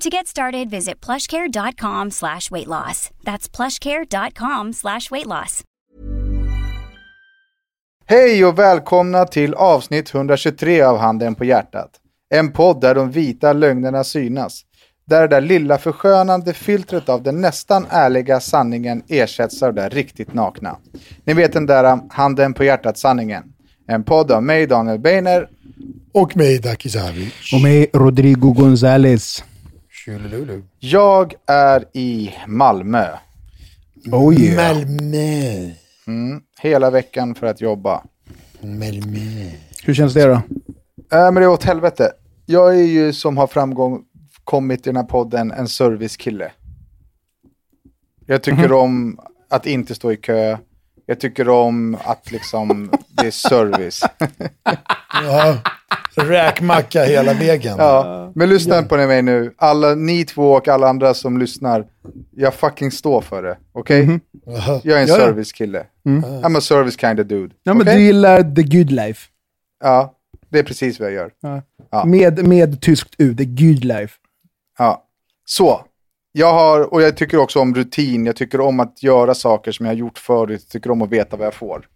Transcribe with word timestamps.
To 0.00 0.10
get 0.10 0.26
started, 0.26 0.70
visit 0.70 1.06
plushcare.com 1.06 2.10
slash 2.10 2.50
weight 2.50 2.66
loss. 2.66 3.10
That's 3.24 3.48
plushcare.com 3.56 4.72
slash 4.72 5.10
weight 5.10 5.26
loss. 5.26 5.62
Hej 8.06 8.44
och 8.44 8.58
välkomna 8.58 9.24
till 9.24 9.54
avsnitt 9.54 10.14
123 10.14 10.82
av 10.82 10.98
Handen 10.98 11.34
på 11.34 11.44
hjärtat. 11.44 11.90
En 12.34 12.52
podd 12.52 12.80
där 12.80 12.94
de 12.94 13.10
vita 13.10 13.52
lögnerna 13.52 14.04
synas. 14.04 14.62
Där 15.06 15.20
det 15.20 15.28
där 15.28 15.40
lilla 15.40 15.78
förskönande 15.78 16.52
filtret 16.52 17.08
av 17.08 17.22
den 17.22 17.40
nästan 17.40 17.86
ärliga 17.90 18.40
sanningen 18.40 19.02
ersätts 19.08 19.62
av 19.62 19.74
det 19.74 19.80
där 19.80 19.90
riktigt 19.90 20.34
nakna. 20.34 20.76
Ni 21.24 21.34
vet 21.34 21.52
den 21.52 21.66
där 21.66 22.00
Handen 22.10 22.54
på 22.54 22.64
hjärtat-sanningen. 22.64 23.42
En 23.88 24.04
podd 24.04 24.32
av 24.32 24.42
mig, 24.42 24.66
Daniel 24.66 24.98
Beiner. 24.98 25.48
Och 26.12 26.36
mig, 26.36 26.58
Daki 26.58 26.88
Savic. 26.90 27.52
Och 27.52 27.60
mig, 27.60 27.90
Rodrigo 27.92 28.54
González. 28.54 29.42
Tjolilulu. 30.06 30.62
Jag 30.78 31.34
är 31.46 31.84
i 31.92 32.34
Malmö. 32.46 33.06
Oh 34.12 34.40
yeah. 34.40 34.74
Malmö. 34.74 35.70
Mm, 36.06 36.42
hela 36.60 36.90
veckan 36.90 37.34
för 37.34 37.46
att 37.46 37.60
jobba. 37.60 38.04
Malmö. 38.60 39.50
Hur 39.84 39.94
känns 39.94 40.14
det 40.14 40.24
då? 40.24 40.32
Äh, 40.32 40.42
men 41.10 41.34
det 41.34 41.40
är 41.40 41.48
åt 41.48 41.64
helvete. 41.64 42.12
Jag 42.44 42.78
är 42.78 42.84
ju 42.84 43.12
som 43.12 43.36
har 43.36 43.46
framgång 43.46 44.04
kommit 44.44 44.80
i 44.80 44.90
den 44.90 44.96
här 44.96 45.04
podden 45.04 45.52
en 45.52 45.68
servicekille. 45.68 46.52
Jag 48.26 48.42
tycker 48.42 48.72
om 48.72 49.20
att 49.48 49.66
inte 49.66 49.94
stå 49.94 50.12
i 50.12 50.16
kö. 50.16 50.58
Jag 51.06 51.20
tycker 51.20 51.48
om 51.48 51.96
att 52.04 52.30
liksom 52.32 52.90
det 53.08 53.26
är 53.26 53.30
service. 53.30 54.02
Ja, 55.24 55.58
räkmacka 56.14 57.04
hela 57.04 57.34
vägen. 57.34 57.74
ja, 57.78 58.32
men 58.34 58.48
lyssna 58.48 58.82
på 58.82 58.96
mig 58.96 59.22
nu. 59.22 59.54
Alla 59.56 59.94
ni 59.94 60.24
två 60.24 60.52
och 60.52 60.68
alla 60.68 60.88
andra 60.88 61.14
som 61.14 61.38
lyssnar. 61.38 61.86
Jag 62.30 62.54
fucking 62.54 62.90
står 62.90 63.20
för 63.20 63.42
det. 63.42 63.58
Okej? 63.72 64.20
Jaha. 64.46 64.80
Jag 64.84 64.98
är 64.98 65.02
en 65.02 65.08
Ja, 65.08 65.14
ja. 65.18 65.26
servicekille. 65.26 65.86
I'm 66.04 66.58
a 66.58 66.60
service 66.60 66.96
kind 67.00 67.20
of 67.20 67.26
dude. 67.26 67.54
Ja, 67.62 67.74
men 67.74 67.82
Okej? 67.82 67.96
du 67.96 68.02
gillar 68.02 68.54
the 68.54 68.62
good 68.62 68.90
life. 68.90 69.28
Ja, 69.84 70.14
det 70.48 70.58
är 70.58 70.62
precis 70.62 71.00
vad 71.00 71.08
jag 71.08 71.14
gör. 71.14 71.30
Ja. 71.90 72.04
Med, 72.04 72.46
med 72.48 72.80
tyskt 72.82 73.14
U, 73.18 73.34
the 73.36 73.44
good 73.44 73.84
life. 73.84 74.14
Ja, 74.78 75.04
så. 75.44 75.84
Jag 76.38 76.52
har, 76.52 76.92
och 76.94 77.02
jag 77.02 77.16
tycker 77.16 77.38
också 77.38 77.60
om 77.60 77.74
rutin. 77.74 78.26
Jag 78.26 78.36
tycker 78.36 78.60
om 78.60 78.80
att 78.80 79.02
göra 79.02 79.34
saker 79.34 79.72
som 79.72 79.86
jag 79.86 79.90
har 79.92 79.96
gjort 79.98 80.18
förut. 80.18 80.60
Jag 80.64 80.70
tycker 80.70 80.90
om 80.90 81.02
att 81.02 81.10
veta 81.10 81.36
vad 81.36 81.46
jag 81.46 81.54
får. 81.54 81.88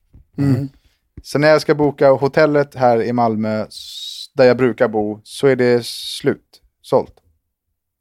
Så 1.23 1.39
när 1.39 1.49
jag 1.49 1.61
ska 1.61 1.75
boka 1.75 2.11
hotellet 2.11 2.75
här 2.75 3.03
i 3.03 3.13
Malmö, 3.13 3.67
där 4.35 4.45
jag 4.45 4.57
brukar 4.57 4.89
bo, 4.89 5.21
så 5.23 5.47
är 5.47 5.57
det 5.57 5.87
slut. 5.87 6.61
Sålt. 6.83 7.13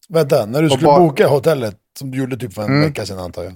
Vänta, 0.09 0.45
när 0.45 0.61
du 0.61 0.69
skulle 0.69 0.85
bara- 0.85 0.99
boka 0.99 1.27
hotellet, 1.27 1.77
som 1.99 2.11
du 2.11 2.17
gjorde 2.17 2.37
typ 2.37 2.53
för 2.53 2.61
en 2.61 2.67
Mm. 2.69 2.81
vecka 2.81 3.05
sedan 3.05 3.19
antar 3.19 3.43
jag. 3.43 3.53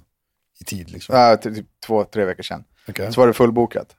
I 0.62 0.64
tid 0.64 0.90
liksom. 0.92 1.16
Ja, 1.16 1.38
ty- 1.38 1.56
typ 1.56 1.66
två, 1.86 2.04
tre 2.04 2.26
veckor 2.26 2.44
sedan. 2.44 2.64
Okej. 2.90 3.14
Så 3.14 3.20
var 3.22 3.28
det 3.28 3.34
fullbokat. 3.34 3.96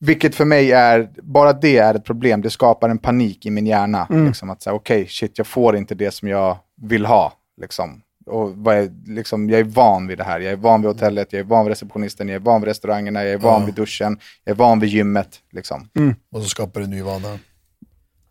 Vilket 0.00 0.34
för 0.34 0.44
mig 0.44 0.72
är, 0.72 1.10
bara 1.22 1.52
det 1.52 1.78
är 1.78 1.94
ett 1.94 2.04
problem. 2.04 2.40
Det 2.42 2.50
skapar 2.50 2.88
en 2.88 2.98
panik 2.98 3.46
i 3.46 3.50
min 3.50 3.66
hjärna. 3.66 4.06
Liksom 4.26 4.50
att 4.50 4.62
säga, 4.62 4.74
okej, 4.74 5.06
shit, 5.08 5.38
jag 5.38 5.46
får 5.46 5.76
inte 5.76 5.94
det 5.94 6.10
som 6.10 6.28
jag 6.28 6.56
vill 6.82 7.06
ha. 7.06 7.32
Liksom. 7.60 8.02
Och 8.26 8.56
vad 8.56 8.76
är, 8.76 8.92
liksom, 9.06 9.50
jag 9.50 9.60
är 9.60 9.64
van 9.64 10.06
vid 10.06 10.18
det 10.18 10.24
här. 10.24 10.40
Jag 10.40 10.52
är 10.52 10.56
van 10.56 10.82
vid 10.82 10.90
hotellet, 10.90 11.32
jag 11.32 11.40
är 11.40 11.44
van 11.44 11.64
vid 11.64 11.68
receptionisten, 11.70 12.28
jag 12.28 12.34
är 12.34 12.40
van 12.40 12.60
vid 12.60 12.68
restaurangerna, 12.68 13.24
jag 13.24 13.32
är 13.32 13.38
van 13.38 13.60
Ja. 13.60 13.66
vid 13.66 13.74
duschen, 13.74 14.18
jag 14.44 14.52
är 14.52 14.56
van 14.56 14.80
vid 14.80 14.90
gymmet. 14.90 15.40
Liksom. 15.50 15.88
Och 16.32 16.42
så 16.42 16.48
skapar 16.48 16.80
du 16.80 16.84
en 16.84 16.90
ny 16.90 17.02
vana. 17.02 17.38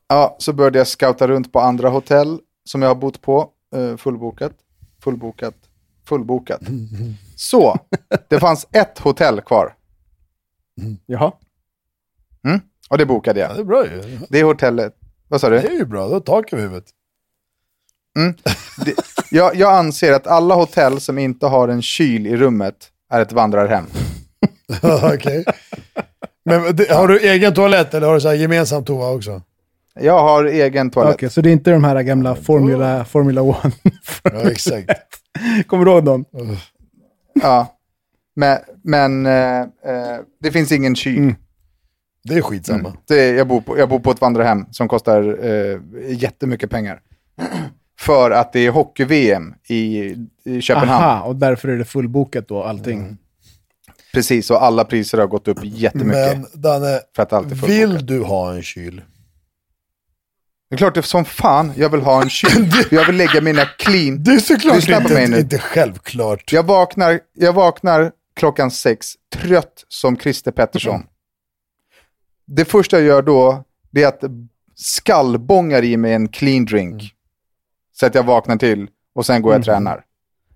Ja, 0.07 0.35
så 0.39 0.53
började 0.53 0.77
jag 0.77 0.87
scouta 0.87 1.27
runt 1.27 1.53
på 1.53 1.59
andra 1.59 1.89
hotell 1.89 2.39
som 2.69 2.81
jag 2.81 2.89
har 2.89 2.95
bott 2.95 3.21
på. 3.21 3.49
Uh, 3.75 3.97
fullbokat, 3.97 4.53
fullbokat, 5.03 5.55
fullbokat. 6.05 6.61
Så, 7.35 7.77
det 8.27 8.39
fanns 8.39 8.67
ett 8.71 8.99
hotell 8.99 9.41
kvar. 9.41 9.75
Jaha. 11.05 11.31
Och 12.89 12.97
det 12.97 13.05
bokade 13.05 13.39
jag. 13.39 13.49
Ja, 13.49 13.53
det 13.53 13.59
är 13.61 13.63
bra 13.65 13.85
ju. 13.85 14.19
Det 14.29 14.39
är 14.39 14.43
hotellet. 14.43 14.95
Vad 15.27 15.41
sa 15.41 15.49
Det 15.49 15.61
du? 15.61 15.67
är 15.67 15.71
ju 15.71 15.85
bra, 15.85 16.07
du 16.07 16.13
har 16.13 16.19
tak 16.19 16.53
över 16.53 16.63
huvudet. 16.63 16.85
Det, 18.85 18.93
jag, 19.31 19.55
jag 19.55 19.73
anser 19.73 20.13
att 20.13 20.27
alla 20.27 20.55
hotell 20.55 21.01
som 21.01 21.17
inte 21.17 21.45
har 21.45 21.67
en 21.67 21.81
kyl 21.81 22.27
i 22.27 22.37
rummet 22.37 22.75
är 23.11 23.21
ett 23.21 23.31
vandrarhem. 23.31 23.85
Okej. 25.13 25.45
Men 26.45 26.75
det, 26.75 26.91
har 26.91 27.07
du 27.07 27.19
egen 27.19 27.53
toalett 27.53 27.93
eller 27.93 28.07
har 28.07 28.13
du 28.13 28.21
så 28.21 28.27
här 28.27 28.35
gemensam 28.35 28.85
toa 28.85 29.11
också? 29.11 29.41
Jag 29.99 30.19
har 30.19 30.45
egen 30.45 30.87
Okej, 30.87 30.93
toalett. 30.93 31.33
så 31.33 31.41
det 31.41 31.49
är 31.49 31.53
inte 31.53 31.71
de 31.71 31.83
här 31.83 32.01
gamla 32.01 32.35
Formula, 32.35 33.05
Formula 33.05 33.41
One. 33.41 33.71
Ja, 34.23 34.51
exakt. 34.51 34.89
Kommer 35.67 35.85
du 35.85 35.91
ihåg 35.91 36.03
dem? 36.03 36.25
Ja. 37.33 37.77
Men, 38.35 38.57
men 38.83 39.25
eh, 39.25 39.59
eh, 39.61 40.19
det 40.41 40.51
finns 40.51 40.71
ingen 40.71 40.95
kyl. 40.95 41.35
Det 42.23 42.33
är 42.33 42.41
skitsamma. 42.41 42.93
Det, 43.07 43.29
jag, 43.29 43.47
bor 43.47 43.61
på, 43.61 43.77
jag 43.79 43.89
bor 43.89 43.99
på 43.99 44.11
ett 44.11 44.21
vandrarhem 44.21 44.65
som 44.71 44.87
kostar 44.87 45.45
eh, 45.45 45.79
jättemycket 46.09 46.69
pengar. 46.69 47.01
För 47.99 48.31
att 48.31 48.53
det 48.53 48.59
är 48.59 48.71
hockey-VM 48.71 49.53
i, 49.67 50.15
i 50.43 50.61
Köpenhamn. 50.61 51.03
Aha, 51.03 51.21
och 51.21 51.35
därför 51.35 51.67
är 51.67 51.77
det 51.77 51.85
fullbokat 51.85 52.47
då, 52.47 52.63
allting. 52.63 53.17
Precis, 54.13 54.51
och 54.51 54.63
alla 54.63 54.83
priser 54.85 55.17
har 55.17 55.27
gått 55.27 55.47
upp 55.47 55.59
jättemycket. 55.63 56.37
Men 56.37 56.47
Danne, 56.53 56.99
för 57.15 57.23
att 57.23 57.33
allt 57.33 57.51
är 57.51 57.55
fullbokat. 57.55 57.75
vill 57.75 58.05
du 58.05 58.23
ha 58.23 58.53
en 58.53 58.63
kyl? 58.63 59.01
Det 60.69 60.75
är 60.75 60.77
klart 60.77 60.93
det 60.93 60.99
är 60.99 61.01
som 61.01 61.25
fan 61.25 61.73
jag 61.75 61.89
vill 61.89 62.01
ha 62.01 62.21
en 62.21 62.29
kyl. 62.29 62.71
jag 62.91 63.05
vill 63.05 63.15
lägga 63.15 63.41
mina 63.41 63.65
clean... 63.65 64.23
Det 64.23 64.31
är 64.31 64.39
såklart 64.39 64.75
Lyssna 64.75 65.01
på 65.01 65.13
mig 65.13 65.23
inte, 65.23 65.35
nu. 65.35 65.39
inte 65.39 65.57
självklart. 65.57 66.53
Jag 66.53 66.63
vaknar, 66.63 67.19
jag 67.33 67.53
vaknar 67.53 68.11
klockan 68.35 68.71
sex, 68.71 69.13
trött 69.35 69.85
som 69.87 70.17
Christer 70.17 70.51
Pettersson. 70.51 71.03
Det 72.45 72.65
första 72.65 72.97
jag 72.97 73.05
gör 73.05 73.21
då, 73.21 73.63
det 73.91 74.03
är 74.03 74.07
att 74.07 74.23
skallbångar 74.75 75.83
i 75.83 75.97
mig 75.97 76.13
en 76.13 76.27
clean 76.27 76.65
drink. 76.65 77.13
Så 77.99 78.05
att 78.05 78.15
jag 78.15 78.23
vaknar 78.23 78.57
till 78.57 78.89
och 79.15 79.25
sen 79.25 79.41
går 79.41 79.53
jag 79.53 79.59
och 79.59 79.65
tränar. 79.65 80.03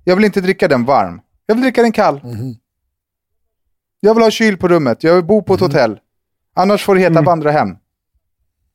Jag 0.03 0.15
vill 0.15 0.25
inte 0.25 0.41
dricka 0.41 0.67
den 0.67 0.85
varm. 0.85 1.21
Jag 1.45 1.55
vill 1.55 1.61
dricka 1.61 1.81
den 1.81 1.91
kall. 1.91 2.21
Jag 3.99 4.13
vill 4.13 4.23
ha 4.23 4.31
kyl 4.31 4.57
på 4.57 4.67
rummet. 4.67 5.03
Jag 5.03 5.15
vill 5.15 5.23
bo 5.25 5.41
på 5.43 5.53
ett 5.53 5.59
hotell. 5.59 5.99
Annars 6.55 6.83
får 6.83 6.95
det 6.95 7.01
heta 7.01 7.21
vandrarhem. 7.21 7.75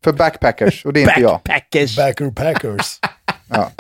För 0.05 0.13
backpackers, 0.13 0.87
och 0.87 0.93
det 0.93 1.03
är 1.03 1.09
inte 1.09 1.21
jag. 1.21 1.41
Backpackers. 1.45 1.97
Backer 1.97 2.31
Packers. 2.31 3.01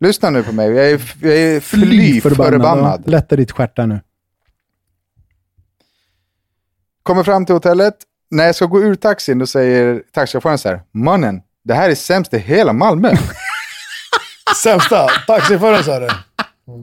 Lyssna 0.00 0.30
nu 0.30 0.42
på 0.42 0.52
mig. 0.52 0.70
Jag 0.70 0.90
är, 0.90 1.14
jag 1.20 1.36
är 1.36 1.60
fly 1.60 2.20
förbannad. 2.20 3.02
Lätta 3.08 3.36
ditt 3.36 3.52
stjärta 3.52 3.86
nu. 3.86 4.00
Kommer 7.02 7.22
fram 7.22 7.46
till 7.46 7.54
hotellet. 7.54 7.94
När 8.30 8.44
jag 8.44 8.54
ska 8.54 8.66
gå 8.66 8.82
ur 8.82 8.94
taxin, 8.94 9.38
då 9.38 9.46
säger 9.46 10.02
taxichauffören 10.12 10.58
så 10.58 10.68
här. 10.68 10.82
Mannen, 10.92 11.42
det 11.64 11.74
här 11.74 11.90
är 11.90 11.94
sämst 11.94 12.34
i 12.34 12.38
hela 12.38 12.72
Malmö. 12.72 13.16
Sämsta. 14.62 15.06
Taxiföraren 15.26 15.84
sa 15.84 15.98
det. 15.98 16.14
Ja, 16.66 16.78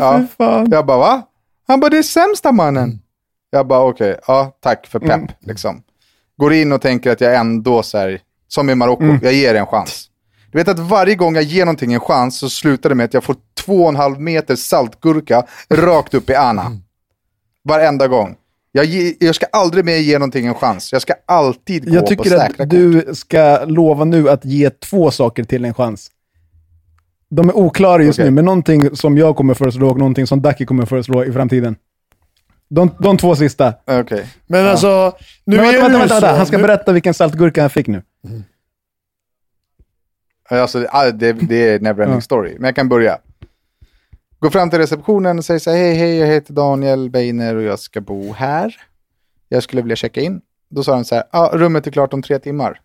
Ja. 0.00 0.18
fy 0.20 0.26
fan. 0.36 0.66
Jag 0.70 0.86
bara, 0.86 0.98
va? 0.98 1.22
Han 1.68 1.80
bara, 1.80 1.90
det 1.90 1.98
är 1.98 2.02
sämsta 2.02 2.52
mannen. 2.52 2.98
Jag 3.50 3.66
bara, 3.66 3.80
okej, 3.80 4.16
ja, 4.26 4.56
tack 4.60 4.86
för 4.86 4.98
pepp. 4.98 5.20
Liksom. 5.40 5.82
Går 6.36 6.52
in 6.52 6.72
och 6.72 6.82
tänker 6.82 7.12
att 7.12 7.20
jag 7.20 7.36
ändå, 7.36 7.82
så 7.82 7.98
här, 7.98 8.20
som 8.48 8.70
i 8.70 8.74
Marocko, 8.74 9.18
jag 9.22 9.32
ger 9.32 9.54
en 9.54 9.66
chans. 9.66 10.08
Du 10.52 10.58
vet 10.58 10.68
att 10.68 10.78
varje 10.78 11.14
gång 11.14 11.34
jag 11.34 11.44
ger 11.44 11.64
någonting 11.64 11.94
en 11.94 12.00
chans 12.00 12.38
så 12.38 12.50
slutar 12.50 12.88
det 12.88 12.94
med 12.94 13.04
att 13.04 13.14
jag 13.14 13.24
får 13.24 13.36
två 13.54 13.82
och 13.82 13.88
en 13.88 13.96
halv 13.96 14.20
meter 14.20 14.56
saltgurka 14.56 15.46
rakt 15.74 16.14
upp 16.14 16.30
i 16.30 16.34
Anna. 16.34 16.70
Varenda 17.64 18.08
gång. 18.08 18.36
Jag, 18.74 18.84
ge, 18.84 19.14
jag 19.20 19.34
ska 19.34 19.46
aldrig 19.52 19.84
mer 19.84 19.96
ge 19.96 20.18
någonting 20.18 20.46
en 20.46 20.54
chans. 20.54 20.92
Jag 20.92 21.02
ska 21.02 21.14
alltid 21.26 21.88
gå 21.88 21.94
Jag 21.94 22.02
på 22.02 22.08
tycker 22.08 22.24
säkra 22.30 22.44
att 22.46 22.56
kort. 22.56 22.68
du 22.68 23.14
ska 23.14 23.64
lova 23.64 24.04
nu 24.04 24.28
att 24.30 24.44
ge 24.44 24.70
två 24.70 25.10
saker 25.10 25.44
till 25.44 25.64
en 25.64 25.74
chans. 25.74 26.10
De 27.30 27.48
är 27.48 27.56
oklara 27.56 28.02
just 28.02 28.18
Okej. 28.18 28.24
nu, 28.24 28.34
men 28.34 28.44
någonting 28.44 28.96
som 28.96 29.18
jag 29.18 29.36
kommer 29.36 29.54
föreslå 29.54 29.88
och 29.90 29.98
någonting 29.98 30.26
som 30.26 30.42
Ducky 30.42 30.64
kommer 30.66 30.86
föreslå 30.86 31.24
i 31.24 31.32
framtiden. 31.32 31.76
De, 32.68 32.90
de 33.00 33.16
två 33.16 33.36
sista. 33.36 33.74
Okej. 33.86 34.26
Men 34.46 34.66
alltså, 34.66 35.16
nu 35.44 35.56
Men 35.56 35.64
är 35.64 35.72
vänta, 35.72 35.88
det 35.88 35.92
vänta, 35.92 35.98
vänta, 35.98 36.14
vänta. 36.14 36.36
Han 36.36 36.46
ska 36.46 36.56
nu, 36.56 36.62
berätta 36.62 36.92
vilken 36.92 37.14
saltgurka 37.14 37.60
han 37.60 37.70
fick 37.70 37.86
nu. 37.86 38.02
Alltså, 40.48 40.86
ah, 40.90 41.10
det, 41.10 41.32
det 41.32 41.68
är 41.68 41.80
never 41.80 42.02
ending 42.02 42.16
Ja. 42.16 42.20
story. 42.20 42.54
Men 42.58 42.64
jag 42.64 42.74
kan 42.76 42.88
börja. 42.88 43.18
Gå 44.42 44.50
fram 44.50 44.70
till 44.70 44.78
receptionen 44.78 45.38
och 45.38 45.44
säger 45.44 45.60
så 45.60 45.70
här, 45.70 45.76
hej, 45.76 45.94
hej, 45.94 46.16
jag 46.16 46.26
heter 46.26 46.52
Daniel 46.54 47.10
Beiner 47.10 47.54
och 47.54 47.62
jag 47.62 47.78
ska 47.78 48.00
bo 48.00 48.32
här. 48.32 48.76
Jag 49.48 49.62
skulle 49.62 49.82
vilja 49.82 49.96
checka 49.96 50.20
in. 50.20 50.40
Då 50.70 50.84
sa 50.84 50.92
de 50.92 51.04
så 51.04 51.14
här, 51.14 51.24
ah, 51.30 51.48
rummet 51.56 51.86
är 51.86 51.90
klart 51.90 52.12
om 52.12 52.22
tre 52.22 52.38
timmar. 52.38 52.80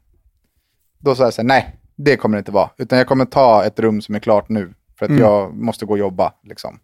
Då 1.00 1.16
sa 1.16 1.24
jag 1.24 1.34
så 1.34 1.42
här, 1.42 1.48
nej, 1.48 1.80
det 1.96 2.18
kommer 2.18 2.38
det 2.38 2.40
inte 2.40 2.52
vara. 2.52 2.70
Utan 2.78 2.98
jag 2.98 3.08
kommer 3.08 3.26
ta 3.26 3.64
ett 3.66 3.80
rum 3.80 4.02
som 4.02 4.16
är 4.16 4.20
klart 4.20 4.50
nu. 4.50 4.74
För 5.00 5.06
att 5.06 5.20
jag 5.20 5.54
måste 5.56 5.86
gå 5.86 5.92
och 5.92 6.00
jobba. 6.00 6.34
Liksom. 6.44 6.80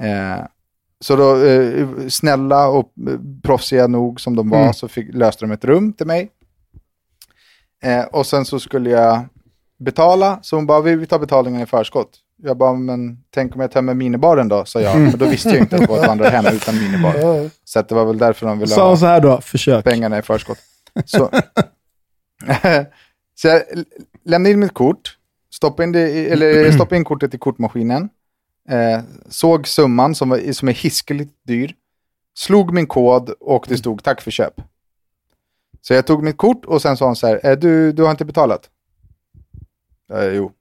Eh, 0.00 0.44
så 1.00 1.16
då, 1.16 1.44
eh, 1.44 1.88
snälla 2.08 2.68
och 2.68 2.92
eh, 3.08 3.18
proffsiga 3.42 3.86
nog 3.86 4.20
som 4.20 4.36
de 4.36 4.50
var, 4.50 4.60
Mm. 4.60 4.72
så 4.74 4.88
fick, 4.88 5.14
löste 5.14 5.44
de 5.44 5.52
ett 5.52 5.64
rum 5.64 5.92
till 5.92 6.06
mig. 6.06 6.30
Eh, 7.82 8.04
och 8.04 8.26
sen 8.26 8.44
så 8.44 8.60
skulle 8.60 8.90
jag 8.90 9.20
betala, 9.78 10.38
så 10.42 10.56
hon 10.56 10.66
bara, 10.66 10.80
vi 10.80 10.96
vi 10.96 11.06
tar 11.06 11.18
betalningen 11.18 11.60
i 11.60 11.66
förskott. 11.66 12.18
Jag 12.42 12.56
bara, 12.56 12.72
men 12.72 13.18
tänk 13.30 13.54
om 13.54 13.60
jag 13.60 13.70
tömmer 13.70 13.94
minibaren 13.94 14.48
då, 14.48 14.64
sa 14.64 14.80
jag. 14.80 14.96
Mm. 14.96 15.10
För 15.10 15.18
då 15.18 15.26
visste 15.26 15.48
jag 15.48 15.58
inte 15.58 15.76
att 15.76 15.82
det 15.82 15.88
var 15.88 16.00
ett 16.00 16.06
vandrarhem 16.06 16.46
utan 16.54 16.74
minibar. 16.78 17.50
Så 17.64 17.82
det 17.82 17.92
var 17.94 18.04
väl 18.04 18.18
därför 18.18 18.46
de 18.46 18.58
ville 18.58 18.74
ha 18.74 18.96
så 18.96 19.06
här 19.06 19.20
då, 19.20 19.40
försök. 19.40 19.84
pengarna 19.84 20.18
i 20.18 20.22
förskott. 20.22 20.58
Så, 21.04 21.30
så 23.34 23.48
jag 23.48 23.62
lämnade 24.24 24.50
in 24.52 24.60
mitt 24.60 24.74
kort, 24.74 25.16
stoppade 25.54 25.84
in, 25.84 25.92
det, 25.92 26.10
i- 26.10 26.28
eller 26.28 26.72
stoppade 26.72 26.96
in 26.96 27.04
kortet 27.04 27.34
i 27.34 27.38
kortmaskinen, 27.38 28.08
eh, 28.68 29.00
såg 29.28 29.68
summan 29.68 30.14
som, 30.14 30.28
var, 30.28 30.52
som 30.52 30.68
är 30.68 30.72
hiskeligt 30.72 31.34
dyr, 31.46 31.74
slog 32.38 32.72
min 32.74 32.86
kod 32.86 33.30
och 33.30 33.64
det 33.68 33.76
stod 33.76 34.02
tack 34.02 34.20
för 34.20 34.30
köp. 34.30 34.54
Så 35.80 35.94
jag 35.94 36.06
tog 36.06 36.22
mitt 36.22 36.36
kort 36.36 36.64
och 36.64 36.82
sen 36.82 36.96
sa 36.96 37.04
hon 37.06 37.16
så 37.16 37.26
här, 37.26 37.40
eh, 37.46 37.56
du, 37.58 37.92
du 37.92 38.02
har 38.02 38.10
inte 38.10 38.24
betalat? 38.24 38.70
Eh, 40.12 40.24
jo. 40.24 40.52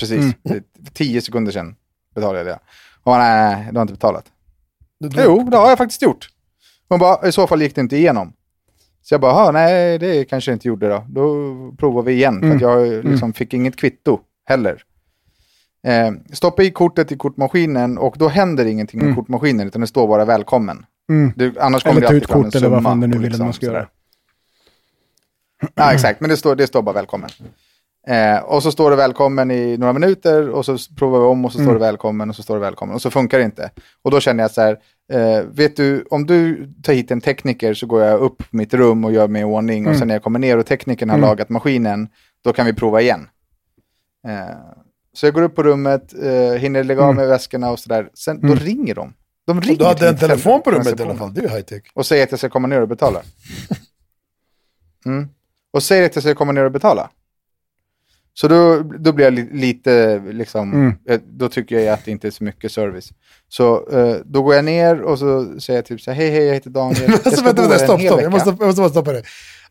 Precis, 0.00 0.34
Mm. 0.44 0.62
Tio 0.92 1.20
sekunder 1.22 1.52
sedan 1.52 1.74
betalade 2.14 2.38
jag 2.38 2.46
det. 2.46 2.58
Hon 3.04 3.12
bara, 3.12 3.18
nej, 3.18 3.56
nej, 3.56 3.68
du 3.72 3.78
har 3.78 3.82
inte 3.82 3.94
betalat. 3.94 4.24
Du- 5.00 5.22
Jo, 5.24 5.48
det 5.50 5.56
har 5.56 5.68
jag 5.68 5.78
faktiskt 5.78 6.02
gjort. 6.02 6.28
Hon 6.88 6.98
bara, 6.98 7.28
i 7.28 7.32
så 7.32 7.46
fall 7.46 7.62
gick 7.62 7.74
det 7.74 7.80
inte 7.80 7.96
igenom. 7.96 8.32
Så 9.02 9.14
jag 9.14 9.20
bara, 9.20 9.32
"Ha, 9.32 9.50
nej 9.52 9.98
det 9.98 10.24
kanske 10.24 10.50
jag 10.50 10.56
inte 10.56 10.68
gjorde 10.68 10.88
då. 10.88 11.04
Då 11.08 11.32
provar 11.78 12.02
vi 12.02 12.12
igen, 12.12 12.38
för 12.40 12.44
Mm. 12.46 12.56
att 12.56 12.62
jag 12.62 13.04
liksom 13.04 13.32
fick 13.32 13.54
inget 13.54 13.76
kvitto 13.76 14.20
heller. 14.44 14.82
Eh, 15.86 16.10
stoppa 16.32 16.62
i 16.62 16.70
kortet 16.70 17.12
i 17.12 17.16
kortmaskinen 17.16 17.98
och 17.98 18.14
då 18.18 18.28
händer 18.28 18.64
ingenting 18.66 18.98
med 18.98 19.04
Mm. 19.06 19.16
kortmaskinen, 19.16 19.66
utan 19.66 19.80
det 19.80 19.86
står 19.86 20.08
bara 20.08 20.24
välkommen. 20.24 20.86
Mm. 21.10 21.32
Det, 21.36 21.58
annars 21.58 21.82
kommer 21.82 21.96
Eller 21.96 22.08
ta 22.08 22.14
ut 22.14 22.26
kort 22.26 22.54
eller 22.54 22.68
vad 22.68 22.82
fan 22.82 23.00
det 23.00 23.06
nu 23.06 23.16
och 23.16 23.24
vill 23.24 23.32
att 23.34 23.40
man 23.40 23.52
ska 23.52 23.66
göra. 23.66 23.88
Ja, 25.74 25.92
exakt, 25.92 26.20
men 26.20 26.30
det 26.30 26.36
står, 26.36 26.56
det 26.56 26.66
står 26.66 26.82
bara 26.82 26.92
välkommen. 26.94 27.30
Eh, 28.10 28.38
och 28.38 28.62
så 28.62 28.72
står 28.72 28.90
det 28.90 28.96
välkommen 28.96 29.50
i 29.50 29.76
några 29.76 29.92
minuter 29.92 30.48
och 30.50 30.64
så 30.66 30.76
provar 30.98 31.18
vi 31.20 31.24
om 31.26 31.44
och 31.44 31.52
så 31.52 31.56
står 31.58 31.62
Mm. 31.62 31.74
det 31.74 31.80
välkommen 31.80 32.30
och 32.30 32.36
så 32.36 32.42
står 32.42 32.54
det 32.54 32.60
välkommen 32.60 32.94
och 32.94 33.02
så 33.02 33.10
funkar 33.10 33.38
det 33.38 33.44
inte. 33.44 33.70
Och 34.02 34.10
då 34.10 34.20
känner 34.20 34.44
jag 34.44 34.50
så 34.50 34.60
här, 34.60 34.78
eh, 35.12 35.42
vet 35.44 35.76
du, 35.76 36.04
om 36.10 36.26
du 36.26 36.68
tar 36.82 36.92
hit 36.92 37.10
en 37.10 37.20
tekniker 37.20 37.74
så 37.74 37.86
går 37.86 38.02
jag 38.02 38.20
upp 38.20 38.42
mitt 38.50 38.74
rum 38.74 39.04
och 39.04 39.12
gör 39.12 39.28
mig 39.28 39.42
i 39.42 39.44
ordning 39.44 39.84
och 39.86 39.90
Mm. 39.90 39.98
sen 39.98 40.08
när 40.08 40.14
jag 40.14 40.22
kommer 40.22 40.38
ner 40.38 40.58
och 40.58 40.66
teknikern 40.66 41.10
har 41.10 41.16
Mm. 41.18 41.28
lagat 41.28 41.48
maskinen, 41.48 42.08
då 42.44 42.52
kan 42.52 42.66
vi 42.66 42.72
prova 42.74 43.00
igen. 43.00 43.28
Eh, 44.28 44.56
så 45.12 45.26
jag 45.26 45.34
går 45.34 45.42
upp 45.42 45.54
på 45.56 45.62
rummet, 45.62 46.14
eh, 46.22 46.52
hinner 46.60 46.84
lägga 46.84 47.00
av 47.02 47.10
Mm. 47.10 47.16
mig 47.16 47.26
väskorna 47.26 47.70
och 47.70 47.78
sådär. 47.78 48.08
Sen, 48.14 48.40
då 48.40 48.46
Mm. 48.46 48.58
ringer 48.58 48.94
de. 48.94 49.12
De 49.46 49.60
ringer 49.60 49.78
Du 49.78 49.84
hade 49.84 50.08
en 50.08 50.16
telefon 50.16 50.62
på 50.62 50.70
rummet 50.70 50.86
i 50.86 50.90
receptionen 50.90 51.10
alla 51.10 51.18
fall. 51.18 51.34
Det 51.34 51.44
är 51.44 51.48
high 51.48 51.60
tech. 51.62 51.82
och 51.94 52.06
säger 52.06 52.24
att 52.24 52.30
jag 52.30 52.38
ska 52.38 52.48
komma 52.48 52.68
ner 52.68 52.80
och 52.82 52.88
betala. 52.88 53.22
Mm. 55.06 55.28
Och 55.72 55.82
säger 55.82 56.06
att 56.06 56.14
jag 56.16 56.22
ska 56.24 56.34
komma 56.34 56.52
ner 56.52 56.64
och 56.64 56.72
betala. 56.72 57.10
Så 58.40 58.48
då, 58.48 58.82
då 58.98 59.12
blir 59.12 59.24
jag 59.24 59.34
li, 59.34 59.48
lite, 59.52 60.22
liksom, 60.30 60.72
Mm. 60.72 60.94
eh, 61.08 61.20
då 61.26 61.48
tycker 61.48 61.78
jag 61.78 61.94
att 61.94 62.04
det 62.04 62.10
inte 62.10 62.26
är 62.26 62.30
så 62.30 62.44
mycket 62.44 62.72
service. 62.72 63.08
Så 63.48 63.88
eh, 63.92 64.16
då 64.24 64.42
går 64.42 64.54
jag 64.54 64.64
ner 64.64 65.00
och 65.02 65.18
så 65.18 65.60
säger 65.60 65.78
jag 65.78 65.86
typ 65.86 66.00
så 66.00 66.10
här, 66.10 66.18
hej 66.18 66.30
hej 66.30 66.44
jag 66.44 66.54
heter 66.54 66.70
Daniel. 66.70 67.02
Jag 67.06 67.12
Alltså, 67.12 67.30
ska 67.30 67.42
vänta, 67.44 67.62
bo 67.62 67.68
vänta, 67.68 67.74
här 67.74 67.80
en 67.82 67.86
stopp, 67.86 68.00
hel 68.00 68.08
stopp. 68.08 68.20
Jag 68.22 68.30
vecka." 68.30 68.30
måste, 68.30 68.62
jag 68.62 68.66
måste 68.66 68.80
bara 68.80 68.90
stoppa 68.90 69.12
det. 69.12 69.22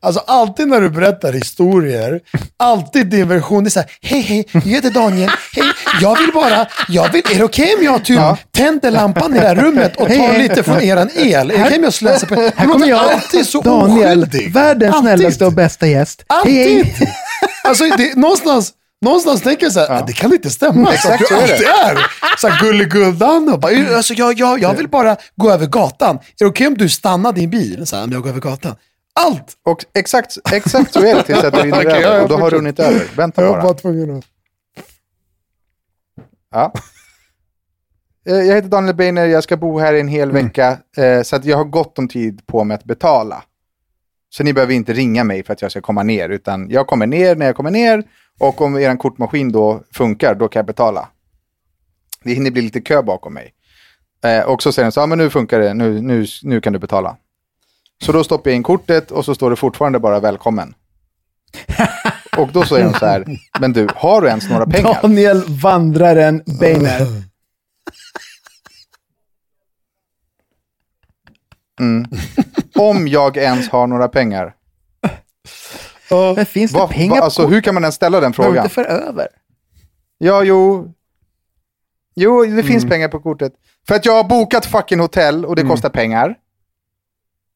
Alltså 0.01 0.23
alltid 0.27 0.67
när 0.67 0.81
du 0.81 0.89
berättar 0.89 1.33
historier, 1.33 2.19
alltid 2.59 3.07
din 3.07 3.27
version 3.27 3.65
är 3.65 3.69
så 3.69 3.79
här, 3.79 3.89
hej 4.01 4.21
hej, 4.21 4.45
jag 4.53 4.61
heter 4.61 4.89
Daniel, 4.91 5.29
hej, 5.55 5.63
jag 6.01 6.17
vill 6.19 6.31
bara, 6.33 6.67
jag 6.89 7.11
vill, 7.11 7.21
är 7.31 7.37
det 7.37 7.43
okej 7.43 7.75
om 7.79 7.83
jag 7.85 8.05
typ 8.05 8.17
Ja. 8.17 8.37
tänder 8.57 8.91
lampan 8.91 9.35
i 9.35 9.39
det 9.39 9.47
här 9.47 9.55
rummet 9.55 9.95
och 9.95 10.07
tar 10.07 10.37
lite 10.37 10.63
från 10.63 10.81
eran 10.81 11.09
el? 11.15 11.51
Är 11.51 11.57
det 11.57 11.63
okej 11.65 11.77
om 11.77 11.83
jag 11.83 11.93
slösar 11.93 12.27
på 12.27 12.35
det? 12.35 12.51
Här 12.55 12.67
kommer 12.67 12.87
jag, 12.87 12.99
alltid 12.99 13.45
så 13.47 13.61
Daniel, 13.61 14.23
oskyldig. 14.23 14.53
världens 14.53 14.95
Alltid. 14.95 15.09
snällaste 15.09 15.45
och 15.45 15.53
bästa 15.53 15.87
gäst. 15.87 16.23
Alltid! 16.27 16.53
hej. 16.85 17.13
Alltså 17.63 17.83
det, 17.97 18.15
någonstans, 18.17 18.71
någonstans 19.05 19.41
tänker 19.41 19.65
jag 19.65 19.73
så 19.73 19.79
här, 19.79 19.89
"Ah, 19.89 20.03
det 20.07 20.13
kan 20.13 20.33
inte 20.33 20.49
stämma. 20.49 20.93
Exakt 20.93 21.13
att 21.13 21.19
du 21.19 21.25
så 21.35 21.41
är 21.41 21.47
det. 21.47 21.65
är 21.65 21.97
så 22.37 22.47
här 22.47 22.59
gulligullan 22.65 23.49
och 23.53 23.59
bara, 23.59 23.95
alltså, 23.97 24.13
jag, 24.13 24.39
jag, 24.39 24.61
jag 24.61 24.73
vill 24.73 24.87
bara 24.89 25.15
gå 25.35 25.51
över 25.51 25.65
gatan. 25.65 26.15
Är 26.15 26.21
det 26.39 26.45
okej 26.45 26.67
om 26.67 26.77
du 26.77 26.89
stannar 26.89 27.31
din 27.33 27.49
bil? 27.49 27.87
Så 27.87 27.95
här, 27.95 28.03
om 28.03 28.11
jag 28.11 28.21
går 28.21 28.29
över 28.29 28.39
gatan. 28.41 28.75
Allt! 29.25 29.57
Och 29.63 29.85
exakt, 29.93 30.35
exakt 30.53 30.93
så 30.93 30.99
är 31.05 31.15
det 31.15 31.23
tills 31.23 31.43
att 31.43 31.53
det 31.53 31.63
rinner 31.63 31.83
ja, 31.85 31.95
över. 31.95 32.23
Och 32.23 32.29
då 32.29 32.37
har 32.37 32.51
det 32.51 32.57
runnit 32.57 32.79
över. 32.79 33.07
Vänta 33.15 33.41
Jag 33.41 33.49
var 33.49 33.55
bara. 33.57 33.63
bara 33.63 33.73
tvungen 33.73 34.17
att... 34.17 34.25
Ja. 36.51 36.73
Eh, 38.29 38.35
Jag 38.35 38.55
heter 38.55 38.69
Daniel 38.69 38.95
Beiner, 38.95 39.25
jag 39.25 39.43
ska 39.43 39.57
bo 39.57 39.79
här 39.79 39.93
i 39.93 39.99
en 39.99 40.07
hel 40.07 40.29
Mm. 40.29 40.45
vecka. 40.45 40.77
eh, 40.97 41.21
Så 41.23 41.35
att 41.35 41.45
jag 41.45 41.57
har 41.57 41.63
gott 41.65 41.99
om 41.99 42.07
tid 42.07 42.47
på 42.47 42.63
mig 42.63 42.75
att 42.75 42.83
betala. 42.83 43.43
Så 44.29 44.43
ni 44.43 44.53
behöver 44.53 44.73
inte 44.73 44.93
ringa 44.93 45.23
mig 45.23 45.43
för 45.43 45.53
att 45.53 45.61
jag 45.61 45.71
ska 45.71 45.81
komma 45.81 46.03
ner, 46.03 46.29
utan 46.29 46.69
jag 46.69 46.87
kommer 46.87 47.07
ner 47.07 47.35
när 47.35 47.45
jag 47.45 47.55
kommer 47.55 47.71
ner. 47.71 48.03
Och 48.39 48.61
om 48.61 48.77
er 48.77 48.95
kortmaskin 48.97 49.51
då 49.51 49.83
funkar, 49.93 50.35
då 50.35 50.47
kan 50.47 50.59
jag 50.59 50.65
betala. 50.65 51.09
Det 52.23 52.33
hinner 52.33 52.51
bli 52.51 52.61
lite 52.61 52.81
kö 52.81 53.01
bakom 53.03 53.33
mig. 53.33 53.53
Eh, 54.23 54.43
och 54.49 54.63
så 54.63 54.71
säger 54.71 54.83
den 54.85 54.91
så, 54.91 54.99
ja 54.99 55.05
men 55.05 55.17
nu 55.17 55.29
funkar 55.29 55.59
det, 55.59 55.73
nu, 55.73 56.01
nu, 56.01 56.25
nu 56.43 56.61
kan 56.61 56.73
du 56.73 56.79
betala. 56.79 57.17
Så 58.05 58.11
då 58.11 58.23
stoppar 58.23 58.49
jag 58.51 58.55
in 58.55 58.63
kortet 58.63 59.11
och 59.11 59.25
så 59.25 59.35
står 59.35 59.49
det 59.49 59.55
fortfarande 59.55 59.99
bara 59.99 60.19
välkommen. 60.19 60.73
och 62.37 62.49
då 62.53 62.63
säger 62.63 62.85
de 62.85 62.93
så 62.93 63.05
här, 63.05 63.25
men 63.59 63.73
du, 63.73 63.87
har 63.95 64.21
du 64.21 64.27
ens 64.27 64.49
några 64.49 64.65
pengar? 64.67 64.99
Daniel 65.01 65.43
Vandraren 65.47 66.43
Beiner. 66.59 67.07
Om 72.75 73.07
jag 73.07 73.37
ens 73.37 73.69
har 73.69 73.87
några 73.87 74.07
pengar. 74.07 74.55
Men 76.35 76.45
finns 76.45 76.71
det 76.71 76.77
Vad- 76.79 76.89
pengar 76.89 77.15
vad- 77.15 77.23
alltså, 77.23 77.43
på 77.43 77.49
hur 77.49 77.61
kan 77.61 77.73
man 77.73 77.83
ens 77.83 77.95
ställa 77.95 78.19
den 78.19 78.33
frågan? 78.33 78.57
inte 78.63 78.69
för 78.69 78.83
över? 78.85 79.27
Ja, 80.17 80.43
jo. 80.43 80.93
Jo, 82.15 82.45
det 82.45 82.63
finns 82.63 82.83
Mm. 82.83 82.89
pengar 82.89 83.07
på 83.07 83.19
kortet. 83.19 83.53
För 83.87 83.95
att 83.95 84.05
jag 84.05 84.13
har 84.13 84.23
bokat 84.23 84.65
fucking 84.65 84.99
hotell 84.99 85.45
och 85.45 85.55
det 85.55 85.61
Mm. 85.61 85.71
kostar 85.71 85.89
pengar. 85.89 86.35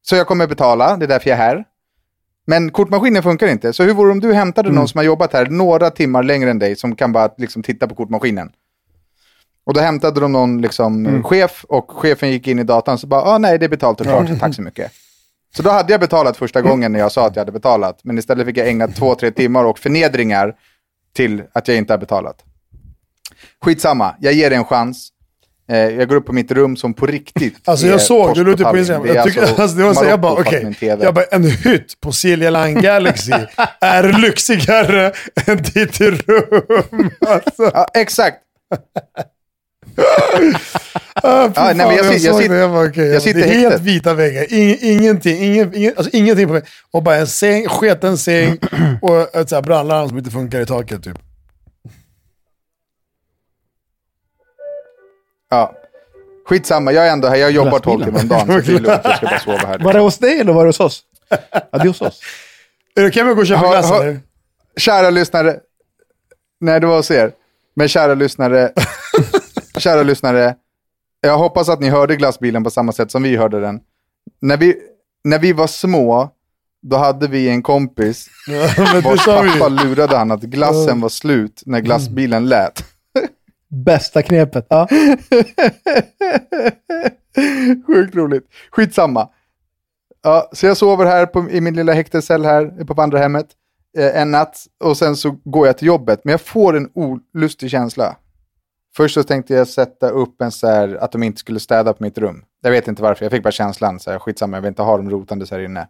Så 0.06 0.16
jag 0.16 0.28
kommer 0.28 0.48
betala, 0.48 0.98
det 0.98 1.06
är 1.06 1.08
därför 1.08 1.30
jag 1.30 1.40
är 1.40 1.44
här. 1.44 1.64
Men 2.48 2.72
kortmaskinen 2.72 3.24
funkar 3.24 3.48
inte. 3.48 3.74
Så 3.74 3.84
hur 3.84 3.94
vore 3.94 4.08
det 4.08 4.12
om 4.12 4.20
du 4.20 4.34
hämtade 4.34 4.68
Mm. 4.70 4.76
någon 4.76 4.88
som 4.88 4.98
har 4.98 5.04
jobbat 5.06 5.34
här 5.34 5.46
några 5.46 5.90
timmar 5.90 6.24
längre 6.24 6.50
än 6.50 6.60
dig 6.60 6.76
som 6.76 6.96
kan 6.96 7.12
bara 7.12 7.30
liksom, 7.38 7.64
titta 7.64 7.88
på 7.88 7.96
kortmaskinen? 7.96 8.52
Och 9.66 9.74
då 9.74 9.80
hämtade 9.80 10.20
de 10.20 10.32
någon 10.32 10.62
liksom, 10.62 11.06
Mm. 11.06 11.24
chef 11.24 11.66
och 11.70 11.92
chefen 11.92 12.32
gick 12.32 12.48
in 12.48 12.60
i 12.60 12.64
datan 12.64 12.98
så 12.98 13.08
bara, 13.08 13.22
ah, 13.22 13.38
nej 13.38 13.60
det 13.60 13.66
är 13.66 13.70
betalt 13.70 14.00
och 14.02 14.06
klart, 14.08 14.40
tack 14.40 14.56
så 14.56 14.62
mycket. 14.62 14.92
Så 15.56 15.64
då 15.64 15.70
hade 15.70 15.92
jag 15.94 16.00
betalat 16.00 16.38
första 16.38 16.62
gången 16.62 16.92
när 16.92 17.00
jag 17.00 17.12
sa 17.12 17.28
att 17.28 17.36
jag 17.36 17.42
hade 17.42 17.52
betalat. 17.52 18.00
Men 18.04 18.18
istället 18.18 18.46
fick 18.48 18.58
jag 18.58 18.68
ägna 18.68 18.88
två, 18.88 19.16
tre 19.16 19.32
timmar 19.32 19.66
och 19.66 19.80
förnedringar 19.80 20.56
till 21.14 21.44
att 21.54 21.68
jag 21.68 21.78
inte 21.78 21.94
har 21.94 21.98
betalat. 21.98 22.44
Skitsamma, 23.62 24.16
jag 24.20 24.34
ger 24.34 24.50
det 24.50 24.56
en 24.56 24.66
chans. 24.66 25.10
Eh, 25.72 25.78
jag 25.78 26.10
går 26.10 26.16
upp 26.16 26.26
på 26.26 26.34
mitt 26.34 26.52
rum 26.52 26.76
som 26.78 26.94
på 26.94 27.06
riktigt 27.06 27.56
Alltså 27.66 27.88
jag 27.88 28.02
såg, 28.02 28.28
torsk 28.28 28.36
du 28.38 28.44
la 28.46 28.52
ut 28.52 28.58
det 28.58 28.64
på. 28.64 28.78
Instagram. 28.78 29.08
Det 29.08 29.14
Jag, 29.14 29.26
tycker, 29.26 29.42
alltså, 29.42 29.68
det 29.78 29.84
var 29.84 29.94
så, 29.94 30.06
jag 30.06 30.20
bara 30.22 30.34
okej. 30.34 30.74
TV. 30.80 31.04
Jag 31.06 31.14
bara, 31.14 31.26
en 31.26 31.44
hytt 31.44 32.02
på 32.02 32.12
Silja 32.12 32.50
Line 32.50 32.82
Galaxy 32.82 33.32
är 33.82 34.20
lyxigare 34.22 35.12
än 35.46 35.58
ditt 35.58 36.02
rum. 36.02 37.10
Alltså, 37.28 37.72
Ja, 37.74 37.88
exakt. 37.94 38.38
ah, 41.24 41.48
fy 41.48 41.52
Ja, 41.56 41.74
nej, 41.74 41.76
men 41.76 41.98
fan, 41.98 41.98
jag 41.98 42.36
sitter- 42.36 42.50
det, 42.50 42.58
jag 42.58 42.72
bara, 42.72 42.86
okej, 42.88 43.08
jag 43.08 43.22
sitter 43.22 43.40
Det 43.40 43.46
är 43.46 43.50
helt 43.50 43.64
häktet. 43.74 43.82
vita 43.82 44.14
väggar. 44.14 44.54
Ing, 44.54 44.78
ingenting, 44.82 45.44
ingen, 45.44 45.76
ingen, 45.76 45.94
alltså, 45.98 46.10
ingenting 46.18 46.48
på 46.48 46.54
väggen. 46.54 46.68
Och 46.92 47.04
bara 47.04 47.16
en 47.16 47.28
säng, 47.28 47.68
sketen 47.68 48.18
säng 48.18 48.58
och 49.02 49.36
ett 49.36 49.64
brandlarm 49.66 50.10
som 50.10 50.18
inte 50.18 50.32
funkar 50.32 50.62
i 50.62 50.66
taket 50.66 51.04
typ. 51.04 51.18
Ja. 55.54 55.74
Skitsamma, 56.46 56.92
jag 56.92 57.08
är 57.08 57.12
ändå 57.12 57.28
här. 57.28 57.36
Jag 57.36 57.52
jobbar 57.52 57.80
12 57.80 58.04
timmar 58.06 58.20
om 58.22 58.28
dagen. 58.28 58.48
Så 58.48 58.72
det 58.72 58.78
är 58.78 58.80
lugnt, 58.80 58.88
jag 59.04 59.18
ska 59.18 59.26
bara 59.26 59.40
sova 59.40 59.58
här. 59.58 59.80
Var 59.80 59.94
det 59.94 60.00
hos 60.00 60.18
dig 60.18 60.40
eller 60.40 60.54
var 60.54 60.64
det 60.64 60.70
hos 60.70 60.80
oss? 60.80 61.02
Ja, 61.30 61.38
det 61.72 61.78
är 61.80 61.88
hos 61.88 62.02
oss. 62.02 62.20
Är 62.96 63.02
det 63.02 63.08
okej 63.08 63.22
om 63.22 63.28
jag 63.28 63.36
går 63.38 63.44
och 63.44 63.48
köper 63.48 63.62
Ha- 63.66 63.72
glass 63.72 63.92
eller? 63.92 64.20
Kära 64.78 65.10
lyssnare. 65.10 65.56
Nej, 66.62 66.80
det 66.80 66.88
var 66.88 66.98
hos 66.98 67.12
er. 67.12 67.32
Men 67.76 67.88
kära 67.88 68.14
lyssnare. 68.14 68.72
kära 69.78 70.04
lyssnare. 70.04 70.56
Jag 71.22 71.38
hoppas 71.38 71.70
att 71.70 71.80
ni 71.80 71.90
hörde 71.90 72.16
glassbilen 72.16 72.64
på 72.64 72.70
samma 72.70 72.92
sätt 72.92 73.12
som 73.12 73.24
vi 73.24 73.36
hörde 73.38 73.60
den. 73.60 73.80
När 74.42 74.58
vi, 74.58 74.76
när 75.24 75.40
vi 75.40 75.54
var 75.54 75.68
små, 75.68 76.30
då 76.82 76.98
hade 76.98 77.28
vi 77.28 77.50
en 77.50 77.62
kompis 77.64 78.28
Ja, 78.48 79.02
vars 79.04 79.26
pappa 79.26 79.68
lurade 79.68 80.18
han 80.18 80.32
att 80.32 80.42
glassen 80.42 81.02
var 81.02 81.10
slut 81.10 81.64
när 81.66 81.80
glassbilen 81.80 82.46
lät. 82.50 82.84
Bästa 83.74 84.22
knepet. 84.22 84.68
Ja. 84.70 84.88
Sjukt 87.88 88.16
roligt. 88.16 88.48
Skitsamma. 88.72 89.30
Ja, 90.24 90.50
så 90.52 90.66
jag 90.66 90.78
sover 90.78 91.06
här 91.06 91.26
på, 91.26 91.50
i 91.50 91.62
min 91.62 91.76
lilla 91.76 91.94
häktescell 91.94 92.46
här 92.46 92.86
på 92.86 92.94
vandrarhemmet 92.94 93.48
eh, 93.98 94.22
en 94.22 94.32
natt 94.32 94.58
och 94.84 94.98
sen 94.98 95.16
så 95.16 95.32
går 95.44 95.68
jag 95.68 95.78
till 95.78 95.88
jobbet. 95.88 96.22
Men 96.24 96.32
jag 96.32 96.42
får 96.42 96.78
en 96.78 96.90
olustig 96.94 97.70
känsla. 97.70 98.18
Först 98.96 99.14
så 99.14 99.24
tänkte 99.24 99.54
jag 99.54 99.68
sätta 99.68 100.10
upp 100.10 100.42
en 100.42 100.52
så 100.52 100.68
här, 100.68 100.96
att 100.96 101.12
de 101.12 101.24
inte 101.24 101.40
skulle 101.40 101.60
städa 101.60 101.94
på 101.94 102.04
mitt 102.04 102.18
rum. 102.18 102.44
Jag 102.62 102.72
vet 102.72 102.88
inte 102.88 103.02
varför, 103.02 103.26
jag 103.26 103.32
fick 103.32 103.44
bara 103.44 103.52
känslan, 103.52 104.00
så 104.00 104.12
här, 104.12 104.20
skitsamma, 104.20 104.58
jag 104.58 104.62
vill 104.62 104.70
inte 104.70 104.82
ha 104.82 104.98
dem 104.98 105.10
rotandes 105.10 105.52
här 105.52 105.60
inne. 105.60 105.88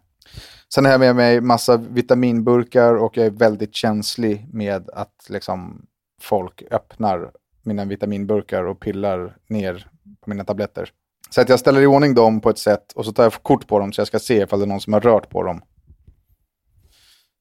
Sen 0.74 0.84
har 0.84 0.92
jag 0.92 1.00
med 1.00 1.16
mig 1.16 1.40
massa 1.40 1.76
vitaminburkar 1.76 2.94
och 2.94 3.16
jag 3.16 3.26
är 3.26 3.30
väldigt 3.30 3.74
känslig 3.74 4.48
med 4.52 4.90
att 4.90 5.26
liksom, 5.28 5.86
folk 6.20 6.62
öppnar 6.70 7.30
mina 7.64 7.84
vitaminburkar 7.84 8.64
och 8.64 8.80
pillar 8.80 9.36
ner 9.48 9.86
på 10.20 10.30
mina 10.30 10.44
tabletter. 10.44 10.90
Så 11.30 11.40
att 11.40 11.48
jag 11.48 11.60
ställer 11.60 11.80
i 11.80 11.86
ordning 11.86 12.14
dem 12.14 12.40
på 12.40 12.50
ett 12.50 12.58
sätt 12.58 12.92
och 12.92 13.04
så 13.04 13.12
tar 13.12 13.22
jag 13.22 13.32
kort 13.32 13.66
på 13.66 13.78
dem 13.78 13.92
så 13.92 14.00
jag 14.00 14.06
ska 14.06 14.18
se 14.18 14.42
ifall 14.42 14.58
det 14.58 14.64
är 14.64 14.66
någon 14.66 14.80
som 14.80 14.92
har 14.92 15.00
rört 15.00 15.30
på 15.30 15.42
dem. 15.42 15.62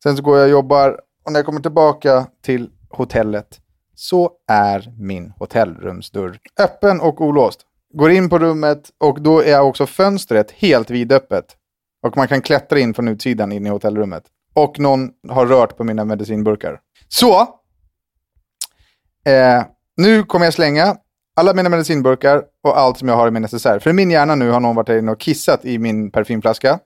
Sen 0.03 0.17
så 0.17 0.23
går 0.23 0.37
jag 0.37 0.45
och 0.45 0.51
jobbar 0.51 0.99
och 1.25 1.31
när 1.31 1.39
jag 1.39 1.45
kommer 1.45 1.61
tillbaka 1.61 2.27
till 2.41 2.69
hotellet 2.89 3.59
så 3.95 4.31
är 4.47 4.93
min 4.97 5.33
hotellrumsdörr 5.37 6.39
öppen 6.59 7.01
och 7.01 7.21
olåst. 7.21 7.65
Går 7.93 8.11
in 8.11 8.29
på 8.29 8.39
rummet 8.39 8.89
och 8.97 9.21
då 9.21 9.43
är 9.43 9.61
också 9.61 9.85
fönstret 9.85 10.51
helt 10.51 10.89
vidöppet. 10.89 11.45
Och 12.03 12.17
man 12.17 12.27
kan 12.27 12.41
klättra 12.41 12.79
in 12.79 12.93
från 12.93 13.07
utsidan 13.07 13.51
in 13.51 13.65
i 13.65 13.69
hotellrummet. 13.69 14.23
Och 14.53 14.79
någon 14.79 15.11
har 15.29 15.45
rört 15.45 15.77
på 15.77 15.83
mina 15.83 16.05
medicinburkar. 16.05 16.79
Så, 17.07 17.41
eh, 19.25 19.63
nu 19.97 20.23
kommer 20.23 20.45
jag 20.45 20.53
slänga 20.53 20.95
alla 21.35 21.53
mina 21.53 21.69
medicinburkar 21.69 22.43
och 22.63 22.77
allt 22.79 22.97
som 22.97 23.07
jag 23.07 23.15
har 23.15 23.27
i 23.27 23.31
min 23.31 23.41
necessär. 23.41 23.79
För 23.79 23.89
i 23.89 23.93
min 23.93 24.11
hjärna 24.11 24.35
nu 24.35 24.49
har 24.49 24.59
någon 24.59 24.75
varit 24.75 24.89
inne 24.89 25.11
och 25.11 25.19
kissat 25.19 25.65
i 25.65 25.77
min 25.79 26.11
parfymflaska. 26.11 26.79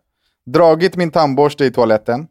Dragit 0.45 0.95
min 0.95 1.11
tandborste 1.11 1.65
i 1.65 1.71
toaletten. 1.71 2.27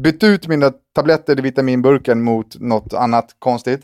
Bytt 0.00 0.22
ut 0.22 0.48
mina 0.48 0.72
tabletter 0.94 1.38
i 1.38 1.42
vitaminburken 1.42 2.22
mot 2.22 2.60
något 2.60 2.94
annat 2.94 3.36
konstigt. 3.38 3.80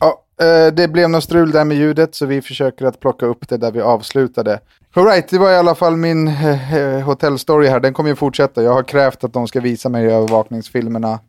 Ja, 0.00 0.24
eh, 0.44 0.74
det 0.74 0.88
blev 0.88 1.10
något 1.10 1.24
strul 1.24 1.50
där 1.50 1.64
med 1.64 1.76
ljudet 1.76 2.14
så 2.14 2.26
vi 2.26 2.42
försöker 2.42 2.84
att 2.84 3.00
plocka 3.00 3.26
upp 3.26 3.48
det 3.48 3.56
där 3.56 3.72
vi 3.72 3.80
avslutade. 3.80 4.60
Alright, 4.94 5.28
det 5.28 5.38
var 5.38 5.50
i 5.50 5.56
alla 5.56 5.74
fall 5.74 5.96
min 5.96 6.28
eh, 6.28 6.74
eh, 6.74 7.00
hotellstory 7.00 7.68
här. 7.68 7.80
Den 7.80 7.94
kommer 7.94 8.10
ju 8.10 8.16
fortsätta. 8.16 8.62
Jag 8.62 8.72
har 8.72 8.82
krävt 8.82 9.24
att 9.24 9.32
de 9.32 9.48
ska 9.48 9.60
visa 9.60 9.88
mig 9.88 10.06
övervakningsfilmerna. 10.06 11.20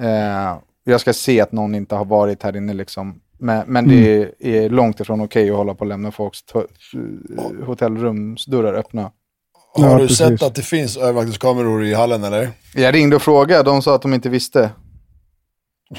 Eh, 0.00 0.58
jag 0.84 1.00
ska 1.00 1.12
se 1.12 1.40
att 1.40 1.52
någon 1.52 1.74
inte 1.74 1.94
har 1.94 2.04
varit 2.04 2.42
här 2.42 2.56
inne 2.56 2.72
liksom. 2.72 3.20
Men, 3.42 3.64
men 3.66 3.88
det 3.88 4.30
är 4.40 4.68
långt 4.68 5.00
ifrån 5.00 5.20
okej 5.20 5.50
att 5.50 5.56
hålla 5.56 5.74
på 5.74 5.80
och 5.80 5.86
lämna 5.86 6.10
folks 6.12 6.38
eh, 6.54 6.62
hotellrumsdörrar 7.66 8.74
öppna. 8.74 9.02
Har 9.74 9.88
Ja, 9.90 9.92
du 9.98 10.06
precis. 10.06 10.18
sett 10.18 10.42
att 10.42 10.54
det 10.54 10.62
finns 10.62 10.96
övervakningskameror 10.96 11.84
i 11.84 11.94
hallen 11.94 12.24
eller? 12.24 12.50
Jag 12.74 12.94
ringde 12.94 13.16
och 13.16 13.22
frågade, 13.22 13.62
de 13.62 13.82
sa 13.82 13.94
att 13.94 14.02
de 14.02 14.14
inte 14.14 14.28
visste. 14.28 14.70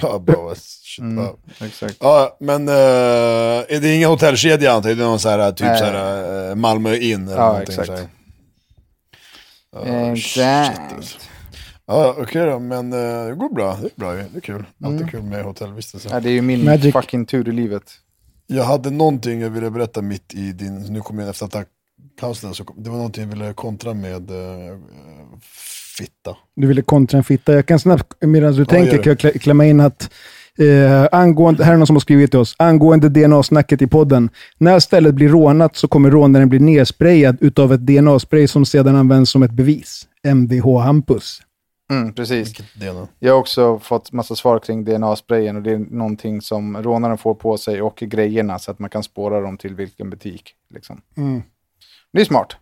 Ja, 0.02 0.20
bra. 0.20 0.54
Shit, 0.56 1.00
Mm, 1.04 1.26
exakt. 1.62 1.98
Ja, 2.00 2.38
men 2.40 2.68
uh, 2.70 2.74
är 2.76 3.80
det 3.82 3.96
ingen 3.96 4.10
hotellkedja 4.10 4.72
antar 4.72 4.90
jag? 4.90 4.98
Det 4.98 5.04
är 5.04 5.08
någon 5.08 5.20
så 5.20 5.30
här, 5.30 5.52
typ 5.52 5.68
Nej. 5.68 5.80
så 5.80 5.86
här, 5.86 6.50
eh, 6.50 6.56
Malmö 6.56 6.96
in 6.96 7.28
eller 7.28 7.38
Ja, 7.38 7.48
någonting 7.48 7.80
exakt. 7.80 7.88
så 7.88 7.94
här. 7.94 8.08
Shit, 10.16 10.18
Exakt. 10.18 10.94
alltså. 10.96 11.18
Ja, 11.88 12.16
okej 12.20 12.46
då, 12.46 12.60
men 12.60 12.94
eh, 12.94 13.00
det 13.28 13.36
går 13.36 13.50
bra. 13.56 13.78
Det 13.82 13.88
är 13.88 13.92
bra. 14.00 14.14
Det 14.14 14.38
är 14.38 14.40
kul. 14.42 14.64
Alltid 14.84 15.00
Mm. 15.00 15.10
kul 15.12 15.22
med 15.24 15.44
hotellvistelse. 15.44 16.10
Ja, 16.12 16.20
det 16.20 16.30
är 16.30 16.34
ju 16.34 16.42
min 16.42 16.66
Magic. 16.66 16.94
fucking 16.94 17.26
tur 17.26 17.50
i 17.50 17.52
livet. 17.52 17.84
Jag 18.48 18.64
hade 18.64 18.90
någonting 18.90 19.42
jag 19.42 19.50
ville 19.50 19.70
berätta 19.72 20.02
mitt 20.02 20.34
i 20.34 20.52
din, 20.52 20.76
nu 20.94 21.02
kommer 21.02 21.22
jag 21.24 21.30
efter 21.30 21.46
att 21.46 21.68
pausen, 22.20 22.54
så 22.54 22.64
kom, 22.64 22.84
det 22.84 22.90
var 22.90 22.98
någonting 22.98 23.24
jag 23.24 23.30
ville 23.38 23.54
kontra 23.54 23.94
med 23.94 24.32
uh, 24.32 24.38
fitta. 25.98 26.38
Du 26.56 26.68
ville 26.68 26.82
kontra 26.82 27.18
en 27.18 27.24
fitta. 27.24 27.54
Jag 27.54 27.66
kan 27.66 27.80
snabbt, 27.80 28.14
medan 28.22 28.52
du 28.52 28.58
gör 28.58 28.66
tänker, 28.66 28.98
kan 28.98 29.10
jag 29.10 29.18
klä- 29.18 29.38
klämma 29.40 29.66
in 29.66 29.80
att 29.80 30.10
eh, 30.60 31.08
angående, 31.20 31.64
här 31.64 31.74
är 31.74 31.78
någon 31.78 31.88
som 31.88 31.96
har 31.96 32.02
skrivit 32.02 32.32
till 32.32 32.40
oss, 32.40 32.56
angående 32.60 33.10
DNA-snacket 33.10 33.82
i 33.82 33.88
podden. 33.88 34.30
När 34.58 34.80
stället 34.80 35.16
blir 35.16 35.30
rånat 35.30 35.76
så 35.76 35.88
kommer 35.88 36.12
rånaren 36.12 36.50
bli 36.50 36.60
nersprayad 36.60 37.38
utav 37.42 37.74
ett 37.74 37.82
DNA-spray 37.82 38.48
som 38.48 38.66
sedan 38.66 38.96
används 38.96 39.32
som 39.32 39.44
ett 39.44 39.52
bevis. 39.52 40.08
Mvh 40.28 40.78
Hampus. 40.80 41.42
Mm, 42.02 42.14
precis. 42.14 42.54
Jag 43.20 43.34
har 43.34 43.40
också 43.40 43.80
fått 43.80 44.12
massa 44.12 44.36
svar 44.36 44.60
kring 44.60 44.86
DNA-sprayen 44.86 45.56
och 45.56 45.62
det 45.62 45.72
är 45.72 45.78
någonting 45.78 46.42
som 46.42 46.84
rånaren 46.84 47.18
får 47.18 47.34
på 47.36 47.58
sig 47.58 47.82
och 47.82 47.96
grejerna 47.96 48.60
så 48.60 48.72
att 48.72 48.80
man 48.80 48.90
kan 48.90 49.04
spåra 49.04 49.42
dem 49.42 49.58
till 49.58 49.76
vilken 49.76 50.10
butik. 50.10 50.56
Liksom. 50.74 51.02
Mm. 51.18 51.44
Det 52.14 52.22
är 52.22 52.26
smart. 52.26 52.56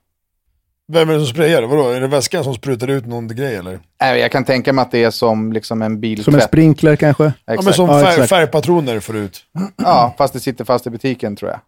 Vem 0.93 1.09
är 1.09 1.13
det 1.13 1.19
som 1.19 1.27
sprayar? 1.27 1.63
Vadå, 1.63 1.89
är 1.89 2.01
det 2.01 2.07
väskan 2.07 2.43
som 2.43 2.53
sprutar 2.53 2.88
ut 2.88 3.05
någon 3.05 3.27
grej 3.27 3.55
eller? 3.55 3.79
Jag 4.00 4.31
kan 4.31 4.45
tänka 4.45 4.73
mig 4.73 4.81
att 4.81 4.91
det 4.91 5.03
är 5.03 5.11
som 5.11 5.53
liksom 5.53 5.81
en 5.81 6.00
biltvätt. 6.00 6.25
Som 6.25 6.35
en 6.35 6.41
sprinkler 6.41 6.95
kanske? 6.95 7.23
Ja, 7.23 7.31
men 7.45 7.55
Exakt. 7.55 7.75
som 7.75 7.89
Ja, 7.89 8.00
färg, 8.01 8.11
exakt. 8.13 8.29
färgpatroner 8.29 9.00
förut. 9.00 9.45
Ja, 9.77 10.15
fast 10.17 10.33
det 10.33 10.39
sitter 10.39 10.65
fast 10.65 10.88
i 10.88 10.89
butiken 10.89 11.35
tror 11.35 11.51
jag. 11.51 11.59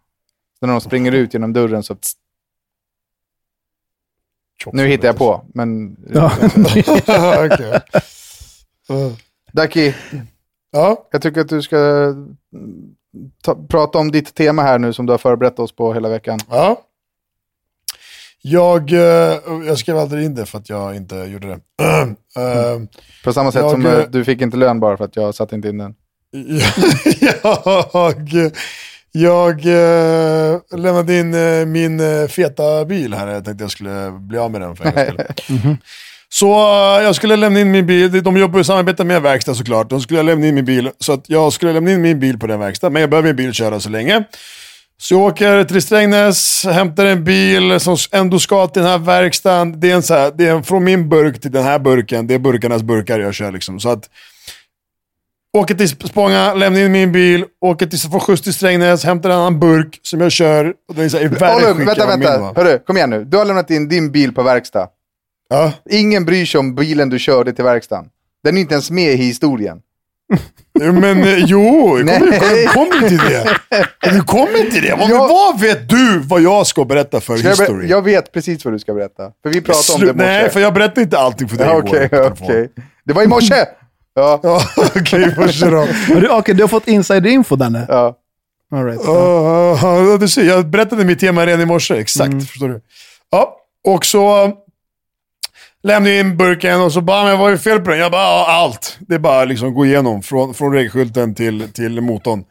Så 0.60 0.66
när 0.66 0.72
de 0.72 0.80
springer 0.80 1.12
ut 1.12 1.34
genom 1.34 1.52
dörren 1.52 1.82
så... 1.82 1.94
Tss, 1.94 2.12
nu 4.72 4.86
hittar 4.86 5.08
jag 5.08 5.16
på, 5.16 5.44
men... 5.54 5.96
Ja. 6.14 6.32
Okej. 7.46 7.80
Daki, 9.52 9.94
Ja, 10.74 11.08
jag 11.10 11.22
tycker 11.22 11.40
att 11.40 11.48
du 11.48 11.62
ska 11.62 11.76
mm, 11.76 12.36
ta, 13.42 13.54
prata 13.68 13.98
om 13.98 14.10
ditt 14.10 14.34
tema 14.34 14.62
här 14.62 14.78
nu 14.78 14.92
som 14.92 15.06
du 15.06 15.12
har 15.12 15.18
förberett 15.18 15.58
oss 15.58 15.76
på 15.76 15.94
hela 15.94 16.08
veckan. 16.08 16.38
ja. 16.50 16.80
Jag, 18.46 18.92
eh, 18.92 19.38
jag 19.66 19.78
skrev 19.78 19.98
aldrig 19.98 20.24
in 20.24 20.34
det 20.34 20.46
för 20.46 20.58
att 20.58 20.68
jag 20.68 20.96
inte 20.96 21.16
gjorde 21.16 21.48
det. 21.48 21.60
Eh, 22.36 22.80
På 23.24 23.32
samma 23.32 23.52
sätt 23.52 23.62
Jag, 23.62 23.70
som 23.70 23.86
eh, 23.86 23.98
du 24.08 24.24
fick 24.24 24.40
inte 24.40 24.56
lön 24.56 24.80
bara 24.80 24.96
för 24.96 25.04
att 25.04 25.16
jag 25.16 25.34
satte 25.34 25.54
inte 25.54 25.68
in 25.68 25.78
den. 25.78 25.94
jag 27.20 28.52
jag 29.16 29.66
eh, 29.66 30.60
lämnade 30.76 31.18
in 31.18 31.34
eh, 31.34 31.66
min 31.66 32.00
eh, 32.00 32.28
feta 32.28 32.84
bil 32.84 33.14
här. 33.14 33.26
Jag 33.26 33.44
tänkte 33.44 33.64
jag 33.64 33.70
skulle 33.70 34.10
bli 34.10 34.38
av 34.38 34.50
med 34.50 34.60
den 34.60 34.76
för 34.76 34.84
en 34.84 34.94
gångs 34.94 35.40
skull. 35.42 35.76
Så 36.28 36.52
eh, 36.52 37.04
jag 37.04 37.14
skulle 37.14 37.36
lämna 37.36 37.60
in 37.60 37.70
min 37.70 37.86
bil. 37.86 38.22
De 38.22 38.36
jobbar 38.36 38.60
i 38.60 38.64
samarbete 38.64 39.04
med 39.04 39.22
verkstad 39.22 39.54
såklart. 39.54 39.90
De 39.90 40.00
skulle 40.00 40.22
lämna 40.22 40.46
in 40.46 40.54
min 40.54 40.64
bil. 40.64 40.90
Så 40.98 41.12
att 41.12 41.24
jag 41.28 41.52
skulle 41.52 41.72
lämna 41.72 41.92
in 41.92 42.02
min 42.02 42.20
bil 42.20 42.38
på 42.38 42.46
den 42.46 42.60
verkstaden. 42.60 42.92
Men 42.92 43.00
jag 43.00 43.10
behöver 43.10 43.30
en 43.30 43.36
bil 43.36 43.48
att 43.48 43.54
köra 43.54 43.80
så 43.80 43.88
länge. 43.88 44.24
Så 44.98 45.14
jag 45.14 45.20
åker 45.20 45.64
till 45.64 45.82
Strängnäs, 45.82 46.64
hämtar 46.64 47.06
en 47.06 47.24
bil 47.24 47.80
som 47.80 47.96
ändå 48.12 48.38
ska 48.38 48.66
till 48.66 48.82
den 48.82 48.90
här 48.90 48.98
verkstaden. 48.98 49.80
Det 49.80 49.90
är, 49.90 49.94
en 49.94 50.02
så 50.02 50.14
här, 50.14 50.32
det 50.34 50.46
är 50.46 50.54
en, 50.54 50.64
från 50.64 50.84
min 50.84 51.08
burk 51.08 51.40
till 51.40 51.50
den 51.50 51.64
här 51.64 51.78
burken. 51.78 52.26
Det 52.26 52.34
är 52.34 52.38
burkarnas 52.38 52.82
burkar 52.82 53.20
jag 53.20 53.34
kör 53.34 53.52
liksom. 53.52 53.80
Så 53.80 53.88
att 53.88 54.08
Åker 55.54 55.74
till 55.74 55.88
Spånga, 55.88 56.54
lämnar 56.54 56.80
in 56.80 56.92
min 56.92 57.12
bil, 57.12 57.44
åker 57.60 57.86
till, 57.86 57.98
får 57.98 58.20
skjuts 58.20 58.42
till 58.42 58.54
Strängnäs, 58.54 59.04
hämtar 59.04 59.30
en 59.30 59.36
annan 59.36 59.60
burk 59.60 60.00
som 60.02 60.20
jag 60.20 60.32
kör. 60.32 60.72
Och 60.88 60.94
den 60.94 61.04
är 61.04 61.08
så 61.08 61.16
här, 61.18 61.24
i 61.24 61.28
värre 61.28 61.52
Håll 61.52 61.74
skick 61.74 61.88
vänta, 61.88 62.02
än 62.02 62.08
vad 62.08 62.18
min 62.18 62.28
vänta. 62.28 62.40
var. 62.42 62.54
Hörru, 62.64 62.78
kom 62.78 62.96
igen 62.96 63.10
nu. 63.10 63.24
Du 63.24 63.36
har 63.36 63.44
lämnat 63.44 63.70
in 63.70 63.88
din 63.88 64.12
bil 64.12 64.32
på 64.34 64.42
verkstad. 64.42 64.88
Ja. 65.48 65.72
Ingen 65.90 66.24
bryr 66.24 66.46
sig 66.46 66.58
om 66.58 66.74
bilen 66.74 67.08
du 67.10 67.18
körde 67.18 67.52
till 67.52 67.64
verkstaden. 67.64 68.04
Den 68.44 68.56
är 68.56 68.60
inte 68.60 68.74
ens 68.74 68.90
med 68.90 69.12
i 69.12 69.16
historien. 69.16 69.78
Men 70.80 71.22
eh, 71.24 71.38
jo, 71.38 71.98
jag 71.98 72.08
kommer 72.18 72.38
kom, 72.38 72.72
kom 72.74 72.86
inte 72.94 73.08
till 73.08 73.18
det. 73.18 73.56
Du 74.12 74.20
kommer 74.22 74.70
till 74.70 74.82
det. 74.82 74.94
Vad, 74.98 75.10
Jag- 75.10 75.28
vad 75.28 75.60
vet 75.60 75.88
du 75.88 76.18
vad 76.18 76.40
jag 76.42 76.66
ska 76.66 76.84
berätta 76.84 77.20
för 77.20 77.36
Ska 77.36 77.48
jag, 77.48 77.56
ber- 77.58 77.62
history? 77.62 77.88
jag 77.88 78.02
vet 78.02 78.32
precis 78.32 78.64
vad 78.64 78.74
du 78.74 78.78
ska 78.78 78.94
berätta. 78.94 79.22
För 79.42 79.50
vi 79.50 79.60
pratade 79.60 79.94
om 79.94 80.00
det 80.00 80.06
i 80.10 80.14
morse. 80.14 80.26
Nej, 80.42 80.50
för 80.50 80.60
jag 80.60 80.74
berättar 80.74 81.02
inte 81.02 81.18
allting 81.18 81.48
för 81.48 81.56
dig 81.56 81.66
Ja, 81.66 81.74
Okej, 81.84 82.08
på 82.08 82.16
telefon. 82.16 82.36
okej. 82.48 82.68
Det 83.04 83.12
var 83.12 83.22
i 83.22 83.26
morse! 83.26 83.54
Ja, 84.14 84.40
Ja, 84.42 84.62
okej, 84.96 85.34
först 85.34 85.60
då. 85.60 85.86
Okej, 86.30 86.54
du 86.54 86.62
har 86.62 86.68
fått 86.68 86.88
insider-info, 86.88 87.56
Danne? 87.56 87.86
ja. 87.88 88.16
All 88.72 88.84
right. 88.84 89.00
Ja, 89.04 89.78
ja, 89.82 90.16
du 90.18 90.28
ser, 90.28 90.44
jag 90.44 90.66
berättade 90.66 91.04
mitt 91.04 91.18
tema 91.18 91.46
redan 91.46 91.60
i 91.60 91.66
morse, 91.66 91.94
exakt. 91.94 92.32
Mm. 92.32 92.40
Förstår 92.40 92.68
du? 92.68 92.80
Ja, 93.30 93.56
och 93.84 94.04
så 94.06 94.52
lämnade 95.82 96.14
jag 96.14 96.20
in 96.20 96.36
burken 96.36 96.80
och 96.80 96.92
så 96.92 97.00
bara, 97.00 97.24
men 97.24 97.38
vad 97.38 97.52
är 97.52 97.56
fel 97.56 97.80
på 97.80 97.90
den? 97.90 97.98
Jag 97.98 98.12
bara, 98.12 98.22
ja, 98.22 98.46
allt. 98.48 98.96
Det 99.00 99.14
är 99.14 99.18
bara 99.18 99.44
liksom 99.44 99.74
gå 99.74 99.86
igenom 99.86 100.22
från, 100.22 100.54
från 100.54 100.72
regskylten 100.72 101.34
till, 101.34 101.72
till 101.72 102.00
motorn. 102.00 102.44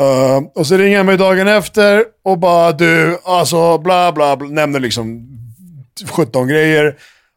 Uh, 0.00 0.48
och 0.54 0.66
så 0.66 0.76
ringer 0.76 0.96
han 0.96 1.06
mig 1.06 1.16
dagen 1.16 1.48
efter 1.48 2.04
och 2.24 2.38
bara, 2.38 2.72
du, 2.72 3.18
alltså 3.24 3.78
bla 3.78 4.12
bla, 4.12 4.36
bla 4.36 4.48
nämner 4.48 4.80
liksom 4.80 5.28
17 6.10 6.48
grejer. 6.48 6.96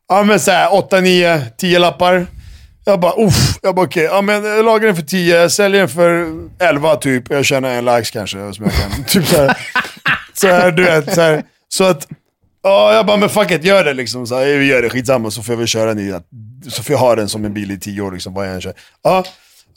Ja 0.10 0.24
men 0.24 0.40
såhär 0.40 0.74
8, 0.74 1.02
9, 1.02 1.42
10 1.58 1.80
lappar. 1.80 2.28
Jag 2.90 3.00
bara, 3.00 3.14
uff. 3.26 3.60
Jag 3.62 3.76
bara 3.76 3.86
okej, 3.86 4.04
ja 4.04 4.22
men 4.22 4.44
jag 4.44 4.66
lagar 4.66 4.88
den 4.88 4.96
för 4.96 5.04
10, 5.04 5.50
säljer 5.50 5.80
den 5.80 5.90
för 5.90 6.28
11 6.60 6.96
typ. 6.96 7.30
Jag 7.30 7.46
tjänar 7.46 7.70
en 7.70 7.86
lax 7.86 8.12
kanske 8.12 8.54
som 8.54 8.66
jag 8.66 8.74
kan. 8.74 9.04
typ 9.08 9.26
såhär. 9.28 9.58
Så 10.34 10.48
här, 10.48 10.72
du 10.72 10.84
vet. 10.84 11.14
Så, 11.14 11.22
här. 11.22 11.44
så 11.70 11.84
att, 11.84 12.08
ja 12.64 12.94
jag 12.94 13.06
bara, 13.06 13.18
men 13.18 13.30
fuck 13.30 13.52
it, 13.52 13.64
gör 13.64 13.84
det 13.84 13.94
liksom. 13.94 14.28
Så 14.28 14.36
här, 14.36 14.46
vi 14.46 14.66
gör 14.66 14.82
det, 14.82 14.90
skitsamma. 14.90 15.32
Så 15.32 15.44
får 15.44 15.54
jag 15.54 15.58
väl 15.58 15.68
köra 15.68 15.94
den 15.94 16.00
i, 16.00 16.20
så 16.70 16.84
får 16.84 16.94
jag 16.94 17.00
ha 17.00 17.16
den 17.16 17.30
som 17.30 17.46
en 17.46 17.54
bil 17.54 17.72
i 17.72 17.80
10 17.80 18.02
år 18.02 18.12
liksom, 18.12 18.34
vad 18.34 18.48
jag 18.48 18.54
än 18.54 18.62
kör. 18.62 18.74
Ja. 19.04 19.24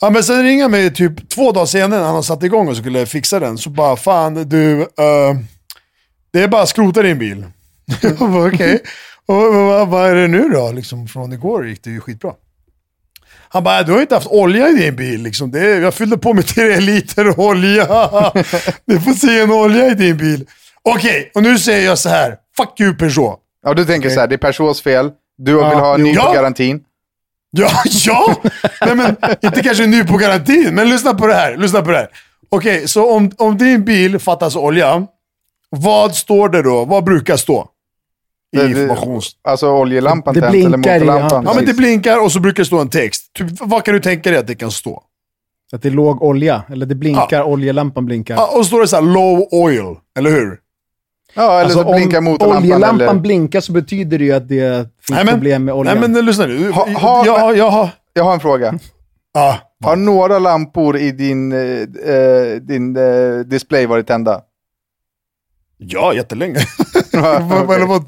Ja 0.01 0.09
men 0.09 0.23
sen 0.23 0.43
ringer 0.43 0.61
han 0.61 0.71
mig 0.71 0.93
typ 0.93 1.29
två 1.29 1.51
dagar 1.51 1.65
senare 1.65 1.99
när 1.99 2.05
han 2.05 2.15
har 2.15 2.21
satt 2.21 2.43
igång 2.43 2.67
och 2.67 2.77
skulle 2.77 3.05
fixa 3.05 3.39
den. 3.39 3.57
Så 3.57 3.69
bara, 3.69 3.95
fan 3.95 4.49
du, 4.49 4.79
uh, 4.81 4.87
det 6.33 6.43
är 6.43 6.47
bara 6.47 6.61
att 6.61 6.69
skrota 6.69 7.01
din 7.01 7.19
bil. 7.19 7.45
Jag 8.01 8.31
bara, 8.31 8.47
Okej, 8.47 8.79
och 9.25 9.35
vad, 9.35 9.87
vad 9.87 10.09
är 10.09 10.15
det 10.15 10.27
nu 10.27 10.49
då? 10.49 10.71
Liksom, 10.71 11.07
från 11.07 11.33
igår 11.33 11.67
gick 11.67 11.83
det 11.83 11.89
ju 11.89 11.99
skitbra. 11.99 12.33
Han 13.53 13.63
bara, 13.63 13.83
du 13.83 13.91
har 13.91 14.01
inte 14.01 14.15
haft 14.15 14.27
olja 14.27 14.69
i 14.69 14.73
din 14.73 14.95
bil. 14.95 15.21
Liksom. 15.23 15.51
Det 15.51 15.59
jag 15.79 15.93
fyllde 15.93 16.17
på 16.17 16.33
med 16.33 16.47
tre 16.47 16.79
liter 16.79 17.39
olja. 17.39 17.85
Du 18.85 18.99
får 19.01 19.13
se 19.13 19.39
en 19.39 19.51
olja 19.51 19.87
i 19.87 19.93
din 19.93 20.17
bil. 20.17 20.45
Okej, 20.83 21.31
och 21.35 21.43
nu 21.43 21.59
säger 21.59 21.85
jag 21.85 21.97
så 21.97 22.09
här. 22.09 22.35
Fuck 22.57 22.79
you 22.79 22.95
Peugeot. 22.95 23.39
ja, 23.65 23.73
du 23.73 23.85
tänker 23.85 24.09
så 24.09 24.19
här, 24.19 24.27
det 24.27 24.35
är 24.35 24.37
Peugeots 24.37 24.81
fel. 24.81 25.11
Du 25.37 25.53
vill 25.53 25.63
ha 25.63 25.95
en 25.95 26.03
ny 26.03 26.13
Ja. 26.13 26.25
på 26.25 26.33
garantin. 26.33 26.81
Ja, 27.51 27.69
ja! 28.05 28.35
Nej, 28.85 28.95
men, 28.95 29.15
inte 29.41 29.63
kanske 29.63 29.85
ny 29.85 30.03
på 30.03 30.17
garantin, 30.17 30.75
men 30.75 30.89
lyssna 30.89 31.13
på 31.13 31.27
det 31.27 31.33
här. 31.33 31.57
Lyssna 31.57 31.81
på 31.81 31.91
det 31.91 31.97
här. 31.97 32.07
Okej, 32.49 32.87
så 32.87 33.11
om, 33.15 33.31
om 33.37 33.57
din 33.57 33.85
bil 33.85 34.19
fattas 34.19 34.55
olja, 34.55 35.07
vad 35.69 36.15
står 36.15 36.49
det 36.49 36.61
då? 36.61 36.85
Vad 36.85 37.03
brukar 37.03 37.37
stå? 37.37 37.67
I 38.53 38.65
informations... 38.71 39.31
Alltså 39.43 39.67
oljelampan 39.71 40.33
tänt 40.33 40.55
eller 40.55 40.77
motorlampan. 40.77 41.43
ja, 41.45 41.51
Ja, 41.51 41.53
men 41.55 41.65
det 41.65 41.73
blinkar 41.73 42.23
och 42.23 42.31
så 42.31 42.39
brukar 42.39 42.63
det 42.63 42.67
stå 42.67 42.79
en 42.79 42.89
text. 42.89 43.33
Typ, 43.33 43.47
vad 43.59 43.83
kan 43.83 43.93
du 43.93 43.99
tänka 43.99 44.29
dig 44.29 44.39
att 44.39 44.47
det 44.47 44.55
kan 44.55 44.71
stå? 44.71 45.03
Så 45.69 45.75
att 45.75 45.81
det 45.81 45.89
är 45.89 45.91
låg 45.93 46.23
olja, 46.23 46.63
eller 46.69 46.85
det 46.85 46.95
blinkar, 46.95 47.43
oljelampan 47.43 48.05
blinkar. 48.05 48.35
Ja, 48.35 48.47
och 48.47 48.57
så 48.57 48.63
står 48.63 48.81
det 48.81 48.87
så 48.87 48.95
här 48.95 49.03
low 49.03 49.47
oil, 49.51 49.95
eller 50.17 50.29
hur? 50.29 50.57
Ja, 51.35 51.51
eller 51.51 51.63
Alltså, 51.63 51.83
så 51.83 51.91
blinkar 51.91 52.17
om 52.17 52.23
motorlampan. 52.23 52.63
oljelampan 52.63 53.09
Eller... 53.09 53.19
blinkar 53.21 53.61
så 53.61 53.71
betyder 53.71 54.19
det 54.19 54.25
ju 54.25 54.31
att 54.33 54.49
det 54.49 54.77
finns 55.01 55.15
Nej, 55.15 55.25
men- 55.25 55.33
problem 55.33 55.65
med 55.65 55.73
oljan. 55.75 55.97
Nej 55.99 56.09
men 56.09 56.25
lyssna 56.25 56.45
nu. 56.45 56.71
Ha- 56.71 56.89
ha- 56.99 57.23
ja, 57.25 57.53
ja, 57.53 57.69
ha- 57.69 57.89
Jag 58.13 58.23
har 58.23 58.33
en 58.33 58.39
fråga. 58.39 58.73
ja. 59.33 59.57
Har 59.83 59.95
några 59.95 60.39
lampor 60.39 60.97
i 60.97 61.11
din, 61.11 61.51
eh, 61.51 61.59
eh, 62.15 62.55
din 62.61 62.95
eh, 62.97 63.39
display 63.45 63.85
varit 63.85 64.07
tända? 64.07 64.41
ja, 65.77 66.13
jättelänge. 66.13 66.59
Eller 67.13 67.85
vad- 67.87 68.05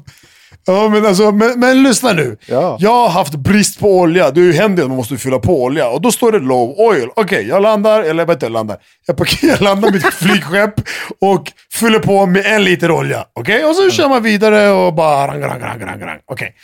Ja, 0.66 0.88
men, 0.88 1.06
alltså, 1.06 1.32
men, 1.32 1.60
men 1.60 1.82
lyssna 1.82 2.12
nu. 2.12 2.36
Ja. 2.46 2.76
Jag 2.80 2.90
har 2.90 3.08
haft 3.08 3.34
brist 3.34 3.80
på 3.80 3.98
olja. 3.98 4.30
Det 4.30 4.52
händer 4.52 4.82
att 4.82 4.88
man 4.88 4.96
måste 4.96 5.16
fylla 5.16 5.38
på 5.38 5.62
olja. 5.62 5.88
Och 5.88 6.00
då 6.00 6.12
står 6.12 6.32
det 6.32 6.38
low 6.38 6.80
oil. 6.80 7.08
Okej, 7.16 7.48
jag 7.48 7.62
landar, 7.62 8.02
eller 8.02 8.26
vet 8.26 8.42
jag 8.42 8.52
landar. 8.52 8.76
Jag, 9.06 9.16
parkerar, 9.16 9.50
jag 9.50 9.60
landar 9.60 9.90
mitt 9.92 10.14
flygskepp 10.14 10.74
och 11.20 11.52
fyller 11.72 11.98
på 11.98 12.26
med 12.26 12.46
en 12.46 12.64
liter 12.64 12.90
olja. 12.90 13.24
Okej, 13.32 13.64
och 13.64 13.74
så 13.74 13.90
kör 13.90 14.08
man 14.08 14.22
vidare 14.22 14.70
och 14.70 14.94
bara 14.94 15.28
rang, 15.28 15.42
rang, 15.42 15.60
rang, 15.60 15.80
rang, 15.80 16.00
rang. 16.00 16.18
Okej. 16.24 16.54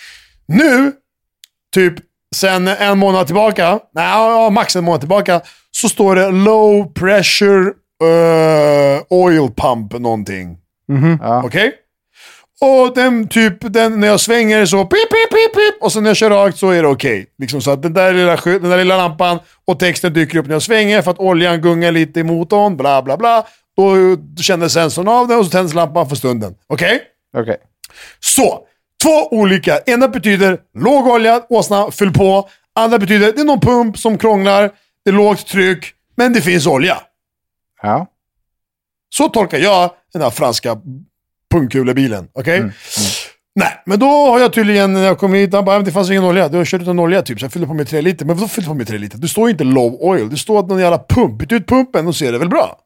Nu, 0.49 0.93
typ 1.75 1.95
sen 2.35 2.69
en 2.69 2.99
månad 2.99 3.27
tillbaka, 3.27 3.79
nej, 3.95 4.05
ja, 4.05 4.51
max 4.51 4.77
en 4.77 4.85
månad 4.85 5.01
tillbaka, 5.01 5.41
så 5.71 5.88
står 5.88 6.17
det 6.17 6.31
low 6.31 6.93
pressure 6.93 7.73
eh, 8.03 9.03
oil 9.11 9.51
pump 9.57 9.93
någonting. 9.93 10.57
Ja. 11.21 11.43
Okej? 11.45 11.73
Och 12.64 12.94
den 12.94 13.29
typ, 13.29 13.57
den, 13.61 14.01
när 14.01 14.09
jag 14.09 14.20
svänger 14.20 14.66
så 14.66 14.85
pip, 14.85 15.11
pip, 15.11 15.31
pip, 15.31 15.55
pip, 15.55 15.83
och 15.83 15.92
sen 15.92 16.03
när 16.03 16.11
jag 16.11 16.16
kör 16.16 16.31
rakt 16.31 16.59
så 16.59 16.70
är 16.70 16.83
det 16.83 16.88
okej. 16.88 17.27
Liksom 17.38 17.61
så 17.61 17.70
att 17.70 17.83
den 17.83 17.94
där, 17.94 18.12
lilla, 18.14 18.37
den 18.37 18.70
där 18.70 18.79
lilla 18.79 18.96
lampan 18.96 19.38
och 19.64 19.79
texten 19.79 20.12
dyker 20.12 20.38
upp 20.38 20.46
när 20.46 20.55
jag 20.55 20.62
svänger 20.62 21.03
för 21.03 21.11
att 21.11 21.18
oljan 21.18 21.61
gungar 21.61 21.92
lite 21.92 22.20
i 22.20 22.22
motorn, 22.22 22.77
bla 22.77 23.03
bla 23.03 23.16
bla. 23.16 23.46
Då, 23.77 23.94
känner 24.42 24.68
sensorn 24.68 25.09
av 25.09 25.29
det 25.29 25.37
och 25.37 25.44
så 25.44 25.51
tänds 25.51 25.75
lampan 25.75 26.09
för 26.09 26.16
stunden. 26.16 26.55
Okej? 26.66 27.03
Okej. 27.37 27.57
Så, 28.20 28.61
två 29.03 29.29
olika. 29.31 29.79
Ena 29.87 30.09
betyder 30.09 30.59
låg 30.75 31.07
olja, 31.07 31.42
åsna, 31.48 31.90
fyll 31.90 32.12
på. 32.12 32.48
Andra 32.75 32.98
betyder 32.98 33.33
det 33.33 33.40
är 33.40 33.44
någon 33.44 33.61
pump 33.61 33.98
som 33.98 34.18
krånglar, 34.18 34.70
det 35.05 35.11
är 35.11 35.14
lågt 35.14 35.46
tryck, 35.46 35.94
men 36.16 36.33
det 36.33 36.40
finns 36.40 36.66
olja. 36.66 36.98
Ja. 37.83 38.07
Så 39.09 39.29
tolkar 39.29 39.59
jag 39.59 39.90
den 40.12 40.22
här 40.22 40.31
franska 40.31 40.81
pungkulebilen. 41.53 42.29
Okej? 42.33 42.71
Nej, 43.55 43.83
men 43.87 43.99
då 43.99 44.07
har 44.07 44.41
jag 44.41 44.53
tydligen, 44.53 44.93
när 44.93 45.05
jag 45.05 45.19
kom 45.19 45.33
hit, 45.35 45.55
han 45.55 45.65
bara, 45.65 45.77
"Men 45.77 45.85
det 45.85 45.93
fanns 45.93 46.11
ingen 46.11 46.25
olja. 46.25 46.49
Du 46.49 46.57
har 46.57 46.65
kört 46.65 46.83
utan 46.83 46.99
olja 46.99 47.23
typ, 47.23 47.38
så 47.41 47.45
jag 47.45 47.53
fyllde 47.53 47.69
på 47.69 47.75
med 47.75 47.88
tre 47.88 48.01
liter. 48.01 48.25
Men 48.27 48.37
vadå 48.37 48.49
fyllde 48.49 48.69
på 48.69 48.75
med 48.75 48.87
tre 48.87 48.99
liter? 48.99 49.19
Det 49.19 49.29
står 49.29 49.49
ju 49.49 49.53
inte 49.53 49.65
low 49.65 49.95
oil. 50.01 50.31
Det 50.31 50.37
står 50.37 50.61
att 50.61 50.69
någon 50.69 50.81
jävla 50.81 50.99
pump. 51.09 51.38
Byt 51.38 51.53
ut 51.53 51.67
pumpen 51.67 52.07
och 52.07 52.17
så 52.17 52.25
är 52.25 52.33
det 52.33 52.38
väl 52.38 52.49
bra. 52.49 52.79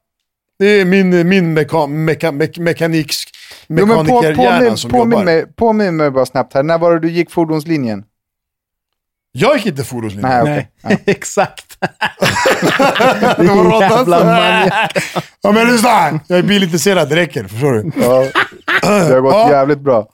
Det 0.59 0.65
är 0.65 0.85
min, 0.85 1.27
min 1.29 1.53
meka, 1.53 1.87
meka, 1.87 2.31
mek, 2.31 2.57
mekanisk, 2.57 3.29
Jo, 3.67 3.85
men 3.85 3.87
på, 3.87 4.03
mekanikerhjärna 4.03 4.59
påminn, 4.59 4.77
som 4.77 4.91
påminn, 4.91 5.11
jobbar. 5.11 5.23
mig, 5.25 5.45
påminn 5.55 5.95
mig 5.95 6.11
bara 6.11 6.25
snabbt 6.25 6.53
här. 6.53 6.63
När 6.63 6.77
var 6.77 6.93
det 6.93 6.99
du 6.99 7.11
gick 7.11 7.31
fordonslinjen? 7.31 8.03
Jag 9.31 9.57
gick 9.57 9.65
inte 9.65 9.83
fordonslinjen. 9.83 10.29
Nej, 10.29 10.41
okej. 10.41 10.71
Nej, 10.83 10.99
exakt. 11.05 11.66
Det 13.37 13.43
var 13.47 14.25
maniak. 14.25 14.97
Ja 15.41 15.51
men 15.51 15.67
lyssna! 15.67 16.19
Jag 16.27 16.39
är 16.39 16.43
bilintresserad, 16.43 17.09
det 17.09 17.15
räcker. 17.15 17.43
Förstår 17.43 17.71
du? 17.73 17.91
Ja. 18.01 18.25
Det 18.81 19.13
har 19.13 19.21
gått 19.21 19.33
Ja. 19.33 19.49
jävligt 19.51 19.79
bra. 19.79 20.07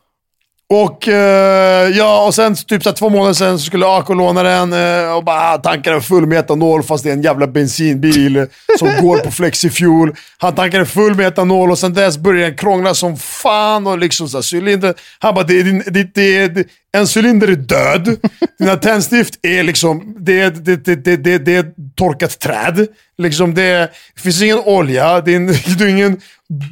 Och 0.75 1.07
eh, 1.07 1.89
ja, 1.89 2.25
och 2.25 2.35
sen 2.35 2.55
typ 2.55 2.83
så 2.83 2.89
här, 2.89 2.95
två 2.95 3.09
månader 3.09 3.33
sen 3.33 3.59
så 3.59 3.65
skulle 3.65 3.85
AK 3.85 4.09
låna 4.09 4.43
den 4.43 4.73
eh, 4.73 5.15
och 5.15 5.23
bara 5.23 5.57
tanka 5.57 5.91
den 5.91 6.01
full 6.01 6.25
med 6.25 6.39
etanol 6.39 6.83
fast 6.83 7.03
det 7.03 7.09
är 7.09 7.13
en 7.13 7.21
jävla 7.21 7.47
bensinbil 7.47 8.47
som 8.79 8.87
går 9.01 9.17
på 9.17 9.31
flexifuel. 9.31 10.11
Han 10.37 10.55
tankade 10.55 10.85
full 10.85 11.15
med 11.15 11.27
etanol 11.27 11.71
och 11.71 11.79
sen 11.79 11.93
dess 11.93 12.17
började 12.17 12.47
den 12.49 12.57
krångla 12.57 12.93
som 12.93 13.17
fan 13.17 13.87
och 13.87 13.97
liksom 13.97 14.29
så 14.29 14.37
här, 14.37 14.55
cylinder. 14.55 14.93
Han 15.19 15.35
bara, 15.35 15.45
det, 15.45 15.63
din- 15.63 15.83
det, 15.85 16.15
det, 16.15 16.47
det, 16.47 16.67
en 16.97 17.07
cylinder 17.15 17.47
är 17.47 17.55
död. 17.55 18.17
Dina 18.59 18.75
tändstift 18.75 19.39
är 19.41 19.63
liksom, 19.63 20.15
det, 20.19 20.49
det, 20.49 20.85
det, 20.85 20.95
det, 20.95 21.17
det, 21.17 21.37
det 21.37 21.55
är 21.55 21.65
torkat 21.95 22.39
träd. 22.39 22.87
Liksom 23.17 23.53
det, 23.53 23.91
det 24.15 24.21
finns 24.21 24.41
ingen 24.41 24.59
olja, 24.59 25.21
din, 25.21 25.55
ingen, 25.87 26.21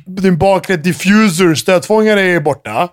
din 0.06 0.38
bakre 0.38 0.78
diffuser, 0.78 1.56
stötfångare 1.56 2.22
är 2.22 2.40
borta. 2.40 2.90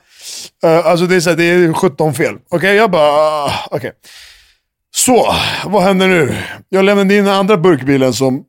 Uh, 0.64 0.86
alltså 0.86 1.06
det 1.06 1.16
är, 1.16 1.20
så 1.20 1.30
här, 1.30 1.36
det 1.36 1.44
är 1.44 1.72
17 1.72 2.14
fel. 2.14 2.34
Okej, 2.48 2.74
jag 2.74 2.90
bara, 2.90 3.10
ah, 3.10 3.52
okej. 3.70 3.92
Så, 4.94 5.34
vad 5.64 5.82
händer 5.82 6.08
nu? 6.08 6.36
Jag 6.68 6.84
lämnade 6.84 7.14
in 7.14 7.24
den 7.24 7.34
andra 7.34 7.56
burkbilen 7.56 8.12
som... 8.12 8.44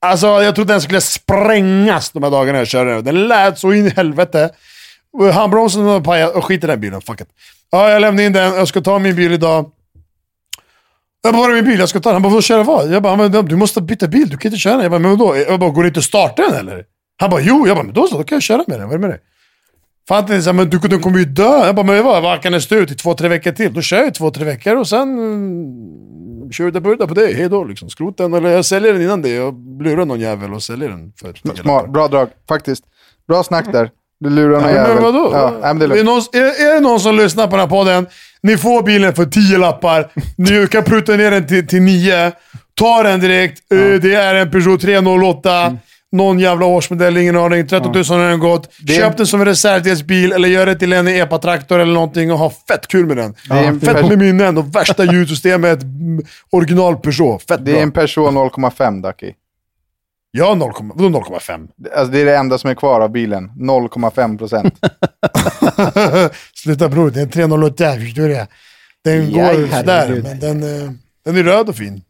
Alltså 0.00 0.26
jag 0.26 0.54
trodde 0.54 0.72
den 0.72 0.80
skulle 0.80 1.00
sprängas 1.00 2.10
de 2.10 2.22
här 2.22 2.30
dagarna 2.30 2.58
jag 2.58 2.68
körde 2.68 2.94
den. 2.94 3.04
Den 3.04 3.28
lät 3.28 3.58
så 3.58 3.72
in 3.72 3.86
i 3.86 3.90
helvete. 3.90 4.50
Handbromsen 5.32 5.82
har 5.84 6.00
pajat, 6.00 6.34
Oh, 6.34 6.42
skit 6.42 6.64
i 6.64 6.66
den 6.66 6.80
bilen, 6.80 7.00
fuck 7.00 7.20
it. 7.20 7.28
Ja, 7.70 7.90
jag 7.90 8.00
lämnade 8.00 8.26
in 8.26 8.32
den, 8.32 8.54
jag 8.54 8.68
ska 8.68 8.80
ta 8.80 8.98
min 8.98 9.16
bil 9.16 9.32
idag. 9.32 9.70
Jag 11.22 11.34
bara, 11.34 11.42
var 11.42 11.50
är 11.50 11.54
min 11.54 11.64
bil? 11.64 11.78
Jag 11.78 11.88
ska 11.88 12.00
ta 12.00 12.08
den. 12.08 12.14
Han 12.14 12.22
bara, 12.22 12.28
vadå 12.28 12.42
köra 12.42 12.62
vad? 12.62 12.90
Jag 12.90 13.02
bara, 13.02 13.16
men 13.16 13.46
du 13.46 13.56
måste 13.56 13.80
byta 13.80 14.06
bil, 14.06 14.28
du 14.28 14.36
kan 14.36 14.48
inte 14.48 14.58
köra 14.58 14.72
den. 14.72 14.82
Jag 14.82 14.90
bara, 14.90 14.98
men 14.98 15.10
vadå? 15.10 15.36
Jag 15.36 15.60
bara, 15.60 15.70
går 15.70 15.82
det 15.82 15.88
inte 15.88 15.98
att 15.98 16.04
starta 16.04 16.42
den 16.42 16.54
eller? 16.54 16.84
Han 17.20 17.30
bara, 17.30 17.40
jo. 17.40 17.66
Jag 17.66 17.76
bara, 17.76 17.84
men 17.84 17.94
då 17.94 18.06
så, 18.06 18.18
då 18.18 18.24
kan 18.24 18.36
jag 18.36 18.42
köra 18.42 18.64
med 18.66 18.80
den. 18.80 18.88
Vad 18.88 18.94
är 18.94 18.98
det 18.98 19.08
med 19.08 19.10
dig? 19.10 19.20
Fan, 20.08 20.24
det 20.26 20.34
är 20.34 20.40
så 20.40 20.48
här, 20.48 20.54
men 20.54 20.70
du, 20.70 20.78
du 20.78 20.98
kommer 20.98 21.18
ju 21.18 21.24
dö. 21.24 21.66
Jag 21.66 21.74
bara, 21.74 21.86
men 21.86 22.04
vad, 22.04 22.22
vad 22.22 22.42
kan 22.42 22.52
det 22.52 22.60
stå 22.60 22.74
ut 22.74 22.90
i 22.90 22.94
två, 22.94 23.14
tre 23.14 23.28
veckor 23.28 23.52
till? 23.52 23.74
Då 23.74 23.80
kör 23.80 24.02
jag 24.02 24.14
två, 24.14 24.30
tre 24.30 24.44
veckor 24.44 24.76
och 24.76 24.88
sen 24.88 25.02
mm, 25.18 26.52
kör 26.52 26.70
vi 26.70 27.06
på 27.06 27.14
det. 27.14 27.26
Hej 27.34 27.48
då 27.48 27.64
liksom. 27.64 27.90
Skrot 27.90 28.16
den, 28.18 28.34
eller 28.34 28.48
jag 28.48 28.64
säljer 28.64 28.92
den 28.92 29.02
innan 29.02 29.22
det. 29.22 29.28
Jag 29.28 29.82
lurar 29.82 30.04
någon 30.04 30.20
jävel 30.20 30.54
och 30.54 30.62
säljer 30.62 30.88
den 30.88 31.12
för 31.20 31.54
Smart, 31.62 31.92
bra 31.92 32.08
drag, 32.08 32.28
faktiskt. 32.48 32.84
Bra 33.28 33.42
snack 33.42 33.72
där. 33.72 33.90
Du 34.20 34.30
lurar 34.30 34.50
någon 34.50 34.62
Nej, 34.62 34.74
jävel. 34.74 34.94
men 34.94 35.02
vadå? 35.04 35.30
Ja, 35.32 35.50
nej, 35.62 35.74
men 35.74 35.88
det 35.88 35.96
är 35.96 36.00
är, 36.00 36.04
någon, 36.04 36.22
är, 36.32 36.70
är 36.70 36.74
det 36.74 36.80
någon 36.80 37.00
som 37.00 37.16
lyssnar 37.16 37.44
på 37.44 37.50
den 37.50 37.60
här 37.60 37.66
podden? 37.66 38.06
Ni 38.40 38.56
får 38.56 38.82
bilen 38.82 39.14
för 39.14 39.24
10 39.24 39.58
lappar. 39.58 40.10
Ni 40.36 40.66
kan 40.66 40.84
prutta 40.84 41.16
ner 41.16 41.30
den 41.30 41.46
till, 41.46 41.66
till 41.66 41.82
9. 41.82 42.32
Ta 42.74 43.02
den 43.02 43.20
direkt. 43.20 43.72
Eh, 43.72 43.78
Det 43.78 44.14
är 44.14 44.34
en 44.34 44.50
Peugeot 44.50 44.80
308. 44.80 45.76
Någon 46.12 46.38
jävla 46.38 46.66
årsmodell, 46.66 47.16
ingen 47.16 47.36
aning. 47.36 47.66
13 47.66 47.92
000 47.92 48.04
har 48.04 48.28
den 48.30 48.38
gått. 48.38 48.68
Det 48.86 48.92
Köp 48.92 49.16
den 49.16 49.26
som 49.26 49.40
en 49.40 49.46
reservdelsbil 49.46 50.32
eller 50.32 50.48
gör 50.48 50.66
det 50.66 50.74
till 50.74 50.92
en 50.92 51.08
epa-traktor 51.08 51.78
eller 51.78 51.92
någonting 51.94 52.32
och 52.32 52.38
ha 52.38 52.50
fett 52.68 52.86
kul 52.88 53.06
med 53.06 53.16
den. 53.16 53.34
Det 53.48 53.54
är 53.54 53.64
en 53.64 53.80
fett 53.80 54.08
med 54.08 54.18
minnen 54.18 54.58
och 54.58 54.74
värsta 54.76 55.04
ljudsystemet. 55.12 55.78
Original 56.50 56.96
Peugeot. 56.96 57.42
Fett 57.42 57.64
Det 57.64 57.70
är 57.70 57.74
bra. 57.74 57.82
en 57.82 57.92
Peugeot 57.92 58.34
0,5 58.34 59.02
Ducky. 59.02 59.32
Ja, 60.30 60.54
0, 60.54 60.72
vadå 60.94 61.18
0,5? 61.18 61.68
Alltså, 61.96 62.12
det 62.12 62.20
är 62.20 62.24
det 62.24 62.36
enda 62.36 62.58
som 62.58 62.70
är 62.70 62.74
kvar 62.74 63.00
av 63.00 63.10
bilen. 63.10 63.50
0,5 63.56 64.38
procent. 64.38 64.74
Sluta 66.54 66.88
bror, 66.88 67.10
det 67.10 67.20
är 67.20 67.22
en 67.24 67.30
308, 67.30 67.92
förstår 67.94 68.22
du? 68.28 68.46
Den 69.04 69.30
Ja, 69.30 69.46
går 69.52 69.76
sådär, 69.76 70.20
men 70.22 70.40
den, 70.40 70.62
eh, 70.62 70.90
den 71.32 71.36
är 71.36 71.42
röd 71.42 71.68
och 71.68 71.76
fin. 71.76 72.02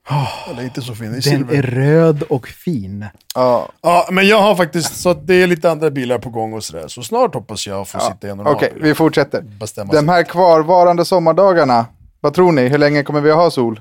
Eller 0.50 0.62
inte 0.62 0.82
så 0.82 0.94
fin, 0.94 1.04
den 1.06 1.10
är 1.10 1.14
Den 1.14 1.22
silver. 1.22 1.54
är 1.54 1.62
röd 1.62 2.22
och 2.22 2.48
fin. 2.48 3.04
Ja, 3.34 3.68
Ja, 3.82 4.08
men 4.10 4.26
jag 4.28 4.40
har 4.42 4.54
faktiskt, 4.56 4.96
så 4.96 5.08
att 5.10 5.26
det 5.26 5.34
är 5.34 5.46
lite 5.46 5.70
andra 5.70 5.90
bilar 5.90 6.18
på 6.18 6.30
gång 6.30 6.52
och 6.52 6.64
sådär. 6.64 6.88
Så 6.88 7.02
snart 7.02 7.34
hoppas 7.34 7.66
jag 7.66 7.88
få 7.88 8.00
sitta 8.00 8.26
i 8.26 8.30
en 8.30 8.40
Okej, 8.40 8.70
bil. 8.74 8.82
vi 8.82 8.94
fortsätter. 8.94 9.40
Bestämma 9.42 9.92
De 9.92 10.08
här 10.08 10.22
kvarvarande 10.22 11.04
sommardagarna, 11.04 11.86
vad 12.20 12.34
tror 12.34 12.52
ni? 12.52 12.68
Hur 12.68 12.78
länge 12.78 13.02
kommer 13.02 13.20
vi 13.20 13.30
ha 13.30 13.50
sol? 13.50 13.80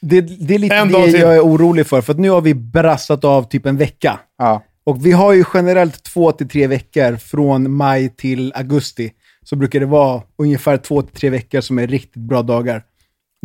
Det, 0.00 0.20
det 0.20 0.54
är 0.54 0.58
lite 0.58 0.74
En 0.76 0.92
det 0.92 1.08
jag 1.10 1.36
är 1.36 1.40
orolig 1.40 1.86
för, 1.86 2.00
för 2.00 2.12
att 2.12 2.18
nu 2.18 2.30
har 2.30 2.40
vi 2.40 2.54
brassat 2.54 3.24
av 3.24 3.42
typ 3.42 3.66
en 3.66 3.76
vecka. 3.76 4.18
Ja. 4.38 4.62
Och 4.84 5.06
vi 5.06 5.12
har 5.12 5.32
ju 5.32 5.44
generellt 5.54 6.02
två 6.02 6.32
till 6.32 6.48
tre 6.48 6.66
veckor 6.66 7.16
från 7.16 7.70
maj 7.76 8.08
till 8.16 8.52
augusti. 8.56 9.12
Så 9.44 9.56
brukar 9.56 9.80
det 9.80 9.86
vara 9.86 10.22
ungefär 10.38 10.76
två 10.76 11.02
till 11.02 11.16
tre 11.20 11.30
veckor 11.30 11.60
som 11.60 11.78
är 11.78 11.86
riktigt 11.86 12.22
bra 12.22 12.42
dagar. 12.42 12.82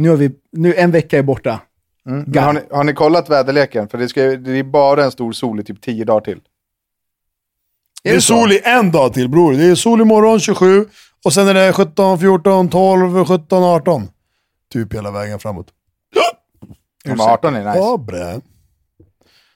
Nu 0.02 0.10
har 0.10 0.18
vi, 0.18 0.32
nu 0.52 0.74
en 0.76 0.92
vecka 0.92 1.18
är 1.18 1.24
borta. 1.24 1.60
Mm. 2.06 2.24
Men 2.28 2.44
har, 2.44 2.54
ni, 2.54 2.60
har 2.72 2.84
ni 2.84 2.94
kollat 2.94 3.30
väderleken? 3.30 3.90
För 3.90 3.98
det, 3.98 4.10
ska, 4.10 4.22
det 4.22 4.52
är 4.52 4.64
bara 4.64 5.04
en 5.04 5.12
stor 5.12 5.32
sol 5.32 5.60
i 5.60 5.64
typ 5.64 5.82
10 5.82 6.06
dagar 6.06 6.22
till. 6.22 6.40
Det 8.04 8.10
är 8.10 8.20
sol 8.20 8.52
i 8.52 8.62
en 8.64 8.92
dag 8.92 9.14
till 9.14 9.30
bror. 9.30 9.54
Det 9.54 9.66
är 9.66 9.76
sol 9.76 10.02
imorgon 10.02 10.40
27 10.40 10.86
och 11.26 11.34
sen 11.34 11.48
är 11.48 11.54
det 11.54 11.74
17, 11.74 12.20
14, 12.20 12.70
12, 12.70 13.26
17, 13.26 13.64
18. 13.64 14.10
Typ 14.74 14.94
hela 14.94 15.12
vägen 15.12 15.40
framåt. 15.40 15.68
De 17.04 17.22
18 17.22 17.56
är 17.56 17.66
nice. 17.66 17.78
Ja, 17.78 17.98
bre. 17.98 18.42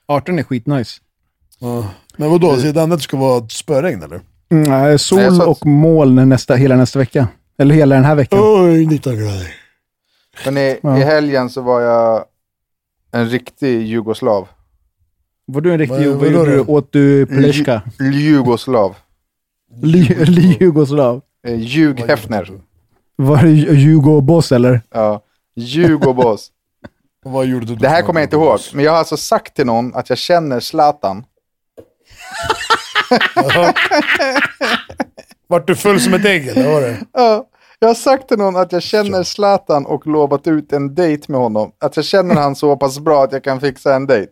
18 0.06 0.40
är 0.40 0.44
skitnice. 0.44 1.02
Ja. 1.60 1.90
Men 2.18 2.30
vadå, 2.30 2.56
så 2.56 2.72
det 2.72 2.84
andra 2.84 3.00
ska 3.00 3.18
vara 3.18 3.48
spöregn 3.50 4.04
eller? 4.04 4.22
Mm, 4.52 4.64
nej, 4.64 5.00
sol 5.00 5.42
och 5.42 5.66
moln 5.66 6.30
nästa, 6.30 6.56
hela 6.56 6.76
nästa 6.76 7.00
vecka. 7.00 7.28
Eller 7.58 7.76
hela 7.76 7.96
den 7.96 8.06
här 8.06 8.16
veckan. 8.16 8.40
Oj, 8.42 8.86
19 8.86 9.18
grader. 9.18 9.65
Men 10.46 10.58
i, 10.58 10.80
Ja. 10.84 10.98
i 10.98 11.02
helgen 11.02 11.50
så 11.50 11.62
var 11.62 11.82
jag 11.82 12.26
en 13.12 13.30
riktig 13.30 13.82
jugoslav. 13.88 14.48
Var 15.46 15.62
du 15.62 15.72
en 15.72 15.78
riktig 15.80 16.08
Vad- 16.10 16.34
vad 16.34 16.48
du? 16.48 16.60
Åt 16.60 16.92
du 16.92 17.26
pleshka? 17.26 17.82
Jugoslav. 18.14 18.96
Li- 19.82 20.26
li- 20.26 20.58
Jugoslav? 20.60 21.22
Eh. 21.48 21.60
Var 23.16 23.38
det 23.44 23.50
Ju- 23.50 23.74
Jugoboss 23.74 24.52
eller? 24.52 24.82
Ja. 24.94 25.22
Jugobos. 25.56 26.52
Och 27.26 27.32
Vad 27.32 27.46
gjorde 27.46 27.66
du 27.66 27.74
då? 27.76 27.80
Det 27.82 27.90
här 27.90 28.02
kommer 28.02 28.20
jag 28.22 28.26
inte 28.26 28.36
ihåg. 28.36 28.60
Men 28.74 28.86
jag 28.86 28.92
har 28.92 29.00
alltså 29.00 29.18
sagt 29.18 29.56
till 29.56 29.66
någon 29.66 29.96
att 29.96 30.10
jag 30.10 30.18
känner 30.18 30.60
Zlatan. 30.60 31.26
Vart 35.48 35.68
du 35.68 35.76
full 35.76 36.00
som 36.02 36.14
ett 36.14 36.26
ägg 36.26 36.48
eller 36.48 36.72
var 36.74 36.82
det? 36.82 36.98
Ja, 37.14 37.48
jag 37.80 37.88
har 37.88 37.96
sagt 37.96 38.28
till 38.28 38.38
någon 38.38 38.56
att 38.56 38.72
jag 38.72 38.84
känner 38.84 39.24
Zlatan 39.24 39.86
och 39.86 40.08
lovat 40.08 40.48
ut 40.48 40.74
en 40.74 40.96
dejt 40.96 41.32
med 41.32 41.42
honom. 41.42 41.72
Att 41.80 41.96
jag 41.96 42.06
känner 42.06 42.36
han 42.36 42.56
så 42.56 42.76
pass 42.78 43.00
bra 43.00 43.24
att 43.24 43.32
jag 43.32 43.44
kan 43.44 43.62
fixa 43.62 43.96
en 43.96 44.08
dejt. 44.08 44.32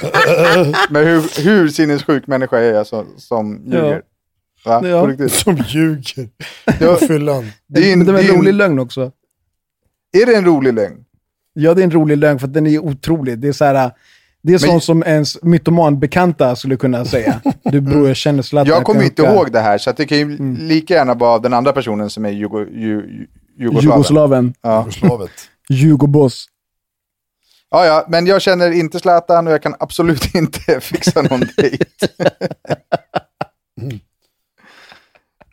Men 0.90 1.06
hur, 1.06 1.42
hur 1.44 1.68
sinnessjuk 1.68 2.26
människa 2.26 2.58
är 2.58 2.72
jag 2.74 2.86
så, 2.86 3.04
som 3.16 3.62
ljuger? 3.64 4.02
Va? 4.64 4.80
Ja. 4.88 5.00
På 5.00 5.06
riktigt. 5.06 5.32
Som 5.32 5.56
ljuger. 5.56 6.28
Ja, 6.80 6.94
På 6.94 7.06
fyllan. 7.06 7.50
det 7.66 7.88
är, 7.88 7.92
en, 7.92 7.98
det 8.04 8.12
det 8.12 8.18
en 8.20 8.26
är, 8.30 8.32
rolig 8.38 8.54
lögn 8.54 8.78
också. 8.78 9.12
är 10.12 10.26
det 10.26 10.34
en 10.36 10.44
rolig 10.44 10.74
lögn? 10.74 11.04
Ja, 11.52 11.74
det 11.74 11.82
är 11.82 11.84
en 11.84 11.90
rolig 11.90 12.18
lögn 12.18 12.38
för 12.38 12.46
att 12.46 12.54
den 12.54 12.66
är 12.66 12.78
otrolig. 12.78 13.38
Det 13.38 13.48
är 13.48 13.52
så 13.52 13.64
här, 13.64 13.90
det 14.42 14.54
är 14.54 14.58
sånt 14.58 14.84
som 14.84 15.02
ens 15.02 15.42
mytomanbekanta 15.42 16.56
skulle 16.56 16.76
kunna 16.76 17.04
säga. 17.04 17.40
Du 17.62 17.80
bror, 17.80 18.08
jag 18.08 18.16
känner 18.16 18.42
Zlatan. 18.42 18.74
Jag 18.74 18.84
kommer 18.84 19.02
inte 19.02 19.22
ihåg 19.22 19.52
det 19.52 19.60
här, 19.60 19.78
så 19.78 19.92
det 19.92 20.06
kan 20.06 20.18
ju 20.18 20.38
lika 20.56 20.94
gärna 20.94 21.14
vara 21.14 21.38
den 21.38 21.52
andra 21.52 21.72
personen 21.72 22.10
som 22.10 22.24
är 22.24 22.30
jugo, 22.30 22.58
ju, 22.72 23.26
jugoslaven. 23.58 23.82
Jugoslaven. 23.92 24.54
Ja. 24.62 24.78
Jugoslavet. 24.80 25.30
Jugoboss. 25.68 26.46
ja, 27.70 27.86
ja, 27.86 28.06
men 28.08 28.26
jag 28.26 28.42
känner 28.42 28.70
inte 28.70 28.98
Zlatan 28.98 29.46
och 29.46 29.52
jag 29.52 29.62
kan 29.62 29.74
absolut 29.78 30.34
inte 30.34 30.80
fixa 30.80 31.22
någon 31.22 31.40
dejt. 31.56 31.84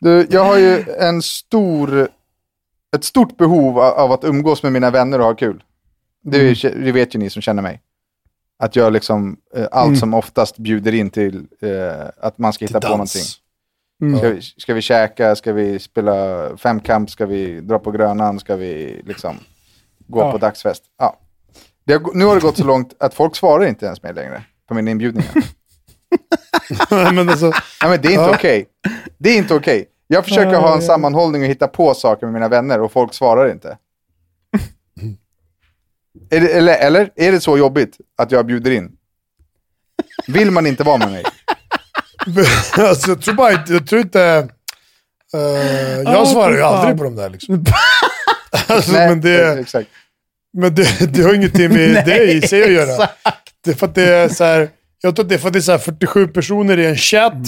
du, 0.00 0.26
jag 0.30 0.44
har 0.44 0.58
ju 0.58 0.84
en 0.98 1.22
stor, 1.22 2.08
ett 2.96 3.04
stort 3.04 3.36
behov 3.36 3.78
av 3.78 4.12
att 4.12 4.24
umgås 4.24 4.62
med 4.62 4.72
mina 4.72 4.90
vänner 4.90 5.18
och 5.18 5.24
ha 5.26 5.34
kul. 5.34 5.62
Det, 6.22 6.36
är 6.38 6.42
ju- 6.54 6.84
det 6.84 6.92
vet 6.92 7.14
ju 7.14 7.18
ni 7.18 7.30
som 7.30 7.42
känner 7.42 7.62
mig. 7.62 7.80
Att 8.58 8.76
jag 8.76 8.92
liksom, 8.92 9.36
eh, 9.56 9.66
allt 9.70 9.98
som 9.98 10.14
oftast 10.14 10.58
bjuder 10.58 10.94
in 10.94 11.10
till 11.10 11.46
eh, 11.60 12.06
att 12.20 12.38
man 12.38 12.52
ska 12.52 12.64
hitta 12.64 12.80
på 12.80 12.88
någonting. 12.88 13.22
Mm. 14.02 14.18
Ska 14.18 14.28
vi, 14.28 14.42
ska 14.42 14.74
vi 14.74 14.82
käka, 14.82 15.36
ska 15.36 15.52
vi 15.52 15.78
spela 15.78 16.48
femkamp, 16.56 17.10
ska 17.10 17.26
vi 17.26 17.60
dra 17.60 17.78
på 17.78 17.90
Grönan, 17.90 18.40
ska 18.40 18.56
vi 18.56 19.02
liksom 19.06 19.36
gå 20.06 20.20
Ja. 20.20 20.32
på 20.32 20.38
dagsfest? 20.38 20.82
Ja. 20.98 21.16
Det 21.84 21.92
har, 21.92 22.14
nu 22.14 22.24
har 22.24 22.34
det 22.34 22.40
gått 22.40 22.56
så 22.56 22.64
långt 22.64 22.94
att 22.98 23.14
folk 23.14 23.36
svarar 23.36 23.64
inte 23.66 23.86
ens 23.86 24.02
mig 24.02 24.14
längre 24.14 24.42
på 24.68 24.74
mina 24.74 24.90
inbjudningar. 24.90 25.32
men 27.14 27.28
alltså, 27.28 27.46
Nej, 27.82 27.90
men 27.90 28.00
det 28.02 28.08
är 28.08 28.12
inte 28.12 28.22
Ja. 28.22 28.34
okej. 28.34 28.66
Det 29.18 29.30
är 29.30 29.36
inte 29.38 29.54
okej. 29.54 29.88
Jag 30.06 30.24
försöker 30.24 30.56
ha 30.56 30.74
en 30.74 30.82
sammanhållning 30.82 31.42
och 31.42 31.48
hitta 31.48 31.68
på 31.68 31.94
saker 31.94 32.26
med 32.26 32.32
mina 32.34 32.48
vänner 32.48 32.80
och 32.80 32.92
folk 32.92 33.14
svarar 33.14 33.50
inte. 33.50 33.78
Är 36.30 36.40
det, 36.40 36.48
eller, 36.48 36.76
eller 36.78 37.10
är 37.16 37.32
det 37.32 37.40
så 37.40 37.58
jobbigt 37.58 37.96
att 38.18 38.32
jag 38.32 38.46
bjuder 38.46 38.70
in? 38.70 38.90
Vill 40.26 40.50
man 40.50 40.66
inte 40.66 40.84
vara 40.84 40.98
med 40.98 41.10
mig? 41.10 41.24
alltså, 42.78 43.10
jag 43.10 43.22
tror 43.22 43.34
bara 43.34 43.52
inte, 43.52 43.72
jag 43.72 43.86
tror 43.86 44.00
inte... 44.00 44.48
eh, 45.34 45.40
jag 46.04 46.22
Åh, 46.22 46.32
svarar 46.32 46.56
ju 46.56 46.62
aldrig 46.62 46.98
på 46.98 47.04
de 47.04 47.16
där 47.16 47.30
liksom. 47.30 47.64
alltså, 48.66 48.92
Nej, 48.92 49.08
men 49.08 49.20
det, 49.20 49.58
exakt. 49.60 49.88
men 50.52 50.74
det, 50.74 51.12
det 51.14 51.22
har 51.22 51.34
ingenting 51.34 51.72
med 51.72 52.04
det 52.06 52.32
i 52.32 52.42
sig 52.42 52.62
att 52.62 52.72
göra. 52.72 53.08
Det 53.64 53.70
är 53.70 53.74
för 53.74 53.86
att 53.86 53.94
det 53.94 54.14
är 54.14 54.28
så 54.28 54.44
här, 54.44 54.68
jag 55.02 55.16
tror 55.16 55.24
att 55.24 55.28
det 55.28 55.34
är 55.34 55.38
för 55.38 55.46
att 55.48 55.52
det 55.52 55.58
är 55.58 55.60
så 55.60 55.72
här 55.72 55.78
47 55.78 56.28
personer 56.28 56.78
i 56.78 56.86
en 56.86 56.96
chatt. 56.96 57.46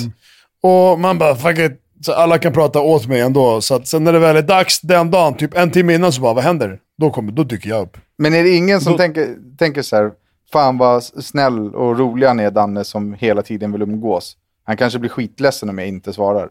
Och 0.62 1.00
man 1.00 1.18
bara, 1.18 1.36
fuck 1.36 1.58
it. 1.58 1.80
Så 2.02 2.12
alla 2.12 2.38
kan 2.38 2.52
prata 2.52 2.80
åt 2.80 3.06
mig 3.06 3.20
ändå. 3.20 3.60
Så 3.60 3.74
att 3.74 3.88
sen 3.88 4.04
när 4.04 4.12
det 4.12 4.18
väl 4.18 4.36
är 4.36 4.42
dags 4.42 4.80
den 4.80 5.10
dagen, 5.10 5.36
typ 5.36 5.56
en 5.56 5.70
timme 5.70 5.94
innan, 5.94 6.12
så 6.12 6.20
bara, 6.20 6.34
vad 6.34 6.44
händer? 6.44 6.78
Då, 6.98 7.10
kommer, 7.10 7.32
då 7.32 7.44
dyker 7.44 7.68
jag 7.70 7.82
upp. 7.82 7.96
Men 8.18 8.34
är 8.34 8.42
det 8.42 8.50
ingen 8.56 8.80
som 8.80 8.92
Då- 8.92 8.98
tänker, 8.98 9.36
tänker 9.58 9.82
så 9.82 9.96
här, 9.96 10.12
fan 10.52 10.78
vad 10.78 11.04
snäll 11.04 11.74
och 11.74 11.98
rolig 11.98 12.26
han 12.26 12.40
är 12.40 12.50
Danne 12.50 12.84
som 12.84 13.12
hela 13.14 13.42
tiden 13.42 13.72
vill 13.72 13.82
umgås. 13.82 14.36
Han 14.64 14.76
kanske 14.76 14.98
blir 14.98 15.10
skitledsen 15.10 15.68
om 15.68 15.78
jag 15.78 15.88
inte 15.88 16.12
svarar. 16.12 16.50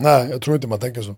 Nej, 0.00 0.28
jag 0.30 0.42
tror 0.42 0.54
inte 0.56 0.68
man 0.68 0.80
tänker 0.80 1.02
så. 1.02 1.14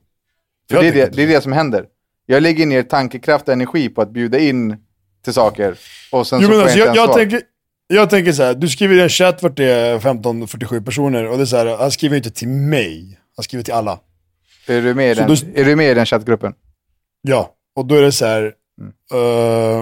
För 0.71 0.75
Jag 0.77 0.85
det, 0.85 0.89
är 0.89 0.93
det, 1.11 1.17
det 1.17 1.23
är 1.23 1.27
det 1.27 1.41
som 1.41 1.53
händer. 1.53 1.87
Jag 2.27 2.43
lägger 2.43 2.67
ner 2.67 2.83
tankekraft 2.83 3.49
och 3.49 3.53
energi 3.53 3.89
på 3.89 4.03
att 4.03 4.11
bjuda 4.11 4.39
in 4.39 4.77
till 5.25 5.33
saker 5.33 5.79
och 6.13 6.27
sen 6.27 6.41
Jo, 6.41 6.47
så 6.47 6.51
men 6.51 6.59
får 6.59 6.63
alltså, 6.63 6.79
jag 6.79 6.87
jag, 6.87 6.93
inte 6.93 6.99
jag, 7.01 7.09
svar. 7.09 7.19
tänker, 7.19 7.41
jag 7.87 8.11
tänker 8.11 8.33
så 8.33 8.43
här, 8.43 8.55
du 8.55 8.69
skriver 8.69 8.95
i 8.95 9.01
en 9.01 9.09
chatt 9.09 9.43
vart 9.43 9.57
det 9.57 9.65
är 9.71 9.99
15-47 9.99 10.85
personer 10.85 11.29
och 11.29 11.37
det 11.37 11.43
är 11.45 11.47
så 11.47 11.57
här, 11.57 11.77
han 11.77 11.91
skriver 11.91 12.17
inte 12.17 12.31
till 12.31 12.49
mig, 12.49 13.19
han 13.37 13.43
skriver 13.45 13.65
till 13.65 13.75
alla. 13.75 14.01
Är 14.67 14.83
du 14.83 14.95
med 14.95 15.11
i 15.11 15.15
den, 15.15 15.29
då- 15.29 15.61
är 15.61 15.65
du 15.65 15.77
med 15.77 15.91
i 15.91 15.95
den 15.95 16.07
chattgruppen? 16.07 16.55
Ja, 17.23 17.53
och 17.77 17.87
då 17.87 17.95
är 17.95 18.03
det 18.03 18.13
så 18.13 18.27
här, 18.27 18.43
eh, 19.13 19.81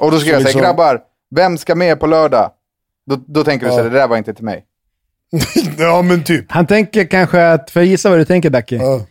Och 0.00 0.10
då 0.10 0.18
ska 0.18 0.24
Så 0.26 0.26
jag 0.26 0.36
säga, 0.36 0.38
liksom- 0.38 0.60
grabbar, 0.60 1.00
vem 1.30 1.58
ska 1.58 1.74
med 1.74 2.00
på 2.00 2.06
lördag? 2.06 2.50
Då, 3.06 3.16
då 3.26 3.44
tänker 3.44 3.66
du 3.66 3.72
Ja. 3.72 3.76
så 3.76 3.82
här, 3.82 3.90
det 3.90 3.98
där 3.98 4.08
var 4.08 4.16
inte 4.16 4.34
till 4.34 4.44
mig. 4.44 4.64
ja 5.78 6.02
men 6.02 6.24
typ. 6.24 6.52
Han 6.52 6.66
tänker 6.66 7.04
kanske 7.04 7.48
att, 7.52 7.70
för 7.70 7.80
jag 7.80 7.86
gissar 7.86 8.10
vad 8.10 8.18
du 8.18 8.24
tänker 8.24 8.50
Dacke. 8.50 8.76
Ja. 8.76 9.04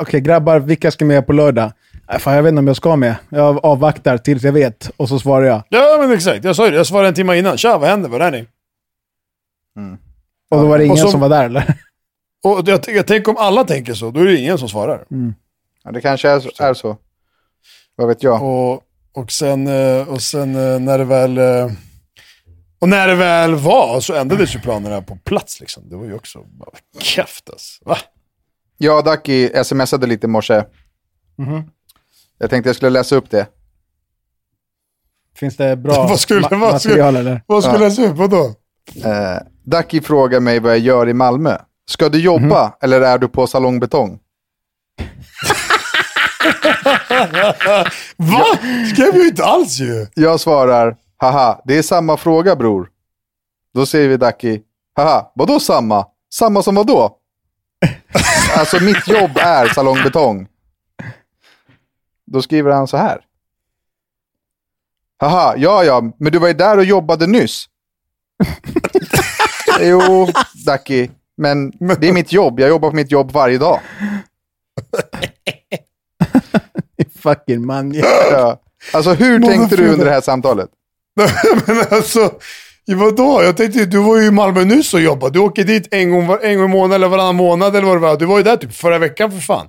Okej 0.00 0.20
grabbar, 0.20 0.58
vilka 0.60 0.90
ska 0.90 1.04
med 1.04 1.26
på 1.26 1.32
lördag? 1.32 1.72
Äh, 2.12 2.18
fan, 2.18 2.34
jag 2.34 2.42
vet 2.42 2.50
inte 2.50 2.58
om 2.58 2.66
jag 2.66 2.76
ska 2.76 2.96
med. 2.96 3.16
Jag 3.28 3.64
avvaktar 3.64 4.18
tills 4.18 4.42
jag 4.42 4.52
vet. 4.52 4.90
Och 4.96 5.08
så 5.08 5.18
svarar 5.18 5.46
jag. 5.46 5.62
Ja 5.68 5.96
men 6.00 6.12
exakt, 6.12 6.44
jag 6.44 6.56
sa 6.56 6.64
ju 6.64 6.70
det, 6.70 6.76
jag 6.76 6.86
svarade 6.86 7.08
en 7.08 7.14
timme 7.14 7.36
innan. 7.38 7.56
Tja, 7.58 7.78
vad 7.78 7.88
händer? 7.90 8.08
Var 8.08 8.20
är 8.20 8.30
ni? 8.30 8.46
Och 10.50 10.58
då 10.60 10.66
var 10.66 10.78
det 10.78 10.84
ingen 10.84 10.96
så- 10.96 11.10
som 11.10 11.20
var 11.20 11.28
där 11.28 11.44
eller? 11.44 11.74
Och 12.44 12.62
jag, 12.68 12.80
jag 12.88 13.06
tänker 13.06 13.30
om 13.30 13.36
alla 13.36 13.64
tänker 13.64 13.94
så, 13.94 14.10
då 14.10 14.20
är 14.20 14.24
det 14.24 14.36
ingen 14.36 14.58
som 14.58 14.68
svarar. 14.68 15.04
Ja, 15.84 15.90
det 15.92 16.00
kanske 16.00 16.28
är, 16.30 16.40
så- 16.40 16.62
är 16.62 16.74
så. 16.74 16.96
Vad 17.96 18.08
vet 18.08 18.22
jag? 18.22 18.42
Och, 18.42 18.82
och 19.12 19.32
sen, 19.32 19.66
eh, 19.66 20.08
och 20.08 20.22
sen 20.22 20.56
eh, 20.56 20.80
när 20.80 20.98
det 20.98 21.04
väl... 21.04 21.38
Och 22.78 22.88
när 22.88 23.08
det 23.08 23.14
väl 23.14 23.54
var 23.54 24.00
så 24.00 24.14
ändrades 24.14 24.54
ju 24.54 24.60
planerna 24.60 25.02
på 25.02 25.16
plats 25.16 25.60
liksom. 25.60 25.88
Det 25.88 25.96
var 25.96 26.04
ju 26.04 26.14
också 26.14 26.38
bara 26.42 26.70
käft 26.98 27.50
alltså. 27.50 27.84
Va? 27.84 27.98
Jag 28.78 28.98
och 28.98 29.04
Ducky 29.04 29.64
smsade 29.64 30.06
lite 30.06 30.26
i 30.26 30.30
morse. 30.30 30.62
Mhm. 31.38 31.62
Jag 32.38 32.50
tänkte 32.50 32.68
jag 32.68 32.76
skulle 32.76 32.90
läsa 32.90 33.16
upp 33.16 33.30
det. 33.30 33.46
Finns 35.36 35.56
det 35.56 35.76
bra 35.76 35.92
Vad 36.08 36.20
skulle- 36.20 36.40
ma- 36.40 36.60
vad 36.60 36.80
skulle- 36.80 36.94
material 36.94 37.16
eller? 37.16 37.42
Vad 37.46 37.64
skulle 37.64 37.84
jag 37.84 37.92
se 37.92 38.06
upp? 38.06 38.16
Vadå? 38.16 38.54
Eh, 39.04 39.36
Ducky 39.64 40.00
frågar 40.00 40.40
mig 40.40 40.60
vad 40.60 40.72
jag 40.72 40.78
gör 40.78 41.08
i 41.08 41.14
Malmö. 41.14 41.56
Ska 41.90 42.08
du 42.08 42.20
jobba 42.20 42.64
Mhm. 42.64 42.72
eller 42.82 43.00
är 43.00 43.18
du 43.18 43.28
på 43.28 43.46
salongbetong? 43.46 44.18
Va? 48.16 48.44
skrev 48.92 49.06
jag 49.06 49.16
ju 49.22 49.28
inte 49.28 49.44
alls 49.44 49.78
ju. 49.80 50.06
Jag 50.14 50.40
svarar, 50.40 50.96
haha, 51.24 51.62
det 51.64 51.78
är 51.78 51.82
samma 51.82 52.16
fråga 52.16 52.56
bror. 52.56 52.90
Då 53.74 53.86
säger 53.86 54.08
vi 54.08 54.16
Ducky, 54.16 54.60
haha, 54.94 55.32
vadå 55.34 55.60
samma? 55.60 56.06
Samma 56.34 56.62
som 56.62 56.74
vadå? 56.74 57.18
alltså 58.58 58.82
mitt 58.82 59.08
jobb 59.08 59.30
är 59.36 59.68
salongbetong. 59.68 60.48
Då 62.26 62.42
skriver 62.42 62.70
han 62.70 62.88
så 62.88 62.96
här. 62.96 63.20
Haha, 65.18 65.54
ja 65.56 65.84
ja, 65.84 66.02
men 66.18 66.32
du 66.32 66.38
var 66.38 66.48
ju 66.48 66.54
där 66.54 66.78
och 66.78 66.84
jobbade 66.84 67.26
nyss. 67.26 67.68
jo, 69.80 70.28
Ducky, 70.66 71.08
men 71.36 71.70
det 71.70 72.08
är 72.08 72.12
mitt 72.12 72.32
jobb. 72.32 72.60
Jag 72.60 72.68
jobbar 72.68 72.90
på 72.90 72.96
mitt 72.96 73.10
jobb 73.10 73.32
varje 73.32 73.58
dag. 73.58 73.80
Fucking 77.18 77.66
man. 77.66 77.92
Ja. 77.92 78.60
Alltså 78.92 79.12
hur 79.12 79.42
tänkte 79.42 79.76
du 79.76 79.88
under 79.88 80.04
det 80.04 80.10
här 80.10 80.20
samtalet? 80.20 80.70
men 81.66 81.76
alltså, 81.90 82.30
vadå? 82.86 83.42
Jag 83.42 83.56
tänkte 83.56 83.84
du 83.84 83.98
var 83.98 84.20
ju 84.20 84.26
i 84.26 84.30
Malmö 84.30 84.64
nyss 84.64 84.94
och 84.94 85.00
jobbade. 85.00 85.32
Du 85.32 85.38
åker 85.38 85.64
dit 85.64 85.88
en 85.90 86.10
gång, 86.10 86.36
en 86.42 86.56
gång 86.58 86.64
i 86.64 86.72
månaden 86.72 86.92
eller 86.92 87.08
varannan 87.08 87.36
månad 87.36 87.76
eller 87.76 87.86
vad 87.86 87.96
det 87.96 88.00
var. 88.00 88.16
Du 88.16 88.24
var 88.26 88.36
ju 88.38 88.42
där 88.44 88.56
typ 88.56 88.74
förra 88.74 88.98
veckan 88.98 89.30
för 89.32 89.38
fan. 89.38 89.66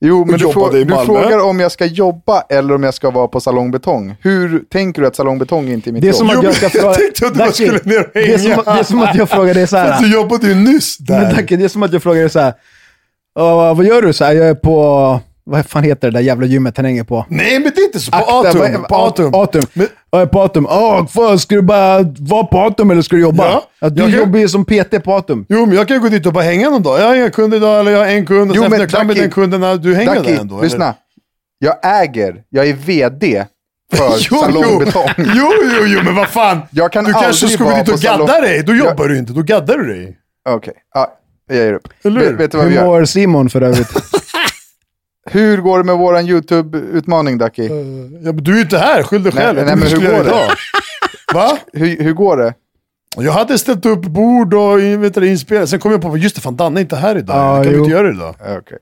Jo, 0.00 0.24
men 0.24 0.38
du, 0.38 0.44
i 0.80 0.84
du 0.84 0.94
frågar 1.04 1.38
om 1.38 1.60
jag 1.60 1.72
ska 1.72 1.84
jobba 1.84 2.40
eller 2.40 2.74
om 2.74 2.82
jag 2.82 2.94
ska 2.94 3.10
vara 3.10 3.28
på 3.28 3.40
salongbetong. 3.40 4.16
Hur 4.22 4.64
tänker 4.70 5.02
du 5.02 5.08
att 5.08 5.16
salongbetong 5.16 5.68
inte 5.68 5.90
är 5.90 5.92
mitt 5.92 6.02
Det 6.02 6.08
är 6.08 6.10
jobb? 6.10 6.16
som 6.18 6.30
att 6.30 6.36
men 6.36 6.44
jag 6.44 6.54
ska 6.54 6.64
jag 6.64 6.72
fråga... 6.72 6.94
tänkte 6.94 7.26
att 7.26 7.46
du 7.46 7.52
skulle 7.52 7.80
ner 7.84 8.04
och 8.04 8.10
det 8.14 8.32
är, 8.34 8.38
som, 8.38 8.50
hänga. 8.50 8.62
det 8.62 8.70
är 8.70 8.82
som 8.82 9.02
att 9.02 9.14
jag 9.14 9.28
frågar 9.30 9.54
dig 9.54 9.66
så 9.66 9.76
här. 9.76 10.00
Du 10.02 10.12
jobbade 10.12 10.46
ju 10.48 10.54
nyss 10.54 10.96
Men 11.00 11.22
där. 11.22 11.34
Dacke, 11.34 11.56
det 11.56 11.64
är 11.64 11.68
som 11.68 11.82
att 11.82 11.92
jag 11.92 12.02
frågar 12.02 12.20
dig 12.20 12.30
så 12.30 12.40
här. 12.40 12.54
"Ja, 13.34 13.74
vad 13.74 13.86
gör 13.86 14.02
du? 14.02 14.12
Så 14.12 14.24
här, 14.24 14.32
jag 14.32 14.48
är 14.48 14.54
på... 14.54 15.20
Vad 15.48 15.66
fan 15.66 15.84
heter 15.84 16.10
det 16.10 16.18
där 16.18 16.24
jävla 16.24 16.46
gymmet 16.46 16.76
han 16.76 16.86
hänger 16.86 17.04
på? 17.04 17.26
Nej, 17.28 17.58
men 17.60 17.72
det 17.74 17.80
är 17.80 17.84
inte 17.84 18.00
så. 18.00 18.10
På 18.10 18.16
Akta, 18.18 18.48
Atum. 18.48 18.60
vad- 18.80 18.88
På 18.88 18.96
Atum. 18.96 19.34
Atum. 19.34 19.62
Men- 19.72 20.28
på 20.28 20.42
Atum. 20.42 20.66
Åh, 20.70 21.06
fan, 21.06 21.38
ska 21.38 21.54
du 21.54 21.62
bara 21.62 22.02
vara 22.18 22.44
på 22.44 22.60
Atum 22.60 22.90
eller 22.90 23.02
ska 23.02 23.16
du 23.16 23.22
jobba? 23.22 23.44
Ja, 23.44 23.62
Ja, 23.80 23.88
du 23.88 24.02
jag 24.02 24.10
kan- 24.10 24.18
jobbar 24.18 24.38
ju 24.38 24.48
som 24.48 24.64
PT 24.64 25.00
på 25.04 25.14
Atum. 25.14 25.46
Jo, 25.48 25.66
men 25.66 25.76
jag 25.76 25.88
kan 25.88 25.96
ju 25.96 26.02
gå 26.02 26.08
dit 26.08 26.26
och 26.26 26.32
bara 26.32 26.44
hänga 26.44 26.70
någon 26.70 26.82
dag. 26.82 27.00
Jag 27.00 27.06
har 27.06 27.14
inga 27.16 27.30
kunder 27.30 27.56
idag, 27.56 27.80
eller 27.80 27.90
jag 27.90 27.98
har 27.98 28.06
en 28.06 28.26
kund. 28.26 28.50
Och 28.50 28.56
Jo, 28.56 28.62
sen 28.62 28.70
men 28.70 28.80
jag 28.80 28.88
klar 28.90 29.04
med 29.04 29.16
den 29.16 29.30
kunden, 29.30 29.82
du 29.82 29.94
hänger 29.94 30.14
Ducky, 30.14 30.32
där 30.32 30.40
ändå. 30.40 30.54
eller? 30.54 30.64
lyssna. 30.64 30.94
Jag 31.58 32.02
äger, 32.02 32.42
jag 32.50 32.68
är 32.68 32.72
vd 32.72 33.44
för 33.94 34.04
Jo, 34.30 34.36
salongbetong. 34.38 35.08
jo, 35.16 35.52
jo, 35.62 35.84
jo, 35.86 36.00
men 36.04 36.14
vad 36.14 36.28
fan. 36.28 36.58
Jag 36.70 36.92
kan 36.92 37.04
du 37.04 37.12
kanske 37.12 37.48
ska 37.48 37.64
gå 37.64 37.70
dit 37.70 37.80
och 37.80 37.86
på 37.94 38.00
salong- 38.00 38.26
gadda 38.26 38.40
dig. 38.40 38.62
Då 38.62 38.72
Jag- 38.74 38.86
jobbar 38.90 39.08
du 39.08 39.18
inte. 39.18 39.32
Då 39.32 39.42
gaddar 39.42 39.78
du 39.78 39.86
dig. 39.94 40.16
Okej, 40.48 40.74
ja, 40.94 41.12
jag 41.48 41.56
ger 41.58 41.72
upp. 41.74 41.88
Eller? 42.04 42.20
Vet, 42.20 42.40
vet 42.40 42.52
du 42.52 42.58
vad 42.58 42.66
Hur 42.66 42.84
mår 42.84 43.04
Simon 43.04 43.50
för 43.50 43.60
övrigt? 43.62 43.88
Hur 45.30 45.58
går 45.60 45.78
det 45.78 45.84
med 45.84 45.96
våran 45.98 46.26
YouTube-utmaning, 46.28 47.38
Ducky? 47.38 47.62
Ja, 48.22 48.32
men 48.32 48.44
du 48.44 48.52
är 48.52 48.56
ju 48.56 48.62
inte 48.62 48.78
här. 48.78 49.02
Skyll 49.02 49.22
dig 49.22 49.32
Nej, 49.34 49.44
själv. 49.44 49.58
Jag 49.58 49.66
nej, 49.66 49.76
men 49.76 49.88
hur 49.88 49.96
går 50.16 50.24
det? 50.24 50.34
Va? 51.34 51.58
Hur, 51.72 52.02
hur 52.02 52.12
går 52.12 52.36
det? 52.36 52.54
Jag 53.16 53.32
hade 53.32 53.58
ställt 53.58 53.86
upp 53.86 54.02
bord 54.02 54.54
och 54.54 54.80
inspelat. 55.24 55.68
Sen 55.68 55.78
kom 55.80 55.92
jag 55.92 56.02
på, 56.02 56.16
just 56.16 56.34
det, 56.36 56.40
fan 56.42 56.56
Danne 56.56 56.80
är 56.80 56.82
inte 56.82 56.96
här 56.96 57.16
idag. 57.18 57.36
Ja, 57.36 57.62
kan 57.64 57.72
vi 57.72 57.78
jo. 57.78 57.84
inte 57.84 57.90
göra 57.90 58.02
det 58.08 58.14
idag? 58.14 58.34
Okej. 58.58 58.78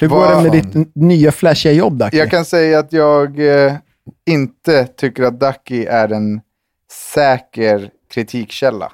Hur 0.00 0.08
går 0.08 0.16
Vad 0.16 0.30
det 0.30 0.42
med 0.50 0.62
fan? 0.62 0.70
ditt 0.70 0.74
n- 0.74 0.92
nya 0.94 1.32
flashiga 1.32 1.72
jobb, 1.72 1.98
Dacke? 1.98 2.16
Jag 2.16 2.30
kan 2.30 2.44
säga 2.44 2.78
att 2.78 2.92
jag 2.92 3.38
eh, 3.64 3.72
inte 4.26 4.84
tycker 4.86 5.22
att 5.22 5.40
Ducky 5.40 5.84
är 5.84 6.12
en 6.12 6.40
säker 7.14 7.90
kritikkälla. 8.14 8.92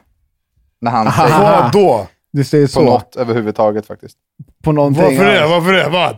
När 0.81 0.91
han 0.91 1.07
Aha. 1.07 1.29
säger 1.29 1.41
Vad 1.63 1.73
då? 1.73 2.07
Du 2.33 2.45
säger 2.45 2.67
på 2.67 2.73
så? 2.73 2.83
något 2.83 3.17
överhuvudtaget 3.17 3.87
faktiskt. 3.87 4.17
På 4.65 4.73
någonting? 4.73 5.03
Varför 5.03 5.25
det? 5.25 5.47
Varför 5.47 5.73
det? 5.73 5.89
Vad? 5.89 6.17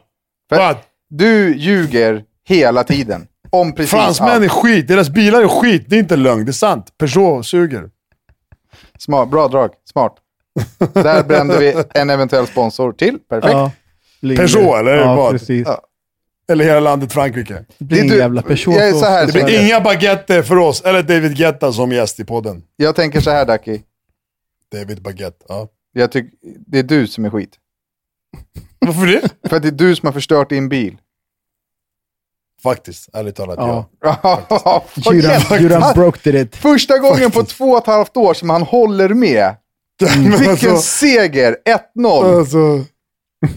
För- 0.49 0.57
Vad? 0.57 0.77
Du 1.09 1.57
ljuger 1.57 2.25
hela 2.49 2.85
tiden. 2.85 3.27
Om 3.51 3.73
precis 3.75 3.91
Fransmän 3.91 4.29
är 4.29 4.35
allt. 4.41 4.53
skit. 4.53 4.89
Deras 4.89 5.11
bilar 5.11 5.43
är 5.43 5.49
skit. 5.49 5.85
Det 5.89 5.97
är 5.97 6.01
inte 6.01 6.17
lögn. 6.17 6.45
Det 6.45 6.51
är 6.51 6.53
sant. 6.53 6.99
Peugeot 6.99 7.47
suger. 7.47 7.91
Smart, 8.99 9.31
bra 9.31 9.49
drag, 9.49 9.71
smart. 9.93 10.15
Där 10.93 11.23
brände 11.25 11.59
vi 11.59 11.83
en 11.95 12.11
eventuell 12.11 12.47
sponsor 12.47 12.93
till. 12.93 13.19
Perfekt. 13.29 13.53
Ja. 13.53 13.71
Peugeot, 14.21 14.77
eller 14.79 14.97
ja, 14.97 15.17
vad? 15.17 15.33
precis. 15.33 15.67
Ja. 15.67 15.81
Eller 16.49 16.65
hela 16.65 16.81
landet 16.81 17.13
Frankrike. 17.13 17.65
Det 17.79 17.85
blir 17.85 17.99
är 17.99 18.03
ingen 18.03 18.15
du- 18.15 18.21
jävla 18.21 18.43
Peugeot. 18.43 18.77
jag 18.77 18.89
är 18.89 18.93
så 18.93 19.05
här, 19.07 19.27
Det 19.27 19.33
blir 19.45 19.67
inga 19.67 19.81
baguetter 19.81 20.43
för 20.43 20.57
oss. 20.59 20.81
Eller 20.81 21.03
David 21.03 21.37
Guetta 21.37 21.73
som 21.73 21.93
gäst 21.93 22.21
i 22.21 22.25
podden. 22.25 22.63
Jag 22.77 22.95
tänker 22.97 23.21
så 23.21 23.31
här 23.31 23.45
Ducky. 23.47 23.81
David 24.73 25.03
Baguette. 25.03 25.45
Ja. 25.49 25.69
Jag 25.93 26.13
tycker 26.13 26.31
det 26.67 26.79
är 26.79 26.83
du 26.83 27.07
som 27.07 27.25
är 27.25 27.31
skit. 27.31 27.55
Varför 28.79 29.07
det? 29.07 29.29
För 29.49 29.57
att 29.57 29.63
det 29.63 29.69
är 29.69 29.73
du 29.73 29.97
som 29.97 30.07
har 30.07 30.13
förstört 30.13 30.49
din 30.49 30.69
bil. 30.69 30.97
Faktiskt, 32.63 33.09
ärligt 33.13 33.37
talat. 33.37 33.59
Ja. 33.59 33.91
Ja. 34.01 34.85
Done 35.61 35.93
broke 35.95 36.41
it. 36.41 36.57
Första 36.57 36.99
gången 36.99 37.31
på 37.31 37.45
två 37.45 37.71
och 37.71 37.79
ett 37.79 37.87
halvt 37.87 38.17
år 38.17 38.35
som 38.35 38.51
han 38.51 38.63
håller 38.63 39.09
med. 39.09 39.57
Men 40.01 40.23
Vilken 40.31 40.51
alltså, 40.51 40.77
seger! 40.77 41.57
1-0. 41.97 42.39
alltså, 42.39 42.85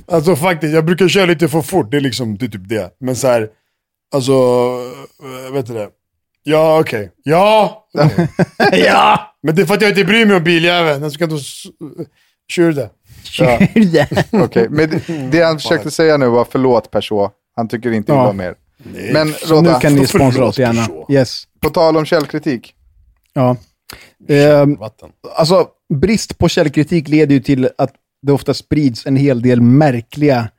alltså 0.08 0.36
faktiskt, 0.36 0.74
jag 0.74 0.86
brukar 0.86 1.08
köra 1.08 1.26
lite 1.26 1.48
för 1.48 1.62
fort, 1.62 1.92
det 1.92 1.98
är 1.98 2.02
liksom 2.02 2.38
det 2.38 2.46
är 2.46 2.50
typ 2.50 2.70
det. 2.70 2.96
Men 3.00 3.16
så 3.16 3.28
här, 3.28 3.50
alltså, 4.16 4.34
äh, 5.48 5.54
vet 5.54 5.68
du 5.68 5.74
det? 5.74 5.90
Ja, 6.44 6.80
okej. 6.80 7.12
Ja! 7.24 7.88
okej. 7.94 8.28
ja! 8.72 9.36
Men 9.44 9.56
det 9.56 9.62
är 9.62 9.66
för 9.66 9.74
att 9.74 9.82
jag 9.82 9.92
inte 9.92 10.04
bryr 10.04 10.26
mig 10.26 10.36
om 10.36 10.44
biljäveln. 10.44 11.04
Jag 11.04 11.12
ska 11.12 11.24
inte 11.24 11.38
köra 12.52 12.72
det. 12.72 12.90
Ja. 13.38 13.60
Okej, 14.32 14.68
men 14.70 14.90
det, 14.90 15.30
det 15.32 15.42
han 15.42 15.60
försökte 15.60 15.92
säga 15.92 16.18
nu 16.18 16.28
var 16.28 16.48
förlåt 16.52 16.92
Peugeot. 16.92 17.32
Han 17.56 17.68
tycker 17.68 17.92
inte 17.92 18.12
illa 18.12 18.22
Ja. 18.22 18.30
om 18.30 18.40
er. 18.42 18.56
Men 19.14 19.34
Så 19.34 19.62
nu 19.62 19.74
kan 19.82 19.94
ni 19.96 20.08
sponsra 20.08 20.46
oss 20.46 20.60
gärna. 20.60 20.88
Yes. 21.10 21.44
på 21.60 21.70
tal 21.70 21.98
om 21.98 22.06
källkritik. 22.06 22.74
Ja. 23.34 23.58
Vatten. 24.80 25.10
alltså, 25.36 25.68
brist 25.94 26.38
på 26.38 26.50
källkritik 26.50 27.08
leder 27.08 27.34
ju 27.36 27.42
till 27.42 27.70
att 27.78 27.94
det 28.22 28.32
ofta 28.32 28.54
sprids 28.54 29.06
en 29.06 29.16
hel 29.16 29.42
del 29.42 29.62
märkliga 29.62 30.50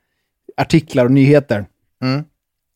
artiklar 0.56 1.04
och 1.04 1.10
nyheter. 1.10 1.66
Mm. 2.02 2.24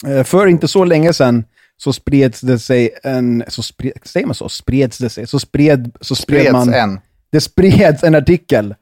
Eh, 0.07 0.25
För 0.25 0.47
inte 0.47 0.69
så 0.69 0.85
länge 0.85 1.13
sedan 1.13 1.45
så 1.77 1.93
spreds 1.93 2.41
det 2.41 2.59
sig 2.59 2.91
en... 3.03 3.45
Så 3.49 3.63
spred, 3.63 3.93
säger 4.03 4.27
man 4.27 4.35
så? 4.35 4.49
Spreds 4.49 4.99
det 4.99 5.11
sig? 5.11 5.27
Så 5.27 5.39
spred, 5.39 5.97
så 6.01 6.15
spred 6.15 6.41
Spreds 6.41 6.53
man... 6.53 6.75
en. 6.75 7.01
Det 7.33 7.41
spreds 7.41 8.03
en 8.03 8.15
artikel 8.15 8.75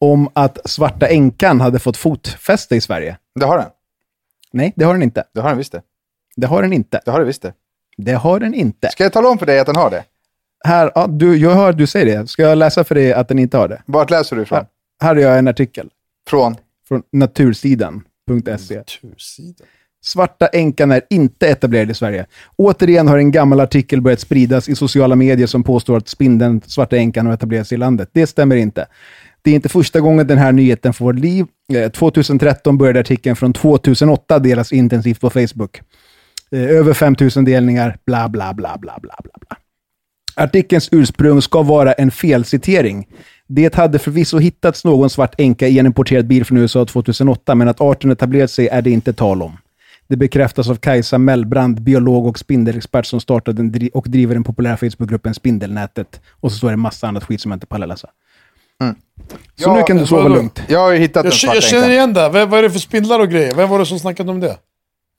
om 0.00 0.28
att 0.32 0.70
Svarta 0.70 1.06
Änkan 1.06 1.60
hade 1.60 1.78
fått 1.78 1.96
fotfäste 1.96 2.76
i 2.76 2.80
Sverige. 2.80 3.16
Det 3.34 3.46
har 3.46 3.58
den. 3.58 3.68
Nej, 4.52 4.72
det 4.76 4.84
har 4.84 4.92
den 4.92 5.02
inte. 5.02 5.24
Det 5.34 5.40
har 5.40 5.48
den 5.48 5.58
visst 5.58 5.72
det. 5.72 5.82
Det 6.36 6.46
har 6.46 6.62
den 6.62 6.72
inte. 6.72 7.00
Det 7.04 7.10
har 7.10 7.18
den 7.18 7.26
visst 7.26 7.42
det. 7.42 7.52
Det 7.96 8.12
har 8.12 8.40
den 8.40 8.54
inte. 8.54 8.88
Ska 8.90 9.02
jag 9.02 9.12
tala 9.12 9.28
om 9.28 9.38
för 9.38 9.46
dig 9.46 9.58
att 9.58 9.66
den 9.66 9.76
har 9.76 9.90
det? 9.90 10.04
Här, 10.64 10.92
ja, 10.94 11.06
du, 11.06 11.36
jag 11.36 11.54
hör 11.54 11.72
du 11.72 11.86
säger 11.86 12.06
det. 12.18 12.26
Ska 12.26 12.42
jag 12.42 12.58
läsa 12.58 12.84
för 12.84 12.94
dig 12.94 13.12
att 13.12 13.28
den 13.28 13.38
inte 13.38 13.56
har 13.56 13.68
det? 13.68 13.82
Vart 13.86 14.10
läser 14.10 14.36
du 14.36 14.42
ifrån? 14.42 14.56
Här, 14.56 14.66
här 15.02 15.14
har 15.14 15.22
jag 15.22 15.38
en 15.38 15.48
artikel 15.48 15.90
Från? 16.28 16.56
från 16.88 17.02
natursidan.se. 17.12 18.82
Tursida. 18.82 19.64
Svarta 20.00 20.46
änkan 20.46 20.90
är 20.90 21.02
inte 21.10 21.48
etablerad 21.48 21.90
i 21.90 21.94
Sverige. 21.94 22.26
Återigen 22.56 23.08
har 23.08 23.18
en 23.18 23.30
gammal 23.30 23.60
artikel 23.60 24.00
börjat 24.00 24.20
spridas 24.20 24.68
i 24.68 24.74
sociala 24.74 25.16
medier 25.16 25.46
som 25.46 25.62
påstår 25.62 25.96
att 25.96 26.08
spindeln 26.08 26.60
Svarta 26.66 26.96
änkan 26.96 27.26
har 27.26 27.34
etablerats 27.34 27.72
i 27.72 27.76
landet. 27.76 28.08
Det 28.12 28.26
stämmer 28.26 28.56
inte. 28.56 28.86
Det 29.42 29.50
är 29.50 29.54
inte 29.54 29.68
första 29.68 30.00
gången 30.00 30.26
den 30.26 30.38
här 30.38 30.52
nyheten 30.52 30.92
får 30.92 31.12
liv. 31.12 31.46
Eh, 31.72 31.90
2013 31.90 32.78
började 32.78 33.00
artikeln 33.00 33.36
från 33.36 33.52
2008 33.52 34.38
delas 34.38 34.72
intensivt 34.72 35.20
på 35.20 35.30
Facebook. 35.30 35.80
Eh, 36.52 36.62
över 36.62 36.94
5000 36.94 37.44
delningar, 37.44 37.96
bla 38.06 38.28
bla 38.28 38.54
bla 38.54 38.78
bla 38.78 38.98
bla 39.02 39.14
bla. 39.22 39.32
bla. 39.48 39.56
Artikelns 40.38 40.88
ursprung 40.92 41.42
ska 41.42 41.62
vara 41.62 41.92
en 41.92 42.10
felcitering. 42.10 43.06
Det 43.46 43.74
hade 43.74 43.98
förvisso 43.98 44.38
hittats 44.38 44.84
någon 44.84 45.10
svart 45.10 45.34
änka 45.38 45.68
i 45.68 45.78
en 45.78 45.86
importerad 45.86 46.26
bil 46.26 46.44
från 46.44 46.58
USA 46.58 46.84
2008, 46.84 47.54
men 47.54 47.68
att 47.68 47.80
arten 47.80 48.10
etablerat 48.10 48.50
sig 48.50 48.68
är 48.68 48.82
det 48.82 48.90
inte 48.90 49.12
tal 49.12 49.42
om. 49.42 49.58
Det 50.08 50.16
bekräftas 50.16 50.68
av 50.68 50.74
Kajsa 50.74 51.18
Mellbrand, 51.18 51.82
biolog 51.82 52.26
och 52.26 52.38
spindelexpert 52.38 53.06
som 53.06 53.20
startade 53.20 53.90
och 53.92 54.10
driver 54.10 54.34
den 54.34 54.44
populära 54.44 54.76
Facebookgruppen 54.76 55.34
Spindelnätet. 55.34 56.20
Och 56.30 56.52
så 56.52 56.58
står 56.58 56.68
det 56.68 56.72
en 56.72 56.80
massa 56.80 57.08
annat 57.08 57.24
skit 57.24 57.40
som 57.40 57.50
jag 57.50 57.56
inte 57.56 57.66
pallar 57.66 57.86
läsa. 57.86 58.08
Så 58.80 58.94
Ja, 59.56 59.74
nu 59.76 59.82
kan 59.82 59.96
du 59.96 60.06
sova 60.06 60.22
vadå? 60.22 60.34
lugnt. 60.34 60.62
Jag 60.68 60.78
har 60.80 60.92
ju 60.92 60.98
hittat 60.98 61.24
en 61.24 61.30
Jag, 61.30 61.34
svart 61.34 61.54
jag 61.54 61.62
känner 61.62 61.90
igen 61.90 62.12
det. 62.12 62.28
Vad, 62.28 62.48
vad 62.48 62.58
är 62.58 62.62
det 62.62 62.70
för 62.70 62.78
spindlar 62.78 63.20
och 63.20 63.28
grejer? 63.30 63.54
Vem 63.54 63.68
var 63.68 63.78
det 63.78 63.86
som 63.86 63.98
snackat 63.98 64.28
om 64.28 64.40
det? 64.40 64.56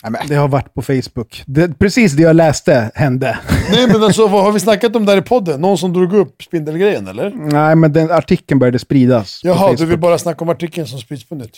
Nej, 0.09 0.21
Det 0.27 0.35
har 0.35 0.47
varit 0.47 0.73
på 0.73 0.81
Facebook. 0.81 1.43
Det, 1.47 1.79
precis 1.79 2.13
det 2.13 2.23
jag 2.23 2.35
läste 2.35 2.91
hände. 2.95 3.39
Nej 3.71 3.87
men 3.87 4.03
alltså, 4.03 4.27
vad 4.27 4.43
har 4.43 4.51
vi 4.51 4.59
snackat 4.59 4.95
om 4.95 5.05
där 5.05 5.17
i 5.17 5.21
podden? 5.21 5.61
Någon 5.61 5.77
som 5.77 5.93
drog 5.93 6.13
upp 6.13 6.43
spindelgrejen 6.43 7.07
eller? 7.07 7.31
Nej, 7.35 7.75
men 7.75 7.93
den 7.93 8.11
artikeln 8.11 8.59
började 8.59 8.79
spridas. 8.79 9.41
på 9.41 9.47
Jaha, 9.47 9.73
du 9.77 9.85
vill 9.85 9.99
bara 9.99 10.17
snacka 10.17 10.41
om 10.45 10.49
artikeln 10.49 10.87
som 10.87 10.99
sprids 10.99 11.29
på 11.29 11.35
nytt? 11.35 11.57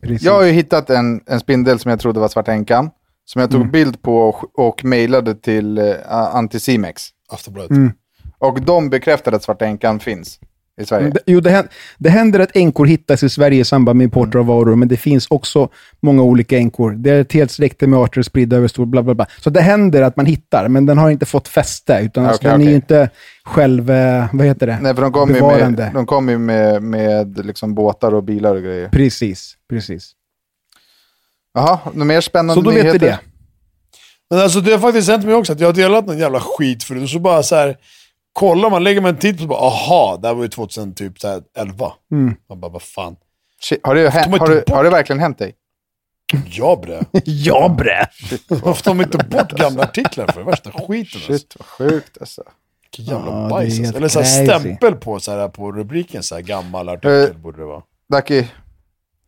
Precis. 0.00 0.22
jag 0.22 0.32
har 0.34 0.42
ju 0.42 0.52
hittat 0.52 0.90
en, 0.90 1.20
en 1.26 1.40
spindel 1.40 1.78
som 1.78 1.90
jag 1.90 2.00
trodde 2.00 2.20
var 2.20 2.28
Svarta 2.28 2.52
änkan. 2.52 2.90
Som 3.24 3.40
jag 3.40 3.50
tog 3.50 3.60
Mm. 3.60 3.70
bild 3.72 4.02
på 4.02 4.18
och, 4.28 4.58
och 4.68 4.84
mejlade 4.84 5.34
till 5.34 5.78
uh, 5.78 5.94
Anticimex. 6.12 7.02
Aftonbladet. 7.32 7.70
Mm. 7.70 7.92
Och 8.38 8.60
de 8.62 8.90
bekräftade 8.90 9.36
att 9.36 9.42
Svarta 9.42 9.64
änkan 9.66 10.00
finns 10.00 10.38
i 10.78 10.86
Sverige. 10.86 11.10
Det- 11.10 11.20
Jo, 11.26 11.40
det, 11.40 11.50
händer, 11.50 11.72
det 11.98 12.10
händer 12.10 12.40
att 12.40 12.56
änkor 12.56 12.86
hittas 12.86 13.22
i 13.22 13.28
Sverige 13.28 13.60
i 13.60 13.64
samband 13.64 13.96
med 13.96 14.04
import 14.04 14.34
av 14.34 14.46
varor, 14.46 14.76
men 14.76 14.88
det 14.88 14.96
finns 14.96 15.26
också 15.30 15.68
många 16.00 16.22
olika 16.22 16.56
änkor. 16.56 16.90
Det 16.90 17.10
är 17.10 17.20
ett 17.20 17.32
helt 17.32 17.50
släkte 17.50 17.86
med 17.86 17.98
arter 17.98 18.22
spridda 18.22 18.56
över 18.56 18.68
stor 18.68 18.86
bla 18.86 19.02
bla 19.02 19.14
bla. 19.14 19.26
Så 19.40 19.50
det 19.50 19.60
händer 19.60 20.02
att 20.02 20.16
man 20.16 20.26
hittar, 20.26 20.68
men 20.68 20.86
den 20.86 20.98
har 20.98 21.10
inte 21.10 21.26
fått 21.26 21.48
fäste, 21.48 22.00
utan 22.02 22.26
alltså, 22.26 22.40
Okej, 22.40 22.50
den 22.50 22.60
är 22.60 22.64
okej. 22.64 22.70
ju 22.70 22.74
inte 22.76 23.10
själv, 23.44 23.90
eh, 23.90 24.26
vad 24.32 24.46
heter 24.46 24.66
det? 24.66 24.78
Nej, 24.82 24.94
för 24.94 25.02
de 25.02 25.12
kommer 25.12 25.34
ju 25.34 25.40
Bevarande. 25.40 25.82
med, 25.84 25.94
de 25.94 26.06
kommer 26.06 26.32
ju 26.32 26.38
med, 26.38 26.82
med 26.82 27.46
liksom 27.46 27.74
båtar 27.74 28.14
och 28.14 28.24
bilar 28.24 28.54
och 28.54 28.62
grejer. 28.62 28.88
Precis, 28.88 29.54
precis. 29.70 30.12
Jaha, 31.54 31.78
några 31.92 32.04
mer 32.04 32.20
spännande 32.20 32.54
Så 32.54 32.60
då 32.60 32.70
vet 32.70 32.82
nyheter? 32.82 32.98
vi 32.98 33.06
det. 33.06 33.18
Men 34.30 34.38
alltså 34.40 34.60
det 34.60 34.72
har 34.72 34.78
faktiskt 34.78 35.08
hänt 35.08 35.24
mig 35.24 35.34
också, 35.34 35.52
att 35.52 35.60
jag 35.60 35.68
har 35.68 35.72
delat 35.72 36.06
någon 36.06 36.18
jävla 36.18 36.40
skit 36.40 36.84
förut 36.84 37.02
och 37.02 37.08
så 37.08 37.18
bara 37.18 37.42
så 37.42 37.54
här 37.56 37.76
kollar 38.32 38.70
man, 38.70 38.84
lägger 38.84 39.00
man 39.00 39.10
en 39.14 39.18
titt 39.20 39.38
på 39.38 39.46
bara 39.46 39.58
aha, 39.60 40.18
det 40.22 40.28
här 40.28 40.34
var 40.34 40.42
ju 40.42 40.48
2011. 40.48 41.92
Mm. 42.12 42.34
Man 42.48 42.60
bara, 42.60 42.72
vad 42.72 42.82
fan. 42.82 43.16
Shit, 43.60 43.80
Har 43.82 44.30
man 44.30 44.40
har, 44.40 44.48
det, 44.48 44.70
har 44.72 44.84
det 44.84 44.90
verkligen 44.90 45.20
hänt 45.20 45.38
dig? 45.38 45.54
Ja 46.46 46.76
bre. 46.82 47.00
Ja, 47.24 47.68
bre! 47.78 48.06
Varför 48.48 48.82
tar 48.82 48.94
man 48.94 49.04
inte 49.06 49.18
bort 49.18 49.52
gamla 49.52 49.82
artiklar 49.82 50.26
för? 50.32 50.42
Värsta 50.42 50.70
skiten 50.72 50.98
alltså. 51.14 51.32
Shit, 51.32 51.56
vad 51.58 51.66
sjukt 51.66 52.18
alltså. 52.20 52.42
Vilken 52.82 53.04
jävla 53.14 53.44
är 53.44 53.50
bajs 53.50 53.78
alltså. 53.78 53.96
Eller 53.96 54.08
så 54.08 54.20
här 54.20 54.44
stämpel 54.46 54.94
på, 54.94 55.20
så 55.20 55.32
här, 55.32 55.48
på 55.48 55.72
rubriken, 55.72 56.22
så 56.22 56.34
här 56.34 56.42
gammal 56.42 56.88
artikel 56.88 57.30
Eh. 57.30 57.36
borde 57.36 57.58
det 57.58 57.64
vara. 57.64 57.82
Ducky, 58.12 58.44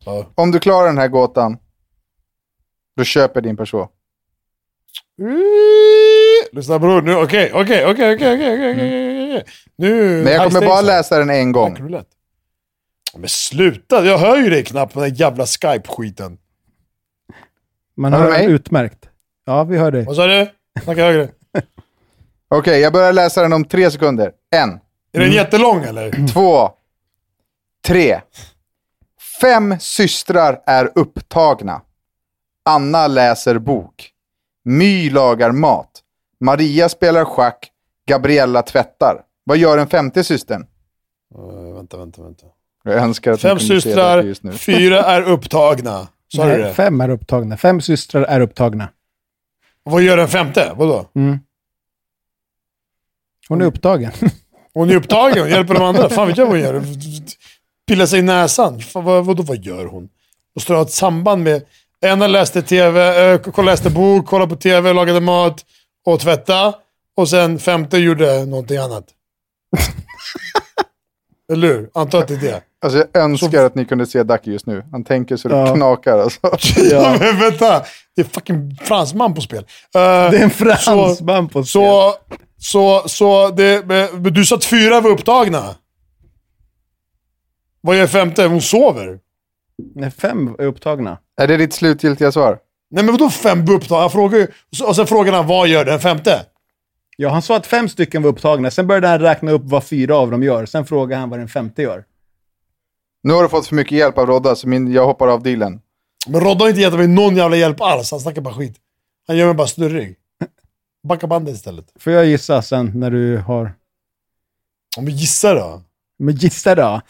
Ja. 0.05 0.25
om 0.35 0.51
du 0.51 0.59
klarar 0.59 0.87
den 0.87 0.97
här 0.97 1.07
gåtan, 1.07 1.57
då 2.97 3.03
köper 3.03 3.41
din 3.41 3.57
person. 3.57 3.87
Mm. 5.21 5.41
Lyssna 6.51 6.79
bror, 6.79 7.01
nu, 7.01 7.15
okej, 7.15 7.51
okej, 7.53 7.85
okej, 7.85 8.13
okej, 8.13 8.33
okej, 8.33 8.71
okej, 8.71 9.31
mm. 9.31 9.43
Nu... 9.75 10.23
Men 10.23 10.33
jag 10.33 10.51
kommer 10.51 10.67
bara 10.67 10.81
läsa 10.81 11.19
den 11.19 11.29
en 11.29 11.51
gång. 11.51 11.77
Men 13.15 13.29
sluta, 13.29 14.05
jag 14.05 14.17
hör 14.17 14.37
ju 14.37 14.49
dig 14.49 14.63
knappt 14.63 14.93
på 14.93 14.99
den 15.01 15.13
jävla 15.13 15.45
Skype-skiten. 15.45 16.37
Man 17.97 18.13
hör, 18.13 18.21
hör 18.21 18.29
mig? 18.29 18.45
utmärkt. 18.45 19.09
Ja, 19.45 19.63
vi 19.63 19.77
hör 19.77 19.91
dig. 19.91 20.05
Vad 20.05 20.15
sa 20.15 20.27
du? 20.27 20.47
Snacka 20.83 21.01
högre. 21.03 21.23
okej, 21.53 22.59
okay, 22.59 22.79
jag 22.79 22.93
börjar 22.93 23.13
läsa 23.13 23.41
den 23.41 23.53
om 23.53 23.65
tre 23.65 23.91
sekunder. 23.91 24.31
En. 24.55 24.69
Är 24.69 24.79
den 25.11 25.21
mm. 25.21 25.35
jättelång 25.35 25.83
eller? 25.83 26.27
Två. 26.33 26.69
Tre. 27.85 28.21
Fem 29.41 29.79
systrar 29.79 30.61
är 30.65 30.91
upptagna. 30.95 31.81
Anna 32.65 33.07
läser 33.07 33.57
bok. 33.57 34.10
My 34.63 35.09
lagar 35.09 35.51
mat. 35.51 36.01
Maria 36.39 36.89
spelar 36.89 37.25
schack. 37.25 37.71
Gabriella 38.07 38.61
tvättar. 38.61 39.21
Vad 39.43 39.57
gör 39.57 39.77
den 39.77 39.87
femte 39.87 40.23
systern? 40.23 40.65
Uh, 41.37 41.75
vänta, 41.75 41.97
vänta, 41.97 42.21
vänta. 42.21 42.45
Jag 42.83 42.93
önskar 42.93 43.31
att 43.31 43.41
Fem 43.41 43.57
det 43.57 43.63
just 43.63 43.83
systrar, 43.85 44.35
nu. 44.41 44.51
fyra 44.51 45.03
är 45.03 45.21
upptagna. 45.21 46.07
Sa 46.35 46.45
du 46.45 46.57
det? 46.57 46.73
fem 46.73 47.01
är 47.01 47.09
upptagna. 47.09 47.57
Fem 47.57 47.81
systrar 47.81 48.23
är 48.23 48.39
upptagna. 48.39 48.89
Vad 49.83 50.01
gör 50.01 50.17
den 50.17 50.27
femte? 50.27 50.73
Vadå? 50.75 51.05
Hon 53.47 53.61
är 53.61 53.65
upptagen. 53.65 54.11
Hon 54.73 54.89
är 54.89 54.95
upptagen, 54.95 55.39
hon 55.39 55.49
hjälper 55.49 55.73
de 55.73 55.83
andra. 55.83 56.09
Fan 56.09 56.27
vet 56.27 56.37
jag 56.37 56.45
vad 56.45 56.53
hon 56.53 56.63
gör? 56.63 56.83
Pillar 57.87 58.05
sig 58.05 58.19
i 58.19 58.21
näsan. 58.21 58.79
Fan, 58.79 59.03
vad, 59.03 59.25
vadå, 59.25 59.43
vad 59.43 59.57
gör 59.57 59.85
hon? 59.85 60.09
Och 60.55 60.61
står 60.61 60.75
det 60.75 60.81
ett 60.81 60.91
samband 60.91 61.43
med... 61.43 61.65
Ena 62.05 62.27
läste 62.27 62.61
tv, 62.61 63.31
äh, 63.33 63.63
läste 63.65 63.89
bok, 63.89 64.25
kollade 64.27 64.49
på 64.49 64.55
tv, 64.61 64.93
lagade 64.93 65.19
mat 65.21 65.65
och 66.05 66.19
tvätta. 66.19 66.73
Och 67.17 67.29
sen 67.29 67.59
femte 67.59 67.97
gjorde 67.97 68.45
någonting 68.45 68.77
annat. 68.77 69.05
Eller 71.51 71.67
hur? 71.67 71.89
Antar 71.93 72.19
att 72.19 72.27
det 72.27 72.33
är 72.33 72.37
det. 72.39 72.61
Alltså 72.83 72.97
jag 73.13 73.23
önskar 73.23 73.65
att 73.65 73.75
ni 73.75 73.85
kunde 73.85 74.05
se 74.05 74.23
Ducky 74.23 74.51
just 74.51 74.65
nu. 74.65 74.83
Han 74.91 75.03
tänker 75.03 75.37
så 75.37 75.47
det 75.47 75.55
Ja. 75.55 75.75
knakar 75.75 76.17
alltså. 76.17 76.39
Ja. 76.91 77.17
men 77.19 77.39
vänta, 77.39 77.83
det 78.15 78.21
är 78.21 78.25
fucking 78.25 78.75
fransman 78.81 79.33
på 79.33 79.41
spel. 79.41 79.59
Uh, 79.59 79.65
Det 79.93 79.99
är 80.37 80.43
en 80.43 80.49
fransman 80.49 81.49
på 81.49 81.63
scen. 81.63 81.65
Så, 81.65 82.13
så, 82.57 83.03
så 83.09 83.49
det, 83.49 83.85
men 83.85 84.23
du 84.33 84.45
sa 84.45 84.55
att 84.55 84.65
fyra 84.65 85.01
var 85.01 85.09
upptagna. 85.09 85.75
Vad 87.81 87.97
gör 87.97 88.07
femte? 88.07 88.45
Hon 88.45 88.61
sover. 88.61 89.19
Nej, 89.95 90.11
fem 90.11 90.55
är 90.59 90.65
upptagna. 90.65 91.17
Är 91.41 91.47
det 91.47 91.57
ditt 91.57 91.73
slutgiltiga 91.73 92.31
svar? 92.31 92.59
Nej 92.91 93.03
men 93.03 93.13
vadå 93.13 93.29
fem 93.29 93.65
var 93.65 93.73
upptagna? 93.73 94.01
Han 94.01 94.11
frågar 94.11 94.37
ju, 94.37 94.47
och 94.85 94.95
sen 94.95 95.07
frågar 95.07 95.33
han 95.33 95.47
vad 95.47 95.67
gör 95.67 95.85
den 95.85 95.99
femte? 95.99 96.45
Ja, 97.17 97.29
han 97.29 97.41
sa 97.41 97.57
att 97.57 97.67
fem 97.67 97.89
stycken 97.89 98.23
var 98.23 98.29
upptagna. 98.29 98.71
Sen 98.71 98.87
började 98.87 99.07
han 99.07 99.19
räkna 99.19 99.51
upp 99.51 99.61
vad 99.65 99.83
fyra 99.83 100.15
av 100.15 100.31
dem 100.31 100.43
gör. 100.43 100.65
Sen 100.65 100.85
frågade 100.85 101.19
han 101.19 101.29
vad 101.29 101.39
den 101.39 101.47
femte 101.47 101.81
gör. 101.81 102.05
Nu 103.23 103.33
har 103.33 103.43
du 103.43 103.49
fått 103.49 103.67
för 103.67 103.75
mycket 103.75 103.97
hjälp 103.97 104.17
av 104.17 104.25
Rodda, 104.27 104.55
så 104.55 104.67
min, 104.67 104.91
jag 104.91 105.05
hoppar 105.05 105.27
av 105.27 105.43
dealen. 105.43 105.81
Men 106.27 106.41
Rodda 106.41 106.63
har 106.63 106.69
inte 106.69 106.81
gett 106.81 106.93
mig 106.93 107.07
någon 107.07 107.35
jävla 107.35 107.57
hjälp 107.57 107.81
alls. 107.81 108.11
Han 108.11 108.19
snackar 108.19 108.41
bara 108.41 108.53
skit. 108.53 108.75
Han 109.27 109.37
gör 109.37 109.45
mig 109.45 109.55
bara 109.55 109.67
snurrig. 109.67 110.15
Backa 111.07 111.27
bandet 111.27 111.55
istället. 111.55 111.85
Får 111.99 112.13
jag 112.13 112.25
gissa 112.25 112.61
sen 112.61 112.91
när 112.95 113.11
du 113.11 113.37
har... 113.37 113.73
Om 114.97 115.05
vi 115.05 115.11
gissar 115.11 115.55
då? 115.55 115.81
Men 116.19 116.35
gissa 116.35 116.75
då. 116.75 117.01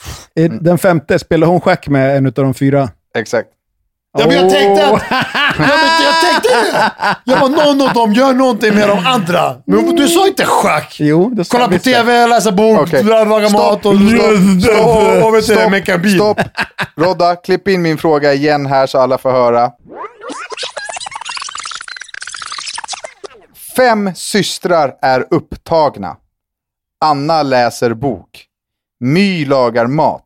Den 0.61 0.77
femte, 0.77 1.19
spelar 1.19 1.47
hon 1.47 1.61
schack 1.61 1.87
med 1.87 2.17
en 2.17 2.25
av 2.25 2.31
de 2.31 2.53
fyra? 2.53 2.89
Exakt. 3.15 3.49
Ja, 4.13 4.27
men 4.27 4.35
jag 4.35 4.49
tänkte 4.49 4.87
att... 4.87 5.03
Ja, 5.57 5.67
men 5.67 6.03
jag 6.03 6.21
tänkte 6.21 6.49
det! 6.49 6.91
Jag 7.23 7.39
bara, 7.39 7.49
någon 7.65 7.81
av 7.87 7.93
dem 7.93 8.13
gör 8.13 8.33
någonting 8.33 8.75
med 8.75 8.87
de 8.87 9.05
andra. 9.05 9.55
Men 9.65 9.95
du 9.95 10.07
sa 10.07 10.27
inte 10.27 10.45
schack! 10.45 10.95
Jo, 10.99 11.29
det 11.29 11.45
sa 11.45 11.57
Kolla 11.57 11.67
på. 11.67 11.79
TV, 11.79 12.27
läsa 12.27 12.51
bok, 12.51 12.79
Okej. 12.81 13.03
laga 13.03 13.49
mat 13.49 13.85
och... 13.85 13.95
Stopp. 14.63 15.43
Stopp. 15.43 15.71
mecka 15.71 15.97
bil. 15.97 16.15
Stopp. 16.15 16.39
Rodda, 16.95 17.35
klipp 17.35 17.67
in 17.67 17.81
min 17.81 17.97
fråga 17.97 18.33
igen 18.33 18.65
här 18.65 18.87
så 18.87 18.99
alla 18.99 19.17
får 19.17 19.31
höra. 19.31 19.71
Fem 23.75 24.11
systrar 24.15 24.93
är 25.01 25.25
upptagna. 25.29 26.15
Anna 27.05 27.43
läser 27.43 27.93
bok. 27.93 28.45
My 28.99 29.45
lagar 29.45 29.87
mat. 29.87 30.25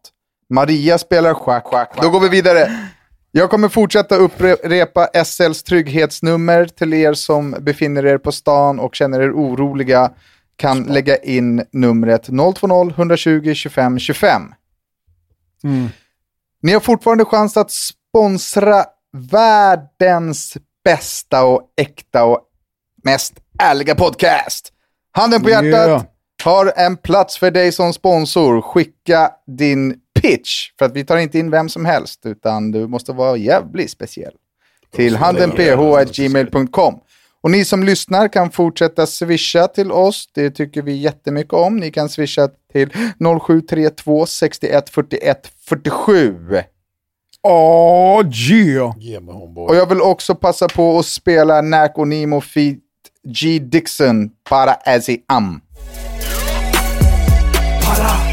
Maria 0.50 0.98
spelar 0.98 1.34
schack. 1.34 2.02
Då 2.02 2.10
går 2.10 2.20
vi 2.20 2.30
vidare. 2.30 2.90
Jag 3.38 3.50
kommer 3.50 3.70
fortsätta 3.70 4.16
upprepa 4.16 5.08
SLs 5.26 5.64
trygghetsnummer 5.64 6.66
till 6.66 6.94
er 6.94 7.14
som 7.14 7.56
befinner 7.60 8.06
er 8.06 8.18
på 8.18 8.32
stan 8.32 8.80
och 8.80 8.96
känner 8.96 9.22
er 9.22 9.32
oroliga. 9.32 10.12
Kan 10.56 10.84
lägga 10.84 11.18
in 11.18 11.66
numret 11.72 12.26
020 12.26 12.90
120 12.96 13.54
25 13.54 14.00
25. 14.00 14.42
Ni 16.62 16.74
har 16.74 16.80
fortfarande 16.80 17.26
chans 17.26 17.58
att 17.58 17.72
sponsra 17.72 18.86
världens 19.32 20.58
bästa 20.84 21.44
och 21.44 21.62
äkta 21.78 22.24
och 22.24 22.42
mest 23.04 23.34
ärliga 23.60 23.96
podcast. 23.96 24.74
Handen 25.12 25.42
på 25.42 25.50
hjärtat 25.50 25.88
Yeah. 25.88 26.04
har 26.44 26.74
en 26.76 26.98
plats 26.98 27.38
för 27.38 27.52
dig 27.52 27.72
som 27.72 27.94
sponsor. 27.94 28.62
Skicka 28.62 29.32
din 29.48 29.96
pitch, 30.28 30.72
för 30.80 30.86
att 30.86 30.96
vi 30.96 31.06
tar 31.06 31.18
inte 31.18 31.40
in 31.40 31.52
vem 31.52 31.70
som 31.70 31.86
helst, 31.86 32.26
utan 32.26 32.72
du 32.72 32.88
måste 32.88 33.12
vara 33.12 33.38
jävligt 33.38 33.92
speciell. 33.92 34.34
Till 34.92 35.16
handenph.gmail.com. 35.16 37.00
Och 37.42 37.52
ni 37.52 37.66
som 37.66 37.84
lyssnar 37.84 38.28
kan 38.28 38.52
fortsätta 38.52 39.08
swisha 39.08 39.68
till 39.68 39.92
oss. 39.92 40.30
Det 40.34 40.52
tycker 40.52 40.82
vi 40.82 40.94
jättemycket 40.96 41.54
om. 41.54 41.78
Ni 41.78 41.92
kan 41.92 42.10
swisha 42.10 42.50
till 42.72 42.90
0732 43.48 44.26
61 44.26 44.90
41 44.90 45.52
47. 45.66 46.36
Åh, 47.42 48.26
yeah! 48.52 48.98
Mig 48.98 49.34
homeboy. 49.34 49.68
Och 49.68 49.76
jag 49.76 49.90
vill 49.90 50.02
också 50.02 50.36
passa 50.36 50.68
på 50.68 51.00
att 51.00 51.06
spela 51.06 51.62
Nack 51.62 51.98
och 51.98 52.08
Nemo 52.08 52.42
feat 52.42 52.78
G. 53.28 53.60
Dixon, 53.60 54.30
Para 54.50 54.74
As 54.74 55.10
I 55.10 55.24
Am. 55.28 55.62
Para 57.86 58.25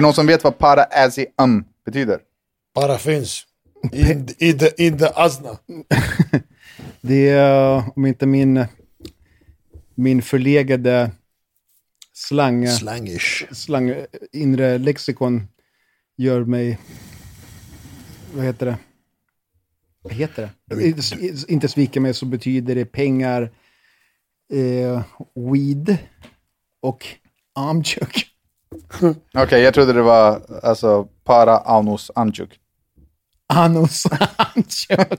det 0.00 0.06
någon 0.06 0.14
som 0.14 0.26
vet 0.26 0.44
vad 0.44 0.58
Para 0.58 0.82
As 0.84 1.18
I 1.18 1.26
Am 1.36 1.64
betyder? 1.84 2.20
Bara 2.74 2.98
finns. 2.98 3.46
In, 3.92 4.28
in, 4.38 4.58
the, 4.58 4.86
in 4.86 4.98
the 4.98 5.06
asna. 5.14 5.58
Det 7.00 7.28
är, 7.28 7.82
om 7.96 8.06
inte 8.06 8.26
min, 8.26 8.64
min 9.94 10.22
förlegade 10.22 11.10
slang, 12.12 12.68
Slangish. 12.68 13.46
slang, 13.52 13.94
inre 14.32 14.78
lexikon 14.78 15.48
gör 16.16 16.44
mig... 16.44 16.78
Vad 18.34 18.44
heter 18.44 18.66
det? 18.66 18.78
Vad 20.02 20.12
heter 20.12 20.50
det? 20.66 20.86
Inte- 20.86 21.52
Inte 21.52 21.68
svika 21.68 22.00
mig 22.00 22.14
så 22.14 22.26
betyder 22.26 22.74
det 22.74 22.84
pengar, 22.84 23.42
eh, 24.52 25.02
weed 25.34 25.96
och 26.82 27.06
armchuk. 27.54 28.29
Okej, 29.34 29.62
jag 29.62 29.74
trodde 29.74 29.92
det 29.92 30.02
var 30.02 30.40
alltså 30.62 31.04
Para 31.24 31.58
Anus 31.58 32.10
Anjuk. 32.14 32.58
Anus 33.52 34.06
armchuk. 34.36 35.18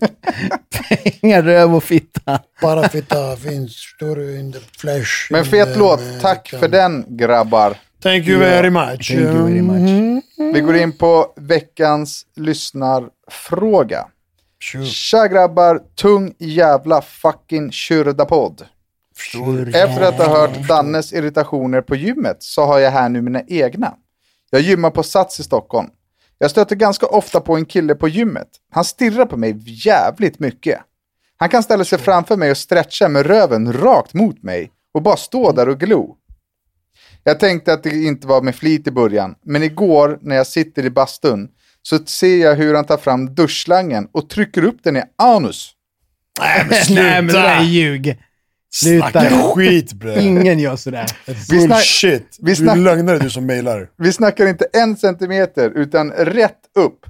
pengar, 1.21 1.41
röv 1.43 1.75
och 1.75 1.83
fitta. 1.83 2.39
Bara 2.61 2.89
fitta 2.89 3.35
finns, 3.35 3.75
står 3.75 4.15
du 4.15 4.39
in 4.39 4.51
the 4.53 4.59
flesh. 4.59 5.11
Men 5.31 5.45
fet 5.45 5.73
the- 5.73 5.79
låt, 5.79 5.99
tack 6.21 6.49
för 6.49 6.67
den 6.67 7.05
grabbar. 7.07 7.77
Thank 8.03 8.27
you 8.27 8.39
very 8.39 8.69
much. 8.69 9.07
Thank 9.07 9.19
you 9.19 9.43
very 9.43 9.61
much. 9.61 10.23
Vi 10.53 10.61
går 10.61 10.75
in 10.75 10.97
på 10.97 11.33
veckans 11.35 12.25
lyssnarfråga. 12.35 14.07
Sure. 14.63 14.85
Tja 14.85 15.27
grabbar, 15.27 15.81
tung 15.95 16.33
jävla 16.39 17.01
fucking 17.01 17.71
kyrda-podd. 17.71 18.65
Efter 19.67 20.01
att 20.01 20.17
ha 20.17 20.28
hört 20.28 20.67
Dannes 20.67 21.13
irritationer 21.13 21.82
på 21.82 21.95
gymmet 21.95 22.38
så 22.39 22.65
har 22.65 22.80
jag 22.80 22.91
här 22.91 23.09
nu 23.09 23.22
mina 23.22 23.41
egna. 23.47 23.93
Jag 24.49 24.61
gymmar 24.61 24.89
på 24.89 25.03
Sats 25.03 25.39
i 25.39 25.43
Stockholm. 25.43 25.89
Jag 26.38 26.51
stöter 26.51 26.76
ganska 26.76 27.05
ofta 27.05 27.39
på 27.39 27.55
en 27.55 27.65
kille 27.65 27.95
på 27.95 28.07
gymmet. 28.07 28.47
Han 28.72 28.86
stirrar 28.86 29.26
på 29.26 29.38
mig 29.38 29.55
jävligt 29.86 30.39
mycket. 30.39 30.80
Han 31.38 31.49
kan 31.49 31.63
ställa 31.63 31.84
sig 31.84 31.99
framför 31.99 32.38
mig 32.38 32.51
och 32.51 32.57
stretcha 32.57 33.07
med 33.07 33.26
röven 33.26 33.74
rakt 33.74 34.13
mot 34.13 34.43
mig 34.43 34.72
och 34.93 35.01
bara 35.01 35.17
stå 35.17 35.51
där 35.51 35.69
och 35.69 35.80
glo. 35.80 36.17
Jag 37.24 37.39
tänkte 37.39 37.74
att 37.74 37.84
det 37.84 37.89
inte 37.89 38.28
var 38.28 38.41
med 38.41 38.55
flit 38.55 38.88
i 38.88 38.91
början, 38.91 39.36
men 39.45 39.63
igår 39.63 40.19
när 40.22 40.36
jag 40.36 40.47
sitter 40.47 40.86
i 40.86 40.89
bastun 40.89 41.49
så 41.82 41.99
ser 42.05 42.38
jag 42.38 42.55
hur 42.55 42.76
han 42.76 42.86
tar 42.86 42.97
fram 42.97 43.36
duschslangen 43.36 44.07
och 44.11 44.30
trycker 44.30 44.63
upp 44.63 44.84
den 44.84 44.97
i 44.97 45.03
anus. 45.17 45.72
Nej 46.39 46.65
men 46.69 46.78
sluta! 46.78 47.01
Nej, 47.03 47.22
men 47.22 47.28
det 47.28 47.41
där 47.41 47.59
är 47.59 47.63
ljug. 47.63 48.17
Sluta. 48.74 49.09
Snacka 49.11 49.30
skit 49.43 49.93
bre. 49.93 50.22
Ingen 50.22 50.59
gör 50.59 50.76
sådär. 50.76 51.05
Bullshit. 51.49 52.38
vi 52.41 52.53
Du 52.53 52.69
är 52.69 52.76
lögnare 52.76 53.19
du 53.19 53.30
som 53.30 53.45
mailar. 53.47 53.89
Vi 53.97 54.13
snackar 54.13 54.47
inte 54.47 54.65
en 54.74 54.97
centimeter, 54.97 55.72
utan 55.76 56.11
rätt 56.11 56.59
upp. 56.76 57.05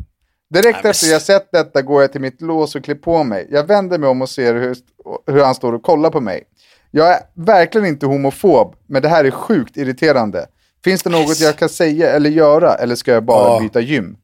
Direkt 0.53 0.85
efter 0.85 1.07
jag 1.07 1.21
sett 1.21 1.51
detta 1.51 1.81
går 1.81 2.01
jag 2.01 2.11
till 2.11 2.21
mitt 2.21 2.41
lås 2.41 2.75
och 2.75 2.83
klär 2.83 2.95
på 2.95 3.23
mig. 3.23 3.47
Jag 3.51 3.67
vänder 3.67 3.97
mig 3.97 4.09
om 4.09 4.21
och 4.21 4.29
ser 4.29 4.53
hur, 4.53 4.75
hur 5.31 5.43
han 5.43 5.55
står 5.55 5.73
och 5.73 5.83
kollar 5.83 6.09
på 6.09 6.21
mig. 6.21 6.43
Jag 6.91 7.11
är 7.13 7.19
verkligen 7.35 7.87
inte 7.87 8.05
homofob, 8.05 8.75
men 8.87 9.01
det 9.01 9.09
här 9.09 9.25
är 9.25 9.31
sjukt 9.31 9.77
irriterande. 9.77 10.45
Finns 10.83 11.03
det 11.03 11.09
något 11.09 11.39
jag 11.39 11.57
kan 11.57 11.69
säga 11.69 12.11
eller 12.11 12.29
göra, 12.29 12.73
eller 12.75 12.95
ska 12.95 13.11
jag 13.11 13.23
bara 13.25 13.53
Ja. 13.53 13.59
byta 13.59 13.79
gym? 13.79 14.15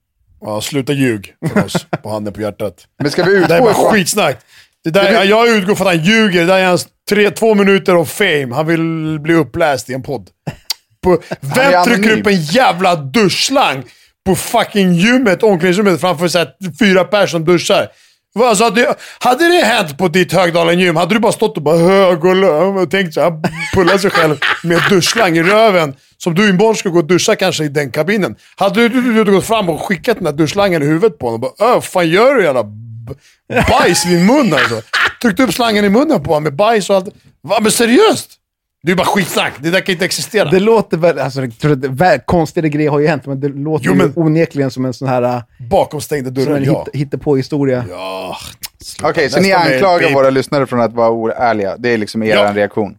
Ja, 0.42 0.62
sluta 0.62 0.94
ljug 0.94 1.34
för 1.54 1.66
oss 1.66 1.86
på 2.04 2.10
handen 2.10 2.34
på 2.34 2.42
hjärtat. 2.42 2.86
Men 3.00 3.12
ska 3.12 3.24
vi 3.24 3.32
Det 3.40 3.48
där 3.48 3.56
är 3.56 3.70
utgå 3.70 3.82
bara 3.82 3.92
skitsnack. 3.92 4.38
Det 4.92 5.00
där, 5.00 5.12
Det 5.14 5.20
blir- 5.20 5.30
Jag 5.30 5.48
utgår 5.50 5.76
från 5.76 5.88
att 5.88 5.96
han 5.96 6.04
ljuger. 6.04 6.40
Det 6.40 6.46
där 6.46 6.58
är 6.60 6.66
hans 6.68 6.88
tre, 7.10 7.32
två 7.32 7.54
minuter 7.56 7.94
av 7.94 8.06
fame. 8.06 8.48
Han 8.56 8.68
vill 8.68 9.20
bli 9.20 9.34
uppläst 9.34 9.90
i 9.90 9.94
en 9.94 10.04
podd. 10.04 10.28
På, 11.04 11.20
vem 11.56 11.84
trycker 11.84 12.20
upp 12.20 12.28
en 12.28 12.42
jävla 12.42 12.96
duschslang 12.96 13.84
på 14.26 14.36
fucking 14.36 14.94
gymmet, 14.94 15.44
omklädningsrummet, 15.44 16.02
framför 16.02 16.28
så 16.28 16.38
här, 16.38 16.48
fyra 16.80 17.04
personer 17.04 17.28
som 17.28 17.46
duschar? 17.46 17.88
Alltså, 18.40 18.64
hade, 18.64 18.96
hade 19.20 19.48
det 19.48 19.66
hänt 19.66 19.98
på 19.98 20.08
ditt 20.08 20.34
Högdalen-gym, 20.34 20.96
hade 20.96 21.16
du 21.16 21.20
bara 21.20 21.32
stått 21.32 21.58
och 21.58 21.64
bara 21.64 21.78
hög 21.78 22.26
och 22.26 22.36
löv 22.36 22.78
och 22.78 22.92
tänkt 22.92 23.14
så 23.14 23.22
här, 23.22 23.34
pulla 23.76 23.98
sig 23.98 24.10
själv 24.12 24.38
med 24.64 24.82
duschslang 24.90 25.38
i 25.38 25.44
röven. 25.44 25.94
Som 26.18 26.36
du 26.36 26.50
imorgon 26.50 26.76
ska 26.76 26.90
gå 26.90 27.00
och 27.00 27.06
duscha 27.06 27.36
kanske 27.36 27.64
i 27.64 27.68
den 27.70 27.92
kabinen. 27.92 28.36
Hade 28.56 28.90
du, 28.90 29.02
du, 29.02 29.24
du 29.24 29.32
gått 29.32 29.46
fram 29.46 29.70
och 29.70 29.82
skickat 29.82 30.16
den 30.18 30.24
där 30.24 30.32
duschslangen 30.32 30.84
i 30.84 30.86
huvudet 30.86 31.20
på 31.20 31.26
honom 31.26 31.44
och 31.44 31.56
bara 31.60 31.74
vad 31.74 31.84
fan 31.84 32.10
gör 32.10 32.36
du 32.36 32.44
jävla 32.44 32.64
bajs 33.70 34.06
i 34.06 34.10
din 34.10 34.26
mun 34.26 34.54
alltså? 34.54 34.82
Tryckte 35.22 35.44
upp 35.44 35.54
slangen 35.54 35.86
i 35.86 35.90
munnen 35.90 36.24
på 36.24 36.30
honom 36.30 36.44
med 36.44 36.56
bajs 36.56 36.90
och 36.90 36.96
allt. 36.96 37.10
Va, 37.42 37.58
men 37.62 37.72
seriöst? 37.72 38.32
Det 38.84 38.92
är 38.92 38.96
bara 38.96 39.08
skitsnack. 39.08 39.54
Det 39.60 39.70
där 39.70 39.80
kan 39.82 39.94
inte 39.94 40.06
existera. 40.06 40.50
Det 40.50 40.60
låter 40.60 40.98
väl, 40.98 41.20
alltså 41.20 41.42
konstiga 42.26 42.68
grejer 42.68 42.90
har 42.90 43.00
ju 43.00 43.08
hänt, 43.08 43.26
men 43.26 43.40
det 43.40 43.50
låter 43.50 43.86
Jo, 43.86 43.92
ju 43.92 43.98
men- 43.98 44.14
onekligen 44.16 44.72
som 44.72 44.86
en 44.86 44.94
sån 44.94 45.08
här 45.08 45.22
äh, 45.22 45.42
Bakom 45.70 46.02
stängda 46.02 46.26
som 46.26 46.34
dörrar, 46.34 46.58
en 46.58 46.64
ja. 46.64 46.86
hitt, 46.94 47.02
hittepå-historia. 47.02 47.86
Ja. 47.90 48.38
Okej, 49.04 49.30
så 49.30 49.40
ni 49.40 49.54
anklagar 49.54 50.14
våra 50.14 50.30
lyssnare 50.30 50.66
från 50.66 50.82
att 50.82 50.94
vara 50.94 51.10
oärliga. 51.12 51.76
Det 51.78 51.90
är 51.90 51.98
liksom 51.98 52.24
er 52.24 52.28
Ja. 52.36 52.52
reaktion. 52.56 52.98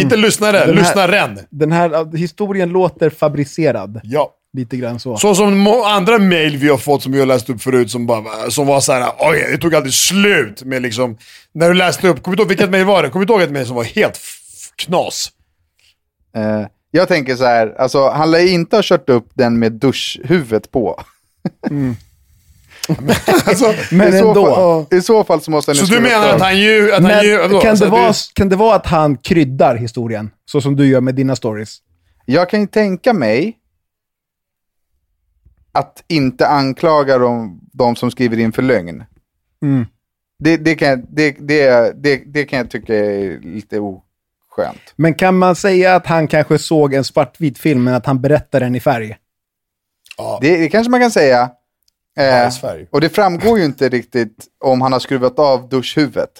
Inte 0.00 0.16
lyssnare, 0.16 0.52
Den 0.58 0.68
här- 0.68 0.74
lyssnaren. 0.74 1.38
Den 1.50 1.72
här 1.72 2.16
historien 2.16 2.68
låter 2.68 3.10
fabricerad. 3.10 4.00
Ja. 4.04 4.30
Lite 4.56 4.76
grann 4.76 5.00
så. 5.00 5.16
Så 5.16 5.34
som 5.34 5.66
andra 5.66 6.18
mail 6.18 6.56
vi 6.56 6.68
har 6.68 6.76
fått 6.78 7.02
som 7.02 7.12
vi 7.12 7.18
har 7.18 7.26
läst 7.26 7.50
upp 7.50 7.62
förut 7.62 7.90
som, 7.90 8.06
bara, 8.06 8.50
som 8.50 8.66
var 8.66 8.80
så 8.80 8.92
här: 8.92 9.10
oj, 9.18 9.46
det 9.50 9.58
tog 9.58 9.74
aldrig 9.74 9.94
slut 9.94 10.62
med 10.62 10.82
liksom, 10.82 11.16
när 11.54 11.68
du 11.68 11.74
läste 11.74 12.08
upp, 12.08 12.22
kommer 12.22 12.36
du 12.36 12.42
ihåg 12.42 12.48
vilket 12.48 12.70
mail 12.70 12.84
var 12.84 13.02
det? 13.02 13.08
Kommer 13.10 13.26
du 13.26 13.32
ihåg 13.32 13.42
ett 13.42 13.50
mail 13.50 13.66
som 13.66 13.76
var 13.76 13.84
helt 13.84 14.20
knas? 14.76 15.28
Eh, 16.36 16.66
Jag 16.90 17.08
tänker 17.08 17.36
så 17.36 17.44
här, 17.44 17.74
alltså 17.78 18.08
han 18.08 18.30
lär 18.30 18.48
inte 18.52 18.76
ha 18.76 18.82
kört 18.84 19.08
upp 19.10 19.28
den 19.34 19.58
med 19.58 19.72
duschhuvudet 19.72 20.70
på. 20.70 21.00
Alltså, 23.46 23.74
Men 23.90 24.08
I 24.14 24.18
så, 24.18 24.28
ändå. 24.28 24.54
fall, 24.54 24.98
I 24.98 25.02
så 25.02 25.24
fall 25.24 25.40
så 25.40 25.50
måste 25.50 25.70
han 25.70 25.76
så 25.76 25.94
du 25.94 26.00
menar 26.00 26.28
att 26.28 26.40
han 26.40 26.58
ljuger? 26.60 26.88
Att 26.92 27.02
han 27.02 27.02
Men 27.02 27.24
ljuger 27.24 27.38
vadå? 27.42 27.60
kan, 27.60 27.70
Alltså, 27.70 27.84
det 27.84 27.90
vara, 27.90 28.08
du- 28.08 28.14
kan 28.34 28.48
det 28.48 28.56
vara 28.56 28.76
att 28.76 28.86
han 28.86 29.16
kryddar 29.16 29.74
historien? 29.76 30.30
Så 30.44 30.60
som 30.60 30.76
du 30.76 30.86
gör 30.86 31.00
med 31.00 31.14
dina 31.14 31.36
stories? 31.36 31.78
Jag 32.24 32.50
kan 32.50 32.60
ju 32.60 32.66
tänka 32.66 33.12
mig 33.12 33.56
att 35.78 36.04
inte 36.08 36.46
anklaga 36.48 37.18
de, 37.18 37.60
de 37.72 37.96
som 37.96 38.10
skriver 38.10 38.38
in 38.38 38.52
för 38.52 38.62
lögn. 38.62 39.04
Mm. 39.62 39.86
Det, 40.38 40.56
det, 40.56 40.74
kan, 40.74 40.88
jag- 40.88 41.04
det, 41.08 41.30
det, 41.40 41.92
det, 42.02 42.16
det 42.26 42.44
kan 42.44 42.58
jag 42.58 42.70
tycka 42.70 42.94
är 42.94 43.40
lite 43.40 43.78
oskönt. 43.80 44.80
Men 44.96 45.14
kan 45.14 45.38
man 45.38 45.56
säga 45.56 45.94
att 45.94 46.06
han 46.06 46.28
kanske 46.28 46.58
såg 46.58 46.94
en 46.94 47.04
svartvit 47.04 47.58
film, 47.58 47.84
men 47.84 47.94
att 47.94 48.06
han 48.06 48.20
berättar 48.20 48.60
den 48.60 48.74
i 48.74 48.80
färg? 48.80 49.16
Det, 50.40 50.56
det 50.56 50.68
kanske 50.68 50.90
man 50.90 51.00
kan 51.00 51.10
säga. 51.10 51.50
Eh, 52.18 52.30
Bajsfärg. 52.30 52.86
och 52.90 53.00
det 53.00 53.08
framgår 53.08 53.58
ju 53.58 53.64
inte 53.64 53.88
riktigt 53.88 54.44
om 54.64 54.80
han 54.80 54.92
har 54.92 55.00
skruvat 55.00 55.38
av 55.38 55.68
duschhuvudet. 55.68 56.30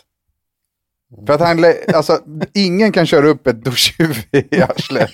För 1.26 1.34
att 1.34 1.40
han, 1.40 1.64
alltså, 1.94 2.18
ingen 2.54 2.92
kan 2.92 3.06
köra 3.06 3.26
upp 3.26 3.46
ett 3.46 3.64
duschhuvud 3.64 4.16
i 4.32 4.62
arslet. 4.62 5.12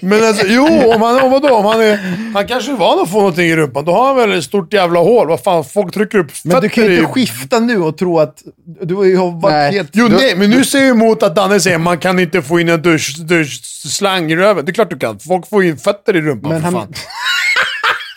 Men 0.00 0.24
alltså, 0.24 0.46
jo, 0.48 0.66
om 0.94 1.02
han, 1.02 1.20
om 1.20 1.30
vadå? 1.30 1.54
Om 1.54 1.64
han, 1.64 1.80
är, 1.80 1.96
han 2.34 2.46
kanske 2.46 2.72
är 2.72 2.76
van 2.76 3.00
att 3.02 3.10
få 3.10 3.16
någonting 3.18 3.46
i 3.46 3.56
rumpan. 3.56 3.84
Då 3.84 3.92
har 3.92 4.06
han 4.06 4.16
väl 4.16 4.32
ett 4.38 4.44
stort 4.44 4.72
jävla 4.72 5.00
hål. 5.00 5.28
Vad 5.28 5.42
fan, 5.42 5.64
folk 5.64 5.94
trycker 5.94 6.18
upp 6.18 6.30
Men 6.44 6.60
du 6.60 6.68
kan 6.68 6.84
ju 6.84 6.90
fötter 6.90 7.02
inte 7.08 7.20
i... 7.20 7.26
skifta 7.26 7.60
nu 7.60 7.82
och 7.82 7.98
tro 7.98 8.18
att... 8.18 8.42
Du 8.82 8.94
har 8.94 9.40
varit 9.40 9.52
Nej. 9.52 9.72
helt... 9.72 9.90
Jo, 9.92 10.08
Då- 10.08 10.16
nej, 10.16 10.36
men 10.36 10.50
nu 10.50 10.64
ser 10.64 10.78
jag 10.78 10.88
emot 10.88 11.22
att 11.22 11.36
Danne 11.36 11.60
säger 11.60 11.78
man 11.78 11.98
kan 11.98 12.18
inte 12.18 12.42
få 12.42 12.60
in 12.60 12.68
en 12.68 12.82
dusch, 12.82 13.16
duschslang 13.18 14.32
i 14.32 14.36
röven. 14.36 14.64
Det 14.64 14.70
är 14.70 14.74
klart 14.74 14.90
du 14.90 14.98
kan. 14.98 15.18
Folk 15.18 15.48
får 15.48 15.64
in 15.64 15.76
fötter 15.76 16.16
i 16.16 16.20
rumpan 16.20 16.50
Men 16.52 16.60
för 16.60 16.64
han- 16.70 16.74
fan. 16.74 16.94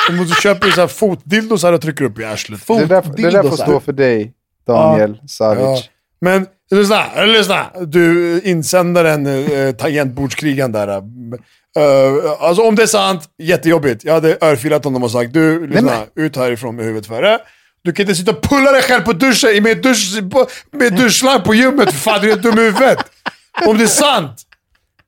De 0.09 0.16
måste 0.18 0.41
köpa 0.41 0.68
så 0.72 0.82
här 0.82 0.88
fotdildos 0.88 1.63
här 1.63 1.74
och 1.74 1.82
trycker 1.82 2.05
upp 2.05 2.20
i 2.20 2.26
arslet. 2.26 2.68
Det 2.68 2.74
där, 2.74 2.80
det 2.86 2.88
där 2.88 3.01
får 3.01 3.09
Fotdildosar. 3.09 3.66
stå 3.66 3.80
för 3.80 3.93
dig, 3.93 4.34
Daniel 4.68 5.18
Savic. 5.28 5.61
Ja. 5.63 5.78
Men 6.22 6.47
lyssna, 6.72 7.26
lyssna. 7.26 7.72
Du 7.88 8.41
insändaren, 8.43 9.28
uh, 9.28 9.72
tangentbordskrigan 9.72 10.72
där. 10.72 10.88
Uh, 10.88 11.03
alltså 12.39 12.63
om 12.63 12.76
det 12.76 12.84
är 12.84 12.88
sant, 12.88 13.24
jättejobbigt. 13.38 14.03
Jag 14.03 14.13
hade 14.13 14.38
örfilat 14.41 14.84
honom 14.84 15.03
och 15.03 15.11
sagt 15.11 15.34
du, 15.34 15.68
lyssna, 15.68 16.03
ut 16.16 16.36
härifrån 16.36 16.76
med 16.76 16.86
huvudet 16.86 17.07
före. 17.07 17.39
Du 17.84 17.93
kan 17.93 18.03
inte 18.03 18.16
sitta 18.16 18.32
och 18.32 18.41
pulla 18.41 18.72
dig 18.72 18.82
själv 18.82 19.01
på 19.01 19.13
duschen 19.13 19.63
med, 19.63 19.82
dusch, 19.82 20.30
på, 20.32 20.47
med 20.72 20.93
duschslang 20.93 21.41
på 21.41 21.55
gymmet 21.55 21.91
för 21.91 21.99
fan, 21.99 22.22
du 22.22 22.32
är 22.32 22.36
dum 22.36 22.59
i 22.59 22.61
huvudet. 22.61 22.97
Om 23.68 23.78
det 23.78 23.84
är 23.84 23.88
sant. 23.88 24.45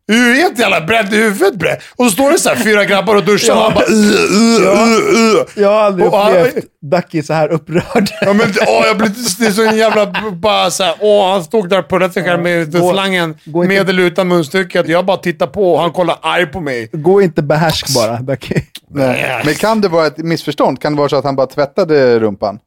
Du 0.07 0.31
är 0.31 0.35
helt 0.35 0.59
jävla 0.59 0.81
bränd 0.81 1.13
i 1.13 1.17
huvudet 1.17 1.55
bre. 1.55 1.77
Och 1.95 2.05
så 2.05 2.11
står 2.11 2.31
det 2.31 2.39
så 2.39 2.49
här 2.49 2.55
fyra 2.55 2.85
grabbar 2.85 3.15
och 3.15 3.23
duschar 3.25 3.53
och 3.55 3.61
han 3.61 3.73
bara 3.73 3.85
uh, 3.85 3.95
uh, 3.95 4.61
uh, 4.61 5.35
uh. 5.35 5.45
Jag 5.55 5.69
har 5.69 5.81
aldrig 5.81 6.07
Och 6.07 6.17
han- 6.17 6.37
upplevt 6.37 6.65
Ducky 6.91 7.23
så 7.23 7.33
här 7.33 7.47
upprörd. 7.51 8.09
Ja 8.21 8.33
men 8.33 8.53
åh, 8.67 8.83
jag 8.87 8.97
blir 8.97 9.11
det 9.39 9.45
är 9.47 9.51
så 9.51 9.63
en 9.65 9.77
jävla 9.77 10.13
bara 10.33 10.71
såhär, 10.71 10.95
åh 10.99 11.31
han 11.31 11.43
stod 11.43 11.69
där 11.69 11.79
och 11.79 11.89
pullade 11.89 12.13
sig 12.13 12.23
själv 12.23 12.41
med 12.43 12.79
Gå- 12.79 12.91
slangen 12.93 13.35
gå 13.45 13.63
inte- 13.63 13.75
med 13.75 13.89
eller 13.89 14.03
utan 14.03 14.27
munstycket. 14.27 14.87
Jag 14.89 15.05
bara 15.05 15.17
tittar 15.17 15.47
på 15.47 15.73
och 15.73 15.81
han 15.81 15.91
kollar 15.91 16.17
arg 16.21 16.45
på 16.45 16.59
mig. 16.61 16.89
Gå 16.91 17.21
inte 17.21 17.41
behärsk 17.41 17.95
bara, 17.95 18.15
Ducky. 18.21 18.55
Nej. 18.89 19.41
Men 19.45 19.53
kan 19.55 19.81
det 19.81 19.87
vara 19.87 20.07
ett 20.07 20.17
missförstånd? 20.17 20.81
Kan 20.81 20.93
det 20.93 20.97
vara 20.97 21.09
så 21.09 21.15
att 21.15 21.25
han 21.25 21.35
bara 21.35 21.47
tvättade 21.47 22.19
rumpan? 22.19 22.59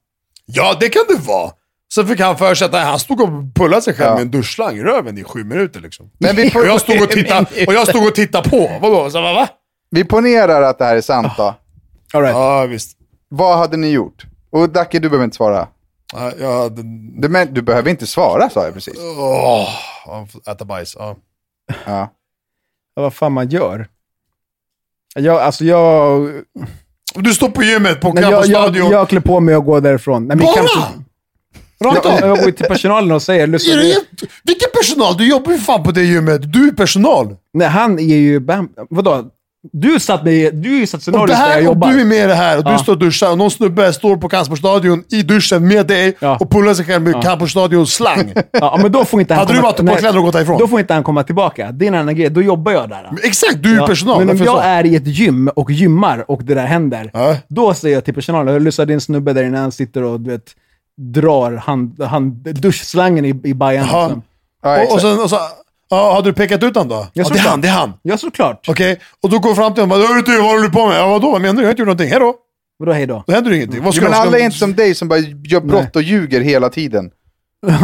Ja 0.46 0.76
det 0.80 0.88
kan 0.88 1.02
det 1.08 1.14
vara. 1.26 1.50
Så 1.94 2.04
fick 2.06 2.20
han 2.20 2.36
för 2.38 2.54
sig 2.54 2.64
att 2.64 2.72
nej, 2.72 2.84
han 2.84 2.98
stod 2.98 3.20
och 3.20 3.54
pullade 3.54 3.82
sig 3.82 3.94
själv 3.94 4.08
Ja. 4.08 4.14
med 4.14 4.22
en 4.22 4.30
duschslang 4.30 4.76
i 4.76 4.82
röven 4.82 5.18
i 5.18 5.24
sju 5.24 5.44
minuter 5.44 5.80
liksom. 5.80 6.10
Men 6.18 6.36
vi, 6.36 6.48
Och 6.54 6.66
jag 6.66 6.80
stod 6.80 7.02
och 7.02 7.10
tittade, 7.10 7.46
och 7.66 7.74
jag 7.74 7.88
stod 7.88 8.06
och 8.06 8.14
tittade 8.14 8.50
på. 8.50 8.70
Vadå? 8.80 9.10
Så, 9.10 9.22
va, 9.22 9.32
va? 9.32 9.48
vi 9.90 10.04
ponerar 10.04 10.62
att 10.62 10.78
det 10.78 10.84
här 10.84 10.96
är 10.96 11.00
sant 11.00 11.32
då. 11.36 11.54
All 12.12 12.22
right. 12.22 12.34
Ja 12.36 12.66
visst. 12.66 12.96
Vad 13.28 13.58
hade 13.58 13.76
ni 13.76 13.90
gjort? 13.90 14.26
Och 14.50 14.68
Dacke, 14.70 14.98
du 14.98 15.08
behöver 15.08 15.24
inte 15.24 15.36
svara. 15.36 15.68
Ja, 16.12 16.32
jag 16.40 16.58
hade... 16.62 16.82
Du, 17.20 17.28
men, 17.28 17.54
du 17.54 17.62
behöver 17.62 17.90
inte 17.90 18.06
svara, 18.06 18.50
sa 18.50 18.64
jag 18.64 18.74
precis. 18.74 18.94
Får 20.06 20.50
äta 20.52 20.64
bajs. 20.64 20.96
Ja. 20.98 21.16
Ja. 21.86 22.08
Ja, 22.94 23.02
vad 23.02 23.14
fan 23.14 23.32
man 23.32 23.48
gör. 23.48 23.88
Jag, 25.14 25.36
alltså 25.40 25.64
jag... 25.64 26.30
Du 27.14 27.34
står 27.34 27.48
på 27.48 27.62
gymmet 27.62 28.00
på 28.00 28.12
Nej, 28.12 28.24
jag, 28.24 28.46
jag, 28.46 28.76
jag 28.76 29.08
klär 29.08 29.20
på 29.20 29.40
mig 29.40 29.56
och 29.56 29.64
går 29.64 29.80
därifrån. 29.80 30.26
Nej, 30.28 30.36
men 30.36 30.46
Bara? 30.46 30.54
kanske- 30.54 30.78
Rakt 31.84 32.00
jag, 32.04 32.12
av. 32.22 32.28
jag 32.28 32.38
går 32.44 32.50
till 32.50 32.66
personalen 32.66 33.12
och 33.12 33.22
säger, 33.22 33.46
lyssna, 33.46 33.72
Är 33.74 33.76
det. 33.78 33.94
Vilken 34.44 34.68
personal? 34.80 35.16
Du 35.16 35.28
jobbar 35.28 35.52
ju 35.52 35.58
fan 35.58 35.82
på 35.82 35.90
det 35.90 36.02
gymmet. 36.04 36.52
Du 36.52 36.68
är 36.68 36.72
personal. 36.72 37.36
nej, 37.54 37.68
han 37.68 37.98
är 37.98 38.16
ju... 38.16 38.46
Vadå? 38.90 39.24
Du 39.72 40.00
satt 40.00 40.24
med, 40.24 40.54
du 40.54 40.86
satt 40.86 40.98
Och, 40.98 41.02
scenariot 41.02 41.28
där 41.28 41.34
jag 41.34 41.40
här, 41.48 41.58
och 41.58 41.64
jobbar. 41.64 41.88
du 41.92 42.00
är 42.00 42.04
med 42.04 42.24
i 42.24 42.26
det 42.26 42.34
här 42.34 42.58
och 42.58 42.62
Ja. 42.66 42.72
du 42.72 42.78
står 42.78 42.92
och 42.92 42.98
duschar 42.98 43.30
och 43.30 43.38
någon 43.38 43.50
snubbe 43.50 43.92
står 43.92 44.16
på 44.16 44.28
Kampsportstadion 44.28 45.04
i 45.10 45.22
duschen 45.22 45.68
med 45.68 45.86
dig 45.86 46.16
Ja. 46.20 46.36
och 46.40 46.50
pullar 46.50 46.74
sig 46.74 46.84
själv 46.84 47.02
med 47.02 47.14
ja. 47.14 47.22
Kampsportstadions 47.22 47.94
slang. 47.94 48.32
Ja, 48.52 48.78
men 48.82 48.92
då 48.92 49.04
får 49.04 49.20
inte 49.20 49.34
han 49.34 49.38
Hade 49.46 49.52
du 49.52 49.56
komma- 49.60 49.72
varit 49.72 49.86
på 49.94 49.96
kläder 49.96 50.18
och 50.18 50.24
gått 50.24 50.32
därifrån? 50.32 50.58
Då 50.58 50.68
får 50.68 50.80
inte 50.80 50.94
han 50.94 51.02
komma 51.02 51.22
tillbaka. 51.22 51.72
Det 51.72 51.84
är 51.84 51.88
en 51.88 51.94
annan 51.94 52.16
grej. 52.16 52.30
Då 52.30 52.42
jobbar 52.42 52.72
jag 52.72 52.88
där. 52.88 53.10
Exakt, 53.22 53.62
du 53.62 53.72
är 53.72 53.76
Ja, 53.76 53.86
personal. 53.86 54.18
Men 54.18 54.30
om 54.30 54.36
jag 54.44 54.56
så? 54.56 54.60
är 54.62 54.86
i 54.86 54.96
ett 54.96 55.06
gym 55.06 55.48
och 55.48 55.70
gymmar 55.70 56.30
och 56.30 56.44
det 56.44 56.54
där 56.54 56.66
händer, 56.66 57.10
Ja. 57.12 57.36
då 57.48 57.74
säger 57.74 57.96
jag 57.96 58.04
till 58.04 58.14
personalen, 58.14 58.52
jag 58.54 58.62
lyssnar 58.62 58.86
din 58.86 59.00
snubbe 59.00 59.32
där 59.32 59.44
inne, 59.44 59.58
han 59.58 59.72
sitter 59.72 60.02
och 60.02 60.20
du 60.20 60.30
vet, 60.30 60.44
drar 61.00 61.52
hand, 61.52 62.02
hand, 62.02 62.32
duschslangen 62.54 63.24
i, 63.24 63.40
i 63.44 63.54
bajan. 63.54 63.82
Liksom. 63.84 64.22
Ja, 64.62 64.82
och, 64.82 64.92
och, 64.92 65.00
sen, 65.00 65.20
och 65.20 65.30
så, 65.30 65.38
ja, 65.90 66.14
hade 66.14 66.28
du 66.28 66.32
pekat 66.34 66.62
ut 66.62 66.74
honom 66.76 66.88
då? 66.88 67.06
Ja, 67.12 67.24
det 67.32 67.38
är 67.38 67.42
han, 67.42 67.60
det 67.60 67.68
är 67.68 67.72
han. 67.72 67.92
Ja, 68.02 68.16
såklart. 68.18 68.68
Okej, 68.68 69.00
och 69.22 69.30
då 69.30 69.38
går 69.38 69.54
fram 69.54 69.74
till 69.74 69.82
honom 69.82 69.98
och 70.00 70.04
bara 70.06 70.08
"Hörru 70.14 70.22
du, 70.22 70.38
vad 70.40 70.50
håller 70.50 70.62
du 70.62 70.70
på 70.70 70.86
med? 70.88 70.98
Ja, 71.00 71.08
vadå? 71.08 71.30
Vad 71.30 71.40
menar 71.40 71.54
du? 71.54 71.60
Jag 71.60 71.66
har 71.66 71.70
inte 71.70 71.80
gjort 71.80 71.86
någonting. 71.86 72.08
Hejdå. 72.10 72.34
Vadå 72.78 72.92
hej 72.92 73.06
då? 73.06 73.24
Händer 73.28 73.52
ingenting. 73.52 73.84
Vad 73.84 73.94
ska 73.94 74.02
men 74.04 74.12
jag- 74.12 74.20
ska- 74.20 74.28
alla 74.28 74.38
är 74.38 74.44
inte 74.44 74.56
som 74.58 74.74
dig 74.74 74.94
som 74.94 75.08
bara 75.08 75.18
gör 75.18 75.60
brott 75.60 75.96
och 75.96 76.02
ljuger 76.02 76.40
hela 76.40 76.68
tiden. 76.68 77.10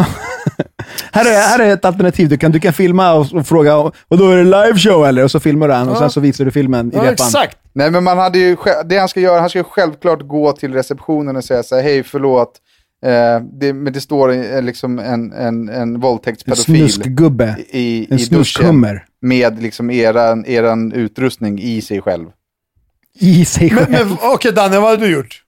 Här 1.12 1.24
är, 1.24 1.40
här 1.48 1.58
är 1.58 1.72
ett 1.72 1.84
alternativ. 1.84 2.28
Du 2.28 2.36
kan, 2.38 2.52
du 2.52 2.60
kan 2.60 2.72
filma 2.72 3.12
och, 3.12 3.26
och 3.34 3.46
fråga, 3.46 3.76
och 3.76 3.94
då 4.08 4.30
är 4.30 4.36
det 4.36 4.44
live 4.44 4.78
show 4.78 5.06
eller? 5.06 5.24
Och 5.24 5.30
så 5.30 5.40
filmar 5.40 5.68
du 5.68 5.74
han 5.74 5.88
och 5.88 5.98
sen 5.98 6.10
så 6.10 6.20
visar 6.20 6.44
du 6.44 6.50
filmen 6.50 6.86
i 6.92 6.96
Ja, 6.96 7.00
repan. 7.02 7.12
exakt. 7.12 7.56
Nej, 7.72 7.90
men 7.90 8.04
man 8.04 8.18
hade 8.18 8.38
ju, 8.38 8.56
det 8.84 8.98
han 8.98 9.08
ska 9.08 9.20
göra, 9.20 9.40
han 9.40 9.50
ska 9.50 9.64
självklart 9.64 10.22
gå 10.22 10.52
till 10.52 10.72
receptionen 10.72 11.36
och 11.36 11.44
säga 11.44 11.62
så 11.62 11.76
här, 11.76 11.82
hej 11.82 12.02
förlåt, 12.02 12.52
eh, 13.06 13.40
det, 13.52 13.72
men 13.72 13.92
det 13.92 14.00
står 14.00 14.32
eh, 14.32 14.62
liksom 14.62 14.98
en, 14.98 15.32
en, 15.32 15.68
en 15.68 15.68
En 15.68 16.00
våldtäktspedofil 16.00 16.92
snuskgubbe. 16.92 17.56
i, 17.70 17.96
En 17.98 18.02
i 18.02 18.06
duschen 18.06 18.26
snuskhummer. 18.26 19.04
med 19.22 19.62
liksom 19.62 19.90
eran, 19.90 20.44
eran 20.46 20.92
utrustning 20.92 21.58
i 21.62 21.80
sig 21.82 22.02
själv. 22.02 22.26
I 23.20 23.44
sig 23.44 23.70
Men, 23.74 23.86
själv. 23.86 24.06
men 24.08 24.16
okej 24.22 24.52
Danne, 24.52 24.78
vad 24.80 24.90
hade 24.90 25.06
du 25.06 25.12
gjort? 25.12 25.42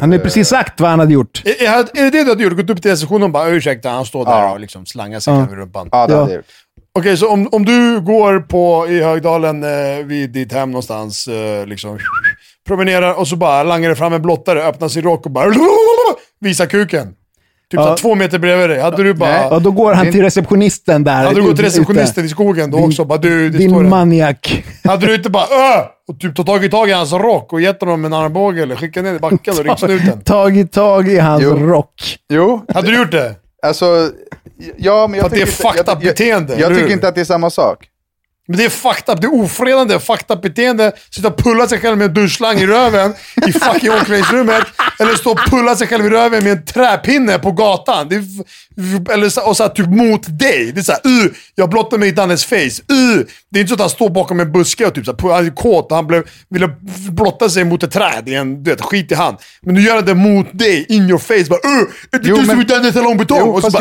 Han 0.00 0.12
har 0.12 0.18
precis 0.18 0.48
sagt 0.48 0.80
vad 0.80 0.90
han 0.90 0.98
hade 0.98 1.12
gjort. 1.12 1.42
Är, 1.44 1.64
är, 1.66 1.78
är 1.78 1.84
det 1.94 2.10
det 2.10 2.24
du 2.24 2.28
hade 2.30 2.42
gjort? 2.42 2.56
Gått 2.56 2.70
upp 2.70 2.82
till 2.82 2.90
receptionen 2.90 3.22
och 3.22 3.30
bara 3.30 3.48
ursäkta, 3.48 3.88
han 3.90 4.04
står 4.04 4.24
där 4.24 4.32
Ja. 4.32 4.52
och 4.52 4.60
liksom 4.60 4.86
slangar 4.86 5.20
sig 5.20 5.34
Ja. 5.34 5.46
rumpan. 5.50 5.88
Ja, 5.92 6.06
det 6.06 6.12
Ja. 6.12 6.18
hade 6.20 6.30
jag 6.32 6.36
gjort. 6.36 6.46
Okej, 6.92 7.16
så 7.16 7.28
om, 7.28 7.48
om 7.52 7.64
du 7.64 8.00
går 8.00 8.40
på, 8.40 8.86
i 8.88 9.02
Högdalen 9.02 9.64
eh, 9.64 10.04
vid 10.04 10.30
ditt 10.30 10.52
hem 10.52 10.70
någonstans, 10.70 11.28
eh, 11.28 11.66
liksom, 11.66 11.98
promenerar 12.66 13.14
och 13.18 13.28
så 13.28 13.36
bara 13.36 13.62
langar 13.62 13.88
det 13.88 13.96
fram 13.96 14.12
en 14.12 14.22
blottare, 14.22 14.62
öppnar 14.62 14.88
sin 14.88 15.02
rock 15.02 15.26
och 15.26 15.32
bara 15.32 15.46
visar 16.40 16.66
kuken. 16.66 17.06
Typ 17.70 17.80
Ja. 17.80 17.96
två 17.98 18.14
meter 18.14 18.38
bredvid 18.38 18.70
dig. 18.70 18.80
Hade 18.80 19.02
du 19.02 19.14
bara... 19.14 19.30
Nej. 19.30 19.48
Ja, 19.50 19.58
då 19.58 19.70
går 19.70 19.92
han 19.94 20.12
till 20.12 20.22
receptionisten 20.22 21.04
där. 21.04 21.12
Hade 21.24 21.34
du 21.34 21.42
gått 21.42 21.56
till 21.56 21.64
ute. 21.64 21.76
receptionisten 21.76 22.24
i 22.24 22.28
skogen 22.28 22.70
då 22.70 22.76
Din- 22.76 22.86
också? 22.86 23.04
Bara 23.04 23.18
du, 23.18 23.50
det 23.50 23.58
står 23.58 23.58
Din 23.58 23.74
en. 23.76 23.88
maniak. 23.88 24.64
Hade 24.84 25.06
du 25.06 25.14
inte 25.14 25.30
bara 25.30 25.42
öh! 25.44 25.84
Och 26.08 26.20
typ 26.20 26.46
tagit 26.46 26.70
tag 26.70 26.88
i 26.88 26.92
hans 26.92 27.12
rock 27.12 27.52
och 27.52 27.60
gett 27.60 27.80
honom 27.80 28.04
en 28.04 28.12
armbåge 28.12 28.62
eller 28.62 28.76
skickat 28.76 29.04
ner 29.04 29.14
i 29.14 29.18
backen 29.18 29.54
och 29.58 29.64
ringt 29.64 29.78
snuten? 29.78 30.20
Tagit 30.24 30.72
tag 30.72 31.08
i 31.08 31.18
hans 31.18 31.42
Jo. 31.42 31.50
rock. 31.56 32.16
Jo, 32.32 32.64
Hade 32.74 32.90
du 32.90 32.96
gjort 32.98 33.10
det? 33.12 33.34
alltså, 33.66 34.10
ja 34.76 35.06
men 35.06 35.18
jag 35.18 35.20
För 35.20 35.26
att 35.26 35.30
det 35.34 35.42
är 35.42 35.46
tycker 35.46 35.68
fucked 35.68 35.80
up 35.80 35.86
jag, 35.88 35.94
jag, 35.96 36.02
beteende, 36.02 36.52
jag 36.52 36.62
eller 36.62 36.76
tycker 36.80 36.92
inte 36.92 37.08
att 37.08 37.14
det 37.14 37.20
är 37.20 37.24
samma 37.24 37.50
sak. 37.50 37.86
Men 38.48 38.56
det 38.56 38.64
är 38.64 38.68
fucked 38.68 39.14
up, 39.14 39.20
det 39.20 39.26
är 39.26 39.34
ofredande, 39.34 39.98
fucked 39.98 40.36
up 40.36 40.42
beteende. 40.42 40.92
Sitta 41.10 41.28
och 41.28 41.36
pulla 41.36 41.68
sig 41.68 41.80
själv 41.80 41.98
med 41.98 42.08
en 42.08 42.14
duschslang 42.14 42.58
i 42.58 42.66
röven 42.66 43.14
i 43.46 43.52
fucking 43.52 43.90
omklädningsrummet. 43.90 44.62
Eller 44.98 45.14
stå 45.14 45.30
och 45.30 45.40
pulla 45.50 45.76
sig 45.76 45.86
själv 45.86 46.06
i 46.06 46.10
röven 46.10 46.44
med 46.44 46.52
en 46.52 46.64
träpinne 46.64 47.38
på 47.38 47.52
gatan. 47.52 48.12
Är, 48.12 48.22
eller 49.12 49.28
så, 49.28 49.46
och 49.46 49.56
så 49.56 49.62
här, 49.62 49.70
typ 49.70 49.86
mot 49.86 50.38
dig. 50.38 50.72
Det 50.72 50.80
är 50.80 50.82
såhär, 50.82 51.00
uh, 51.06 51.32
jag 51.54 51.70
blottar 51.70 51.98
mig 51.98 52.08
i 52.08 52.12
Dannes 52.12 52.44
face. 52.44 52.54
Uh. 52.92 53.24
Det 53.50 53.58
är 53.58 53.60
inte 53.60 53.68
så 53.68 53.74
att 53.74 53.80
han 53.80 53.90
står 53.90 54.10
bakom 54.10 54.40
en 54.40 54.52
buske 54.52 54.86
och 54.86 54.94
typ 54.94 55.04
så 55.04 55.16
här, 55.22 55.34
han 55.34 55.46
är 55.46 55.50
kåt 55.50 55.90
och 55.90 55.96
han 55.96 56.06
blev, 56.06 56.24
ville 56.48 56.68
blotta 57.10 57.48
sig 57.48 57.64
mot 57.64 57.82
ett 57.82 57.92
träd 57.92 58.28
en, 58.28 58.62
du 58.62 58.70
vet, 58.70 58.80
skit 58.80 59.12
i 59.12 59.14
hand. 59.14 59.36
Men 59.62 59.74
nu 59.74 59.80
gör 59.80 59.94
han 59.94 60.04
det 60.04 60.14
mot 60.14 60.58
dig, 60.58 60.86
in 60.88 61.08
your 61.08 61.18
face. 61.18 61.44
Bara, 61.48 61.60
uh, 61.68 61.88
är 62.12 62.18
det 62.18 62.18
du 62.18 62.44
som 62.46 62.60
är 62.60 62.64
Danne 62.64 62.92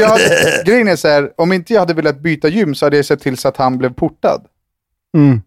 hade, 0.08 0.64
grejen 0.66 0.88
är 0.88 0.96
så 0.96 1.08
här, 1.08 1.30
om 1.38 1.54
inte 1.54 1.74
jag 1.74 1.80
hade 1.80 1.94
velat 1.94 2.20
byta 2.20 2.48
gym 2.48 2.76
så 2.76 2.86
hade 2.86 2.96
jag 2.96 3.06
sett 3.06 3.22
till 3.22 3.38
så 3.38 3.48
att 3.48 3.58
han 3.58 3.78
blev 3.78 3.94
portad. 3.94 4.42
Mm. 5.18 5.42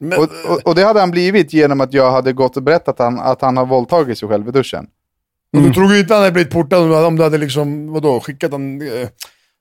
Men- 0.00 0.18
Och, 0.18 0.24
och, 0.48 0.66
och 0.66 0.74
det 0.74 0.84
hade 0.84 1.00
han 1.00 1.10
blivit 1.10 1.52
genom 1.52 1.80
att 1.80 1.92
jag 1.94 2.10
hade 2.10 2.32
gått 2.32 2.56
och 2.56 2.62
berättat 2.62 2.88
att 2.88 2.98
han, 2.98 3.20
att 3.20 3.40
han 3.42 3.56
har 3.56 3.66
våldtagit 3.66 4.18
sig 4.18 4.28
själv 4.28 4.48
i 4.48 4.50
duschen. 4.50 4.86
Och 5.56 5.62
du 5.62 5.72
tror 5.72 5.92
ju 5.94 6.00
inte 6.00 6.14
han 6.14 6.22
hade 6.22 6.32
blivit 6.32 6.52
portad 6.52 6.92
om 7.06 7.16
du 7.16 7.22
hade, 7.22 7.38
liksom, 7.38 7.92
vadå, 7.92 8.20
skickat 8.20 8.52
en, 8.52 8.82
eh, 8.82 9.08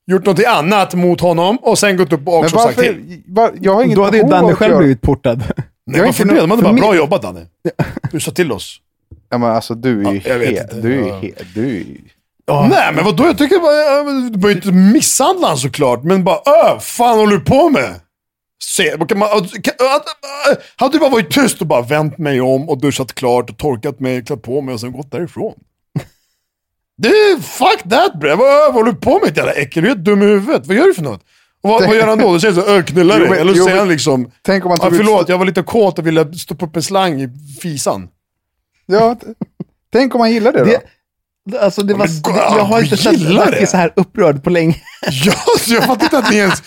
gjort 0.07 0.25
något 0.25 0.43
annat 0.45 0.93
mot 0.93 1.21
honom 1.21 1.57
och 1.61 1.79
sen 1.79 1.97
gått 1.97 2.13
upp 2.13 2.19
och 2.27 2.33
Men 2.33 2.39
också 2.43 2.57
sagt 2.57 2.77
varför? 2.77 2.93
till. 2.93 3.23
Var, 3.27 3.51
jag 3.61 3.73
har 3.75 3.83
inget 3.83 3.95
Då 3.95 4.03
hade 4.03 4.17
ju 4.17 4.23
Danne 4.23 4.55
själv 4.55 4.71
göra- 4.71 4.79
blivit 4.79 5.01
portad. 5.01 5.43
Nej, 5.85 6.01
varför 6.01 6.25
det? 6.25 6.35
De 6.41 6.51
hade 6.51 6.63
bara 6.63 6.73
för 6.75 6.81
bra 6.81 6.95
jobbat 6.95 7.21
Danne. 7.21 7.45
Du 8.11 8.19
sa 8.19 8.31
till 8.31 8.51
oss. 8.51 8.77
Ja, 9.29 9.37
men 9.37 9.51
alltså 9.51 9.75
du 9.75 10.05
är 10.07 10.11
ju 10.13 10.21
Ja, 10.25 10.33
jag 10.35 10.43
inte. 10.43 10.81
Du 10.81 10.93
är 10.93 10.97
ju 11.03 11.07
Ja. 11.07 11.19
helt... 11.19 11.53
Du 11.55 11.61
är 11.65 11.69
ju... 11.73 11.85
Nej 12.69 12.93
men 12.95 13.05
vadå, 13.05 13.25
jag 13.25 13.37
tycker 13.37 13.59
bara, 13.59 14.29
du 14.29 14.37
behöver 14.37 14.55
inte 14.55 14.71
misshandla 14.71 15.47
honom 15.47 15.57
såklart, 15.57 16.03
men 16.03 16.23
bara 16.23 16.35
öh, 16.35 16.79
fan 16.79 17.19
håller 17.19 17.37
du 17.37 17.39
på 17.45 17.69
med? 17.69 17.95
Se, 18.63 18.97
kan 19.07 19.19
man, 19.19 19.29
kan, 19.63 19.73
hade 20.75 20.93
du 20.93 20.99
bara 20.99 21.09
varit 21.09 21.31
tyst 21.31 21.61
och 21.61 21.67
bara 21.67 21.81
vänt 21.81 22.17
mig 22.17 22.41
om 22.41 22.69
och 22.69 22.81
duschat 22.81 23.13
klart 23.15 23.49
och 23.49 23.57
torkat 23.57 23.99
mig, 23.99 24.25
klätt 24.25 24.41
på 24.41 24.61
mig 24.61 24.73
och 24.73 24.79
sen 24.79 24.91
gått 24.91 25.11
därifrån. 25.11 25.53
Det 26.97 27.07
är 27.07 27.39
fuck 27.41 27.89
that 27.89 28.19
bre, 28.19 28.35
vad, 28.35 28.37
vad 28.37 28.73
håller 28.73 28.91
du 28.91 28.97
på 28.97 29.19
med 29.25 29.37
jävla 29.37 29.51
äckel? 29.53 29.83
Du 29.83 29.91
är 29.91 29.95
dum 29.95 30.21
i 30.21 30.25
huvudet, 30.25 30.67
vad 30.67 30.77
gör 30.77 30.85
du 30.85 30.93
för 30.93 31.03
något? 31.03 31.21
Och 31.61 31.69
vad, 31.69 31.87
vad 31.87 31.95
gör 31.95 32.07
han 32.07 32.17
då? 32.19 32.33
Då 32.33 32.39
säger 32.39 32.53
han 32.53 32.63
så 32.63 32.69
öh 32.71 32.83
knulla 32.83 33.19
dig, 33.19 33.39
eller 33.39 33.53
så 33.53 33.63
säger 33.63 33.79
han 33.79 33.87
liksom, 33.89 34.31
Tänk 34.41 34.65
om 34.65 34.69
man 34.69 34.77
ja, 34.81 34.85
tog 34.85 34.93
ut- 34.93 35.05
förlåt 35.05 35.29
jag 35.29 35.37
var 35.37 35.45
lite 35.45 35.61
kåt 35.63 35.99
och 35.99 36.07
ville 36.07 36.33
stoppa 36.33 36.65
upp 36.65 36.75
en 36.75 36.83
slang 36.83 37.21
i 37.21 37.29
fisan. 37.61 38.07
Ja, 38.85 39.15
tänk 39.91 40.15
om 40.15 40.19
man 40.19 40.31
gillar 40.31 40.51
det 40.51 40.59
då? 40.59 40.65
Det, 40.65 40.81
alltså 41.57 41.81
det 41.83 41.93
var, 41.93 42.07
men 42.33 42.35
jag 42.57 42.63
har 42.63 42.81
inte 42.81 42.97
sett. 42.97 43.19
Lucky 43.19 43.65
så 43.65 43.77
här 43.77 43.93
upprörd 43.95 44.43
på 44.43 44.49
länge. 44.49 44.75
Ja, 45.25 45.33
så 45.59 45.73
jag 45.73 45.83
fattar 45.85 46.03
inte 46.03 46.17
att 46.17 46.31
ni 46.31 46.37
ens... 46.37 46.63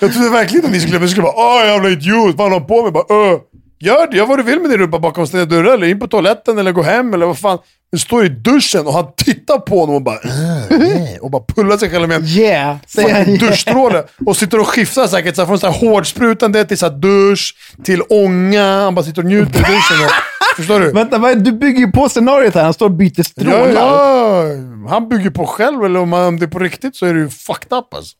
Jag 0.00 0.12
trodde 0.12 0.30
verkligen 0.30 0.66
att 0.66 0.72
ni 0.72 0.80
skulle, 0.80 1.08
skulle 1.08 1.22
bara 1.22 1.36
åh 1.36 1.66
jävla 1.66 1.88
idiot, 1.88 2.34
vad 2.36 2.44
håller 2.46 2.58
han 2.58 2.66
på 2.66 2.82
med? 2.82 2.92
Bara, 2.92 3.04
Öh. 3.32 3.38
Gör 3.78 4.10
det, 4.10 4.16
gör 4.16 4.26
vad 4.26 4.38
du 4.38 4.42
vill 4.42 4.60
med 4.60 4.70
din 4.70 4.78
rumpa 4.78 4.98
bakom 4.98 5.26
stängda 5.26 5.46
dörrar 5.46 5.74
eller 5.74 5.86
in 5.86 5.98
på 6.00 6.06
toaletten 6.06 6.58
eller 6.58 6.72
gå 6.72 6.82
hem 6.82 7.14
eller 7.14 7.26
vad 7.26 7.38
fan. 7.38 7.58
Du 7.92 7.98
står 7.98 8.24
i 8.24 8.28
duschen 8.28 8.86
och 8.86 8.92
han 8.92 9.06
tittar 9.16 9.58
på 9.58 9.80
honom 9.80 9.94
och 9.94 10.02
bara 10.02 10.18
"Äh, 10.24 11.12
äh", 11.12 11.18
och 11.20 11.30
bara 11.30 11.42
pullar 11.54 11.76
sig 11.76 11.90
själv 11.90 12.08
med 12.08 12.16
en 12.16 12.24
Yeah, 12.26 12.76
fucking 12.88 13.38
duschstråle. 13.38 14.04
Och 14.26 14.36
sitter 14.36 14.60
och 14.60 14.68
skiftar 14.68 15.06
säkert 15.06 15.34
så 15.36 15.42
här, 15.42 15.46
från 15.46 15.58
så 15.58 15.66
här 15.70 15.78
hårdsprutande 15.78 16.64
till 16.64 16.78
så 16.78 16.86
här 16.86 16.92
dusch, 16.96 17.54
till 17.84 18.02
ånga. 18.08 18.80
Han 18.80 18.94
bara 18.94 19.04
sitter 19.04 19.22
och 19.22 19.28
njuter 19.28 19.58
i 19.58 19.62
duschen. 19.62 20.04
Och, 20.04 20.56
förstår 20.56 20.80
du? 20.80 20.92
Vänta, 20.92 21.18
vad 21.18 21.44
du 21.44 21.52
bygger 21.52 21.78
ju 21.80 21.92
på 21.92 22.08
scenariot 22.08 22.54
här. 22.54 22.64
Han 22.64 22.74
står 22.74 22.86
och 22.86 22.92
byter 22.92 23.22
strålar. 23.22 23.68
Ja, 23.72 24.42
ja, 24.44 24.88
han 24.88 25.08
bygger 25.08 25.30
på 25.30 25.46
själv 25.46 25.84
eller 25.84 26.00
om 26.00 26.12
han- 26.12 26.26
om 26.26 26.38
det 26.38 26.44
är 26.44 26.50
på 26.50 26.58
riktigt 26.58 26.96
så 26.96 27.06
är 27.06 27.14
det 27.14 27.20
ju 27.20 27.28
fucked 27.28 27.78
up 27.78 27.94
alltså. 27.94 28.16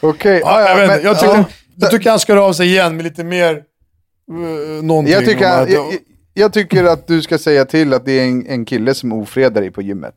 Okej, 0.00 0.40
Ja, 0.44 0.60
ja, 0.60 0.68
jag, 0.80 0.88
men- 0.88 1.02
jag, 1.02 1.18
tycker, 1.20 1.34
ja. 1.34 1.44
jag 1.76 1.90
tycker 1.90 2.10
han 2.10 2.18
ska 2.18 2.32
höra 2.34 2.44
av 2.44 2.52
sig 2.52 2.66
igen 2.68 2.96
med 2.96 3.04
lite 3.04 3.24
mer 3.24 3.62
någonting. 4.82 5.12
Jag 5.12 5.24
tycker, 5.24 5.46
att- 5.62 5.70
jag, 5.70 5.84
jag 6.34 6.52
tycker 6.52 6.84
att 6.84 7.06
du 7.06 7.22
ska 7.22 7.38
säga 7.38 7.64
till 7.64 7.94
att 7.94 8.04
det 8.04 8.12
är 8.12 8.24
en, 8.24 8.46
en 8.46 8.64
kille 8.64 8.94
som 8.94 9.12
ofredar 9.12 9.60
dig 9.60 9.70
på 9.70 9.82
gymmet. 9.82 10.14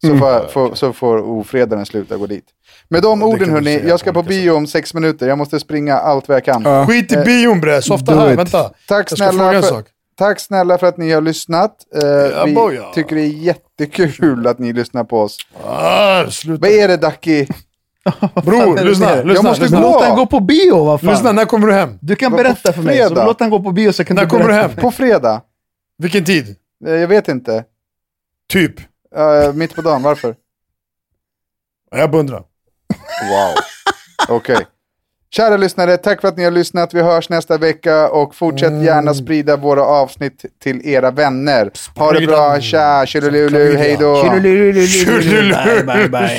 Så, 0.00 0.06
Mm. 0.08 0.18
får, 0.20 0.48
får, 0.48 0.74
så 0.74 0.92
får 0.92 1.18
ofredaren 1.18 1.86
sluta 1.86 2.16
gå 2.16 2.26
dit. 2.26 2.44
Med 2.88 3.02
de 3.02 3.20
Ja, 3.20 3.26
orden 3.26 3.50
hörni, 3.50 3.82
jag 3.86 4.00
ska 4.00 4.12
på 4.12 4.22
bio 4.22 4.50
om 4.50 4.66
sex 4.66 4.94
minuter. 4.94 5.28
Jag 5.28 5.38
måste 5.38 5.60
springa 5.60 5.94
allt 5.94 6.28
vad 6.28 6.36
jag 6.36 6.44
kan. 6.44 6.62
Ja. 6.64 6.86
Skit 6.86 7.12
i 7.12 7.14
Eh, 7.14 7.24
bion 7.24 7.60
bre, 7.60 7.82
softa 7.82 8.14
do 8.14 8.20
här, 8.20 8.36
vänta. 8.36 8.70
Tack 8.88 9.10
snälla, 9.10 9.62
för, 9.62 9.84
tack 10.18 10.40
snälla 10.40 10.78
för 10.78 10.86
att 10.86 10.96
ni 10.96 11.10
har 11.12 11.20
lyssnat. 11.20 11.76
Eh, 12.02 12.44
vi 12.44 12.52
boja. 12.54 12.82
tycker 12.94 13.16
det 13.16 13.22
är 13.22 13.26
jättekul 13.26 14.46
att 14.46 14.58
ni 14.58 14.72
lyssnar 14.72 15.04
på 15.04 15.20
oss. 15.20 15.36
Ah, 15.66 16.26
sluta. 16.30 16.60
Vad 16.60 16.70
är 16.70 16.88
det 16.88 16.96
Ducky? 16.96 17.46
Bror, 18.44 18.84
lyssna, 18.84 19.14
lyssna. 19.14 19.32
Jag 19.34 19.44
måste 19.44 19.62
lyssna. 19.62 19.80
gå. 19.80 19.88
Låt 19.92 20.02
han 20.02 20.16
gå 20.16 20.26
på 20.26 20.40
bio, 20.40 20.84
vad 20.84 21.00
fan. 21.00 21.10
lyssna, 21.10 21.32
när 21.32 21.44
kommer 21.44 21.66
du 21.66 21.72
hem? 21.72 21.98
Du 22.00 22.16
kan 22.16 22.32
berätta 22.32 22.72
för 22.72 22.82
mig. 22.82 23.08
Så 23.08 23.14
låt 23.14 23.40
han 23.40 23.50
gå 23.50 23.60
på 23.62 23.72
bio 23.72 23.92
så 23.92 24.04
kan 24.04 24.16
När 24.16 24.22
du 24.24 24.28
kommer 24.28 24.48
du 24.48 24.52
hem? 24.54 24.70
På 24.76 24.90
fredag? 24.90 25.40
Vilken 25.98 26.24
tid? 26.24 26.56
Eh, 26.86 26.92
jag 26.94 27.08
vet 27.08 27.28
inte. 27.28 27.64
Typ. 28.52 28.80
Eh, 29.16 29.52
mitt 29.54 29.74
på 29.74 29.82
dagen, 29.82 30.02
varför? 30.02 30.34
Ja, 31.90 31.98
Jag 31.98 32.10
beundrar. 32.10 32.38
Wow. 32.38 33.54
Okej. 34.36 34.66
Kära 35.34 35.56
lyssnare, 35.56 35.96
tack 35.96 36.20
för 36.20 36.28
att 36.28 36.36
ni 36.36 36.44
har 36.44 36.50
lyssnat. 36.50 36.94
Vi 36.94 37.02
hörs 37.02 37.28
nästa 37.28 37.58
vecka 37.58 38.08
och 38.08 38.34
fortsätt 38.34 38.70
Mm. 38.70 38.84
gärna 38.84 39.14
sprida 39.14 39.56
våra 39.56 39.82
avsnitt 39.84 40.44
till 40.62 40.86
era 40.88 41.10
vänner. 41.10 41.70
Ha 41.96 42.12
det 42.12 42.26
bra, 42.26 42.60
tja, 42.60 43.06
tjolilulu, 43.06 43.76
hej 43.76 43.96
då. 44.00 44.22
Bye, 44.22 45.84
bye, 45.84 46.08
bye. 46.08 46.38